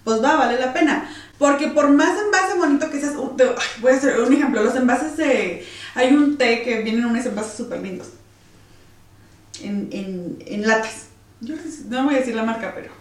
pues 0.08 0.24
va, 0.24 0.38
vale 0.38 0.58
la 0.58 0.72
pena. 0.72 1.10
Porque 1.38 1.68
por 1.68 1.90
más 1.90 2.18
envase 2.18 2.58
bonito 2.58 2.90
que 2.90 3.02
seas, 3.02 3.16
uh, 3.18 3.36
te- 3.36 3.44
ay, 3.44 3.68
voy 3.82 3.92
a 3.92 3.96
hacer 3.98 4.18
un 4.22 4.32
ejemplo, 4.32 4.64
los 4.64 4.74
envases 4.76 5.18
de... 5.18 5.68
Hay 5.96 6.14
un 6.16 6.38
té 6.38 6.64
que 6.64 6.82
vienen 6.82 7.06
unos 7.06 7.26
envases 7.26 7.54
súper 7.58 7.82
lindos. 7.82 8.08
En, 9.62 9.90
en, 9.92 10.38
en 10.46 10.68
latas. 10.68 11.08
Yo 11.42 11.56
no 11.90 12.06
voy 12.06 12.16
a 12.16 12.20
decir 12.20 12.36
la 12.36 12.44
marca, 12.44 12.72
pero... 12.74 12.92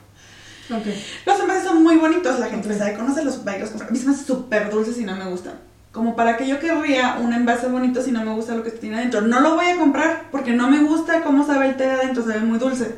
Ok. 0.77 0.87
Los 1.25 1.39
envases 1.41 1.63
son 1.65 1.83
muy 1.85 1.97
bonitos, 1.97 2.41
la 2.41 2.49
gente 2.49 2.69
Ok. 2.71 2.77
sabe 2.77 2.95
conocerlos, 2.95 3.47
va 3.47 3.57
y 3.57 3.61
los 3.61 3.71
compra. 3.71 3.87
A 3.87 3.91
mí 3.93 3.99
se 3.99 4.07
me 4.07 4.13
hacen 4.13 4.27
súper 4.27 4.69
dulces 4.71 4.99
y 4.99 5.05
no 5.05 5.15
me 5.15 5.27
gustan. 5.27 5.55
Como 5.93 6.17
para 6.17 6.37
que 6.37 6.47
yo 6.49 6.59
querría 6.59 7.19
un 7.21 7.33
envase 7.33 7.69
bonito 7.69 8.03
si 8.03 8.11
no 8.11 8.25
me 8.25 8.35
gusta 8.35 8.55
lo 8.55 8.65
que 8.65 8.71
tiene 8.73 8.97
adentro. 8.97 9.21
No 9.23 9.41
lo 9.41 9.55
voy 9.55 9.67
a 9.67 9.77
comprar 9.79 10.25
porque 10.33 10.53
no 10.53 10.69
me 10.69 10.81
gusta 10.83 11.23
cómo 11.23 11.47
sabe 11.47 11.69
el 11.69 11.77
té 11.77 11.85
de 11.85 11.93
adentro, 11.93 12.23
sabe 12.25 12.41
muy 12.41 12.59
dulce. 12.59 12.97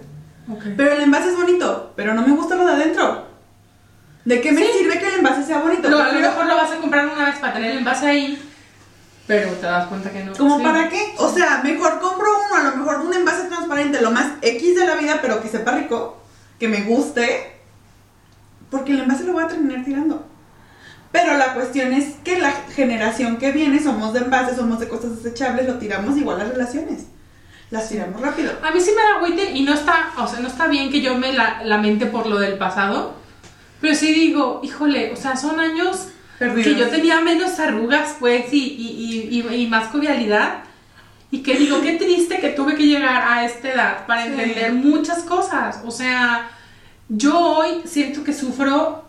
Ok. 0.50 0.62
Pero 0.76 0.92
el 0.94 1.02
envase 1.02 1.28
es 1.28 1.36
bonito, 1.36 1.92
pero 1.94 2.14
no 2.14 2.22
me 2.26 2.34
gusta 2.34 2.56
lo 2.56 2.64
de 2.66 2.72
adentro. 2.72 3.27
¿De 4.28 4.42
qué 4.42 4.52
me 4.52 4.60
Sí. 4.62 4.68
sirve 4.80 4.98
que 4.98 5.08
el 5.08 5.14
envase 5.14 5.42
sea 5.42 5.58
bonito. 5.60 5.88
No, 5.88 5.98
a 5.98 6.12
lo 6.12 6.20
mejor 6.20 6.44
lo 6.46 6.54
vas 6.54 6.70
a 6.70 6.76
comprar 6.76 7.06
una 7.06 7.24
vez 7.24 7.36
para 7.36 7.54
tener 7.54 7.70
el 7.70 7.78
envase 7.78 8.06
ahí, 8.06 8.42
pero 9.26 9.50
te 9.52 9.64
das 9.64 9.86
cuenta 9.86 10.10
que 10.10 10.22
no. 10.22 10.34
¿Como 10.34 10.58
Sí. 10.58 10.62
para 10.64 10.90
qué? 10.90 11.14
O 11.16 11.32
sea, 11.32 11.62
mejor 11.64 11.98
compro 11.98 12.28
uno, 12.46 12.54
a 12.60 12.70
lo 12.70 12.76
mejor 12.76 13.00
un 13.06 13.14
envase 13.14 13.48
transparente, 13.48 14.02
lo 14.02 14.10
más 14.10 14.26
X 14.42 14.76
de 14.76 14.86
la 14.86 14.96
vida, 14.96 15.20
pero 15.22 15.40
que 15.40 15.48
sepa 15.48 15.72
rico, 15.72 16.18
que 16.60 16.68
me 16.68 16.82
guste, 16.82 17.54
porque 18.70 18.92
el 18.92 19.00
envase 19.00 19.24
lo 19.24 19.32
voy 19.32 19.44
a 19.44 19.48
terminar 19.48 19.82
tirando. 19.82 20.26
Pero 21.10 21.38
la 21.38 21.54
cuestión 21.54 21.94
es 21.94 22.16
que 22.22 22.38
la 22.38 22.52
generación 22.76 23.38
que 23.38 23.50
viene 23.50 23.82
somos 23.82 24.12
de 24.12 24.18
envases, 24.20 24.56
somos 24.58 24.78
de 24.78 24.88
cosas 24.88 25.22
desechables, 25.22 25.66
lo 25.66 25.78
tiramos 25.78 26.18
igual 26.18 26.36
las 26.38 26.48
relaciones. 26.50 27.04
Las 27.70 27.88
tiramos 27.88 28.20
rápido. 28.20 28.52
A 28.62 28.70
mí 28.72 28.80
sí 28.80 28.90
me 28.94 29.02
da 29.02 29.16
agüite 29.16 29.52
y 29.52 29.62
no 29.62 29.72
está, 29.72 30.10
o 30.18 30.26
sea, 30.28 30.40
no 30.40 30.48
está 30.48 30.66
bien 30.66 30.90
que 30.90 31.00
yo 31.00 31.14
me 31.16 31.32
la, 31.32 31.62
lamente 31.64 32.04
por 32.04 32.26
lo 32.26 32.38
del 32.38 32.58
pasado, 32.58 33.14
pero 33.80 33.94
sí 33.94 34.12
digo, 34.12 34.60
híjole, 34.62 35.12
o 35.12 35.16
sea, 35.16 35.36
son 35.36 35.60
años 35.60 36.08
Perdidos. 36.38 36.64
que 36.74 36.80
yo 36.80 36.88
tenía 36.88 37.20
menos 37.20 37.58
arrugas, 37.58 38.16
pues, 38.18 38.52
y, 38.52 38.58
y, 38.58 39.46
y, 39.54 39.66
más 39.66 39.88
jovialidad. 39.90 40.60
Y 41.30 41.42
que 41.42 41.56
digo, 41.56 41.80
qué 41.82 41.92
triste 41.96 42.38
que 42.40 42.50
tuve 42.50 42.74
que 42.74 42.86
llegar 42.86 43.22
a 43.26 43.44
esta 43.44 43.72
edad 43.72 44.06
para 44.06 44.22
Sí. 44.24 44.28
entender 44.28 44.72
muchas 44.72 45.18
cosas. 45.24 45.80
O 45.84 45.90
sea, 45.90 46.48
yo 47.08 47.38
hoy 47.38 47.82
siento 47.84 48.24
que 48.24 48.32
sufro 48.32 49.04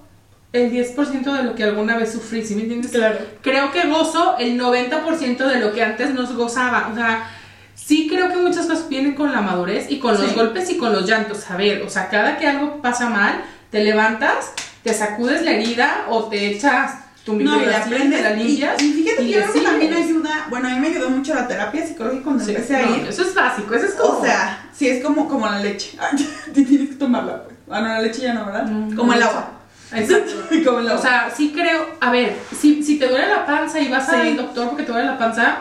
el 0.52 0.72
10% 0.72 1.32
de 1.32 1.44
lo 1.44 1.56
que 1.56 1.64
alguna 1.64 1.96
vez 1.98 2.12
sufrí, 2.12 2.44
¿sí 2.44 2.56
me 2.56 2.64
entiendes? 2.64 2.92
Claro. 2.92 3.20
Creo 3.42 3.72
que 3.72 3.88
gozo 3.88 4.36
el 4.40 4.58
90% 4.60 5.46
de 5.48 5.60
lo 5.60 5.72
que 5.74 5.84
antes 5.84 6.14
nos 6.14 6.34
gozaba. 6.36 6.90
O 6.92 6.96
sea, 6.96 7.30
sí 7.76 8.08
creo 8.10 8.30
que 8.30 8.36
muchas 8.38 8.66
cosas 8.66 8.90
vienen 8.90 9.14
con 9.16 9.32
la 9.32 9.42
madurez 9.42 9.90
y 9.90 10.00
con 10.00 10.20
los 10.20 10.34
golpes 10.36 10.70
y 10.72 10.78
con 10.78 10.92
los 10.92 11.08
llantos. 11.08 11.50
A 11.52 11.56
ver, 11.56 11.84
o 11.84 11.90
sea, 11.90 12.10
cada 12.10 12.38
que 12.38 12.48
algo 12.48 12.82
pasa 12.82 13.10
mal, 13.10 13.44
te 13.70 13.84
levantas, 13.84 14.52
te 14.84 14.94
sacudes 14.94 15.44
la 15.44 15.52
herida 15.52 16.06
o 16.10 16.26
te 16.26 16.48
echas 16.52 16.94
tu 17.26 17.36
No, 17.36 17.62
y 17.62 17.66
aprendes. 17.72 18.22
la 18.24 18.32
Y, 18.36 18.44
limpias. 18.44 18.82
y 18.82 18.94
fíjate 18.94 19.18
que 19.24 19.30
yo 19.32 19.40
creo 19.42 19.54
que 19.54 19.60
también 19.62 19.94
ayuda. 19.94 20.48
Bueno, 20.50 20.68
a 20.68 20.72
mí 20.72 20.80
me 20.80 20.88
ayudó 20.88 21.10
mucho 21.10 21.36
la 21.36 21.48
terapia 21.48 21.86
psicológica 21.86 22.24
cuando 22.24 22.44
Sí, 22.44 22.52
empecé 22.52 22.76
a 22.78 22.82
ir. 22.90 23.08
eso 23.08 23.22
es 23.24 23.36
básico, 23.36 23.76
eso 23.76 23.86
es 23.86 23.94
como... 23.94 24.20
O 24.20 24.24
sea, 24.24 24.70
sí 24.74 24.88
es 24.88 25.04
como, 25.04 25.28
como 25.28 25.46
la 25.46 25.60
leche. 25.60 25.98
Tienes 26.54 26.90
que 26.90 26.96
tomarla, 26.96 27.44
pues. 27.44 27.56
Ah, 27.70 27.82
no, 27.82 27.88
la 27.90 28.02
leche 28.02 28.22
ya 28.22 28.34
no, 28.34 28.46
¿verdad? 28.46 28.66
Mm, 28.66 28.96
como 28.96 29.14
el 29.14 29.22
agua. 29.22 29.52
Exacto. 29.94 30.32
como 30.66 30.80
el 30.80 30.88
agua. 30.88 31.00
O 31.00 31.02
sea, 31.02 31.32
sí 31.36 31.52
creo, 31.54 31.86
a 32.00 32.10
ver, 32.12 32.36
si, 32.60 32.82
si 32.84 32.98
te 32.98 33.08
duele 33.08 33.28
la 33.28 33.46
panza 33.46 33.80
y 33.80 33.90
vas 33.90 34.08
Sí. 34.10 34.16
al 34.16 34.38
doctor 34.38 34.70
porque 34.70 34.84
te 34.84 34.92
duele 34.92 35.08
la 35.08 35.18
panza, 35.20 35.58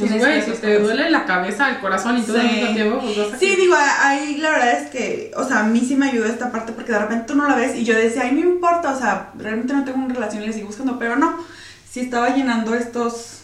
pues 0.00 0.10
Tienes 0.10 0.26
güey, 0.26 0.42
si 0.56 0.60
te 0.60 0.78
duele 0.78 1.10
la 1.10 1.24
cabeza, 1.26 1.70
el 1.70 1.78
corazón 1.80 2.18
y 2.18 2.22
todo 2.22 2.40
al 2.40 2.48
Sí. 2.48 2.54
mismo 2.56 2.74
tiempo, 2.74 3.00
pues 3.00 3.16
vas 3.16 3.32
a... 3.34 3.38
Sí, 3.38 3.56
digo, 3.56 3.74
ahí 4.00 4.36
la 4.38 4.50
verdad 4.50 4.72
es 4.82 4.90
que, 4.90 5.30
o 5.36 5.44
sea, 5.46 5.60
a 5.60 5.62
mí 5.64 5.80
sí 5.80 5.94
me 5.96 6.08
ayudó 6.08 6.26
esta 6.26 6.50
parte 6.50 6.72
porque 6.72 6.92
de 6.92 6.98
repente 6.98 7.24
tú 7.26 7.34
no 7.36 7.48
la 7.48 7.54
ves 7.54 7.76
y 7.76 7.84
yo 7.84 7.94
decía, 7.94 8.22
ay, 8.22 8.32
no 8.32 8.40
importa, 8.40 8.92
o 8.92 8.98
sea, 8.98 9.30
realmente 9.36 9.72
no 9.72 9.84
tengo 9.84 9.98
una 9.98 10.14
relación 10.14 10.42
y 10.42 10.46
le 10.48 10.52
sigo 10.52 10.66
buscando, 10.68 10.98
pero 10.98 11.16
no, 11.16 11.36
sí 11.88 12.00
estaba 12.00 12.30
llenando 12.34 12.74
estos, 12.74 13.36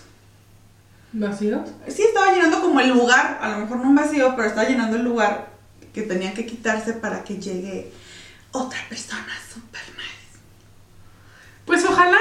¿Vacíos? 1.12 1.68
sí 1.88 2.02
estaba 2.02 2.32
llenando 2.32 2.61
como 2.61 2.80
el 2.80 2.90
lugar, 2.90 3.38
a 3.40 3.48
lo 3.50 3.59
mejor 3.59 3.78
no 3.78 3.84
un 3.88 3.94
vacío, 3.94 4.34
pero 4.36 4.48
estaba 4.48 4.68
llenando 4.68 4.96
el 4.96 5.02
lugar 5.04 5.48
que 5.94 6.02
tenía 6.02 6.34
que 6.34 6.44
quitarse 6.44 6.92
para 6.92 7.24
que 7.24 7.38
llegue 7.38 7.90
otra 8.52 8.78
persona 8.88 9.26
super 9.52 9.80
nice. 9.96 10.38
Pues 11.64 11.84
ojalá 11.84 12.18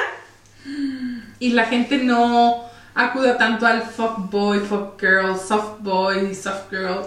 y 1.40 1.50
la 1.52 1.66
gente 1.66 1.98
no 2.00 2.65
acuda 2.96 3.38
tanto 3.38 3.68
al 3.68 3.84
fuck 3.84 4.30
boy, 4.32 4.60
fuck 4.60 5.00
girl, 5.00 5.38
soft 5.38 5.82
boy, 5.82 6.34
soft 6.34 6.70
girl 6.72 7.02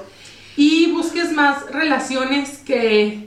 y 0.56 0.92
busques 0.92 1.32
más 1.32 1.70
relaciones 1.70 2.58
que 2.58 3.26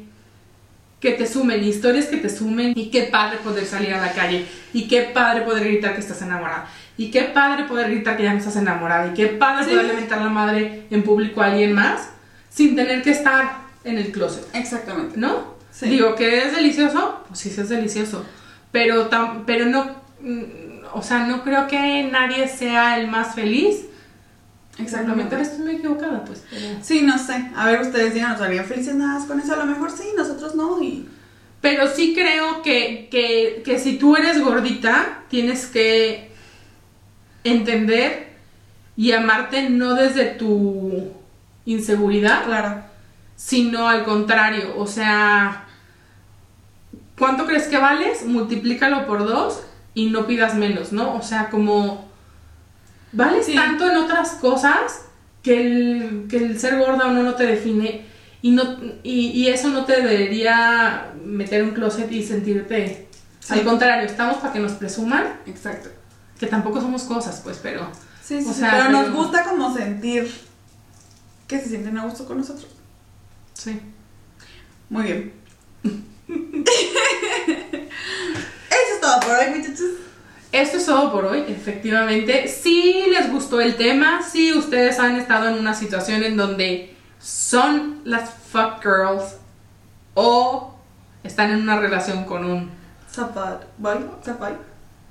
que 0.99 1.13
te 1.13 1.25
sumen, 1.25 1.63
historias 1.63 2.05
que 2.05 2.17
te 2.17 2.29
sumen 2.29 2.73
y 2.75 2.91
qué 2.91 3.03
padre 3.03 3.39
poder 3.39 3.65
salir 3.65 3.91
a 3.91 3.99
la 3.99 4.11
calle 4.13 4.45
y 4.71 4.87
qué 4.87 5.01
padre 5.01 5.41
poder 5.41 5.63
gritar 5.63 5.95
que 5.95 5.99
estás 5.99 6.21
enamorada 6.21 6.67
y 6.95 7.09
qué 7.09 7.23
padre 7.23 7.63
poder 7.63 7.89
gritar 7.89 8.15
que 8.17 8.21
ya 8.23 8.33
no 8.33 8.37
estás 8.37 8.55
enamorada 8.57 9.07
y 9.07 9.13
qué 9.15 9.25
padre 9.25 9.63
Sí. 9.65 9.71
poder 9.71 9.85
levantar 9.87 10.21
la 10.21 10.29
madre 10.29 10.85
en 10.91 11.01
público 11.01 11.41
a 11.41 11.47
alguien 11.47 11.73
más 11.73 12.09
sin 12.51 12.75
tener 12.75 13.01
que 13.01 13.09
estar 13.11 13.61
en 13.83 13.97
el 13.97 14.11
closet. 14.11 14.45
Exactamente. 14.53 15.17
¿no? 15.17 15.55
Sí. 15.71 15.87
Digo, 15.89 16.13
que 16.13 16.43
es 16.45 16.55
delicioso, 16.55 17.23
pues 17.27 17.39
sí, 17.39 17.49
sí 17.49 17.61
es 17.61 17.69
delicioso, 17.69 18.23
pero, 18.71 19.09
tam- 19.09 19.41
pero 19.47 19.65
no, 19.65 19.85
mm, 20.19 20.41
o 20.93 21.01
sea, 21.01 21.25
no 21.25 21.43
creo 21.43 21.67
que 21.67 22.03
nadie 22.11 22.47
sea 22.47 22.99
el 22.99 23.07
más 23.07 23.35
feliz. 23.35 23.85
Lo 25.05 25.15
mejor 25.15 25.39
estoy 25.39 25.59
muy 25.59 25.75
equivocada, 25.75 26.23
pues, 26.25 26.43
pero... 26.49 26.65
Sí, 26.81 27.01
no 27.03 27.17
sé. 27.17 27.51
A 27.55 27.67
ver, 27.67 27.81
ustedes 27.81 28.13
díganos, 28.13 28.41
¿harían 28.41 28.65
felices 28.65 28.95
nada 28.95 29.19
más 29.19 29.27
con 29.27 29.39
eso? 29.39 29.53
A 29.53 29.57
lo 29.57 29.65
mejor 29.65 29.91
sí, 29.91 30.05
nosotros 30.17 30.55
no. 30.55 30.81
Y 30.81 31.07
Pero 31.59 31.87
sí 31.87 32.13
creo 32.15 32.61
que, 32.61 33.07
que, 33.11 33.61
que 33.63 33.77
si 33.77 33.97
tú 33.97 34.15
eres 34.15 34.41
gordita, 34.41 35.23
tienes 35.29 35.67
que 35.67 36.31
entender 37.43 38.31
y 38.97 39.11
amarte 39.11 39.69
no 39.69 39.93
desde 39.93 40.25
tu 40.25 41.11
inseguridad, 41.65 42.45
claro. 42.45 42.83
sino 43.35 43.87
al 43.87 44.03
contrario, 44.03 44.73
o 44.77 44.87
sea, 44.87 45.65
¿cuánto 47.17 47.45
crees 47.45 47.67
que 47.67 47.77
vales? 47.77 48.25
Multiplícalo 48.25 49.05
por 49.05 49.25
dos 49.25 49.61
y 49.93 50.09
no 50.09 50.25
pidas 50.27 50.55
menos, 50.55 50.91
¿no? 50.91 51.15
O 51.15 51.21
sea, 51.21 51.49
como 51.49 52.09
vales 53.11 53.45
Sí. 53.45 53.55
tanto 53.55 53.89
en 53.89 53.97
otras 53.97 54.31
cosas 54.31 55.01
que 55.43 55.61
el, 55.61 56.27
que 56.29 56.37
el 56.37 56.59
ser 56.59 56.77
gorda 56.79 57.07
o 57.07 57.11
no 57.11 57.23
no 57.23 57.33
te 57.35 57.45
define 57.45 58.05
y, 58.41 58.51
no, 58.51 58.63
y, 59.03 59.27
y 59.31 59.47
eso 59.49 59.69
no 59.69 59.85
te 59.85 60.01
debería 60.01 61.11
meter 61.23 61.63
un 61.63 61.71
closet 61.71 62.11
y 62.11 62.23
sentirte... 62.23 63.07
Sí. 63.39 63.53
Al 63.55 63.63
contrario, 63.63 64.05
estamos 64.05 64.37
para 64.37 64.53
que 64.53 64.59
nos 64.59 64.73
presuman, 64.73 65.25
Exacto. 65.47 65.89
que 66.39 66.45
tampoco 66.47 66.79
somos 66.79 67.03
cosas, 67.03 67.41
pues, 67.43 67.59
pero... 67.61 67.87
Sí, 68.23 68.39
sí, 68.41 68.47
O 68.49 68.53
sí, 68.53 68.59
sea, 68.59 68.71
pero, 68.71 68.89
nos 68.91 69.05
pero- 69.05 69.15
gusta 69.15 69.43
como 69.43 69.75
sentir 69.75 70.31
que 71.47 71.59
se 71.59 71.69
sienten 71.69 71.97
a 71.97 72.05
gusto 72.05 72.25
con 72.25 72.37
nosotros. 72.37 72.67
Sí. 73.53 73.79
Muy 74.89 75.03
bien. 75.03 75.33
Todo 79.01 79.19
por 79.19 79.31
hoy, 79.31 79.57
muchachos. 79.57 79.89
Esto 80.51 80.77
es 80.77 80.85
todo 80.85 81.11
por 81.11 81.25
hoy, 81.25 81.45
efectivamente. 81.47 82.47
Si 82.47 83.05
les 83.09 83.31
gustó 83.31 83.59
el 83.59 83.75
tema, 83.75 84.21
si 84.21 84.53
ustedes 84.53 84.99
han 84.99 85.15
estado 85.15 85.49
en 85.49 85.55
una 85.55 85.73
situación 85.73 86.23
en 86.23 86.37
donde 86.37 86.95
son 87.19 88.01
las 88.03 88.29
fuck 88.51 88.83
girls 88.83 89.37
o 90.13 90.75
están 91.23 91.51
en 91.51 91.61
una 91.61 91.79
relación 91.79 92.25
con 92.25 92.45
un 92.45 92.69
Zapat. 93.11 93.63
Boy, 93.77 93.97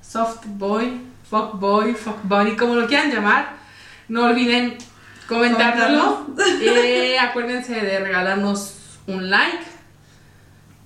soft 0.00 0.46
boy, 0.46 1.00
fuck 1.28 1.58
boy, 1.58 1.94
fuck 1.94 2.22
buddy, 2.22 2.56
como 2.56 2.74
lo 2.74 2.86
quieran 2.86 3.10
llamar, 3.10 3.56
no 4.08 4.24
olviden 4.24 4.78
comentárnoslo. 5.26 6.26
Eh, 6.62 7.18
acuérdense 7.18 7.74
de 7.74 8.00
regalarnos 8.00 8.74
un 9.06 9.30
like, 9.30 9.64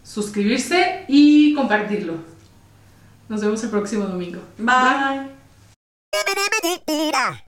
suscribirse 0.02 1.04
y 1.06 1.54
compartirlo. 1.54 2.33
Nos 3.28 3.40
vemos 3.40 3.62
el 3.64 3.70
próximo 3.70 4.04
domingo. 4.04 4.40
Bye. 4.58 5.34
Bye. 6.86 7.44